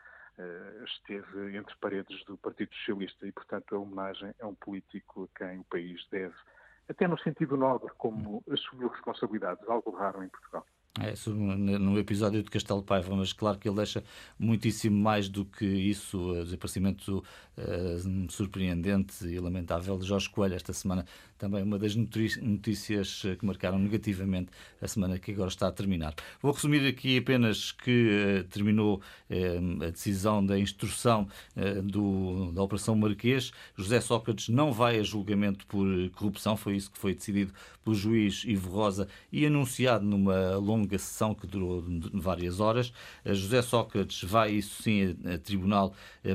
esteve 0.86 1.56
entre 1.56 1.76
paredes 1.76 2.24
do 2.26 2.36
Partido 2.36 2.74
Socialista 2.74 3.28
e, 3.28 3.32
portanto, 3.32 3.76
a 3.76 3.80
homenagem 3.80 4.34
é 4.40 4.46
um 4.46 4.56
político 4.56 5.30
a 5.36 5.38
quem 5.38 5.60
o 5.60 5.64
país 5.66 6.04
deve 6.10 6.34
até 6.92 7.08
no 7.08 7.18
sentido 7.18 7.58
nobre, 7.58 7.92
como 7.98 8.44
assumiu 8.52 8.90
responsabilidades, 8.90 9.68
algo 9.68 9.92
raro 9.92 10.24
em 10.24 10.30
Portugal. 10.30 10.66
É, 11.00 11.14
no 11.26 11.98
episódio 11.98 12.44
de 12.44 12.50
Castelo 12.50 12.84
Paiva, 12.84 13.16
mas 13.16 13.32
claro 13.32 13.58
que 13.58 13.66
ele 13.66 13.78
deixa 13.78 14.04
muitíssimo 14.38 15.02
mais 15.02 15.30
do 15.30 15.46
que 15.46 15.66
isso, 15.66 16.20
o 16.20 16.44
desaparecimento 16.44 17.24
uh, 17.58 18.30
surpreendente 18.30 19.26
e 19.26 19.40
lamentável 19.40 19.98
de 19.98 20.06
Jorge 20.06 20.30
Coelho 20.30 20.54
esta 20.54 20.74
semana. 20.74 21.06
Também 21.38 21.64
uma 21.64 21.80
das 21.80 21.96
notícias 21.96 23.24
que 23.40 23.46
marcaram 23.46 23.80
negativamente 23.80 24.52
a 24.82 24.88
semana 24.88 25.18
que 25.18 25.32
agora 25.32 25.48
está 25.48 25.70
a 25.70 25.72
terminar. 25.72 26.14
Vou 26.42 26.52
resumir 26.52 26.86
aqui 26.86 27.18
apenas 27.18 27.72
que 27.72 28.42
uh, 28.42 28.44
terminou 28.50 28.98
uh, 29.30 29.84
a 29.86 29.92
decisão 29.92 30.46
da 30.46 30.60
instrução 30.60 31.26
do, 31.86 32.52
da 32.52 32.62
Operação 32.62 32.96
Marquês. 32.96 33.54
José 33.78 34.02
Sócrates 34.02 34.50
não 34.50 34.74
vai 34.74 35.00
a 35.00 35.04
julgamento 35.04 35.66
por 35.68 35.88
corrupção, 36.12 36.58
foi 36.58 36.76
isso 36.76 36.92
que 36.92 36.98
foi 36.98 37.16
decidido 37.16 37.54
pelo 37.84 37.96
juiz 37.96 38.44
Ivo 38.46 38.70
Rosa 38.70 39.08
e 39.32 39.46
anunciado 39.46 40.06
numa 40.06 40.58
longa 40.58 40.81
sessão 40.98 41.34
que 41.34 41.48
durou 41.48 41.84
várias 42.14 42.60
horas. 42.60 42.94
José 43.26 43.62
Sócrates 43.62 44.24
vai, 44.24 44.52
isso 44.52 44.82
sim, 44.82 45.16
a, 45.26 45.38
tribunal 45.38 45.94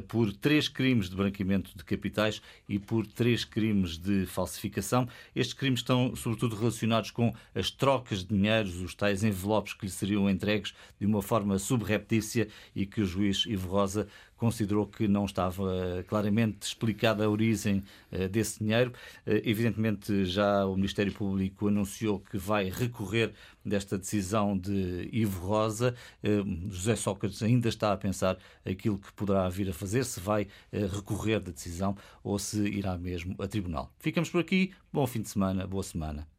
por 0.08 0.32
três 0.32 0.68
crimes 0.68 1.08
de 1.08 1.16
branqueamento 1.16 1.70
de 1.76 1.84
capitais 1.84 2.42
e 2.68 2.78
por 2.78 3.06
três 3.06 3.44
crimes 3.44 3.98
de 3.98 4.26
falsificação. 4.26 5.08
Estes 5.34 5.54
crimes 5.54 5.80
estão, 5.80 6.14
sobretudo, 6.16 6.56
relacionados 6.56 7.10
com 7.10 7.34
as 7.54 7.70
trocas 7.70 8.20
de 8.24 8.34
dinheiros, 8.34 8.80
os 8.80 8.94
tais 8.94 9.22
envelopes 9.22 9.74
que 9.74 9.86
lhe 9.86 9.92
seriam 9.92 10.28
entregues 10.28 10.74
de 10.98 11.06
uma 11.06 11.22
forma 11.22 11.58
subreptícia 11.58 12.48
e 12.74 12.86
que 12.86 13.00
o 13.00 13.06
juiz 13.06 13.44
Ivo 13.46 13.68
Rosa 13.68 14.08
considerou 14.36 14.86
que 14.86 15.08
não 15.08 15.24
estava 15.24 16.04
claramente 16.06 16.62
explicada 16.62 17.24
a 17.24 17.28
origem 17.28 17.82
eh, 18.10 18.28
desse 18.28 18.58
dinheiro. 18.58 18.92
Eh, 19.26 19.42
evidentemente, 19.44 20.24
já 20.24 20.66
o 20.66 20.76
Ministério 20.76 21.12
Público 21.12 21.68
anunciou 21.68 22.20
que 22.20 22.38
vai 22.38 22.68
recorrer 22.70 23.32
desta 23.64 23.98
decisão 23.98 24.56
de 24.56 25.08
Ivo 25.12 25.46
Rosa. 25.46 25.94
Eh, 26.22 26.42
José 26.70 26.96
Sócrates 26.96 27.42
ainda 27.42 27.68
está 27.68 27.92
a 27.92 27.96
pensar 27.96 28.38
aquilo 28.64 28.98
que 28.98 29.12
poderá 29.12 29.48
vir 29.48 29.70
a 29.70 29.72
fazer, 29.72 30.04
se 30.04 30.20
vai 30.20 30.46
recorrer 30.72 31.40
da 31.40 31.52
decisão 31.52 31.96
ou 32.22 32.38
se 32.38 32.58
irá 32.68 32.96
mesmo 32.98 33.34
a 33.38 33.46
tribunal. 33.46 33.92
Ficamos 33.98 34.30
por 34.30 34.40
aqui. 34.40 34.72
Bom 34.92 35.06
fim 35.06 35.22
de 35.22 35.28
semana, 35.28 35.66
boa 35.66 35.82
semana. 35.82 36.35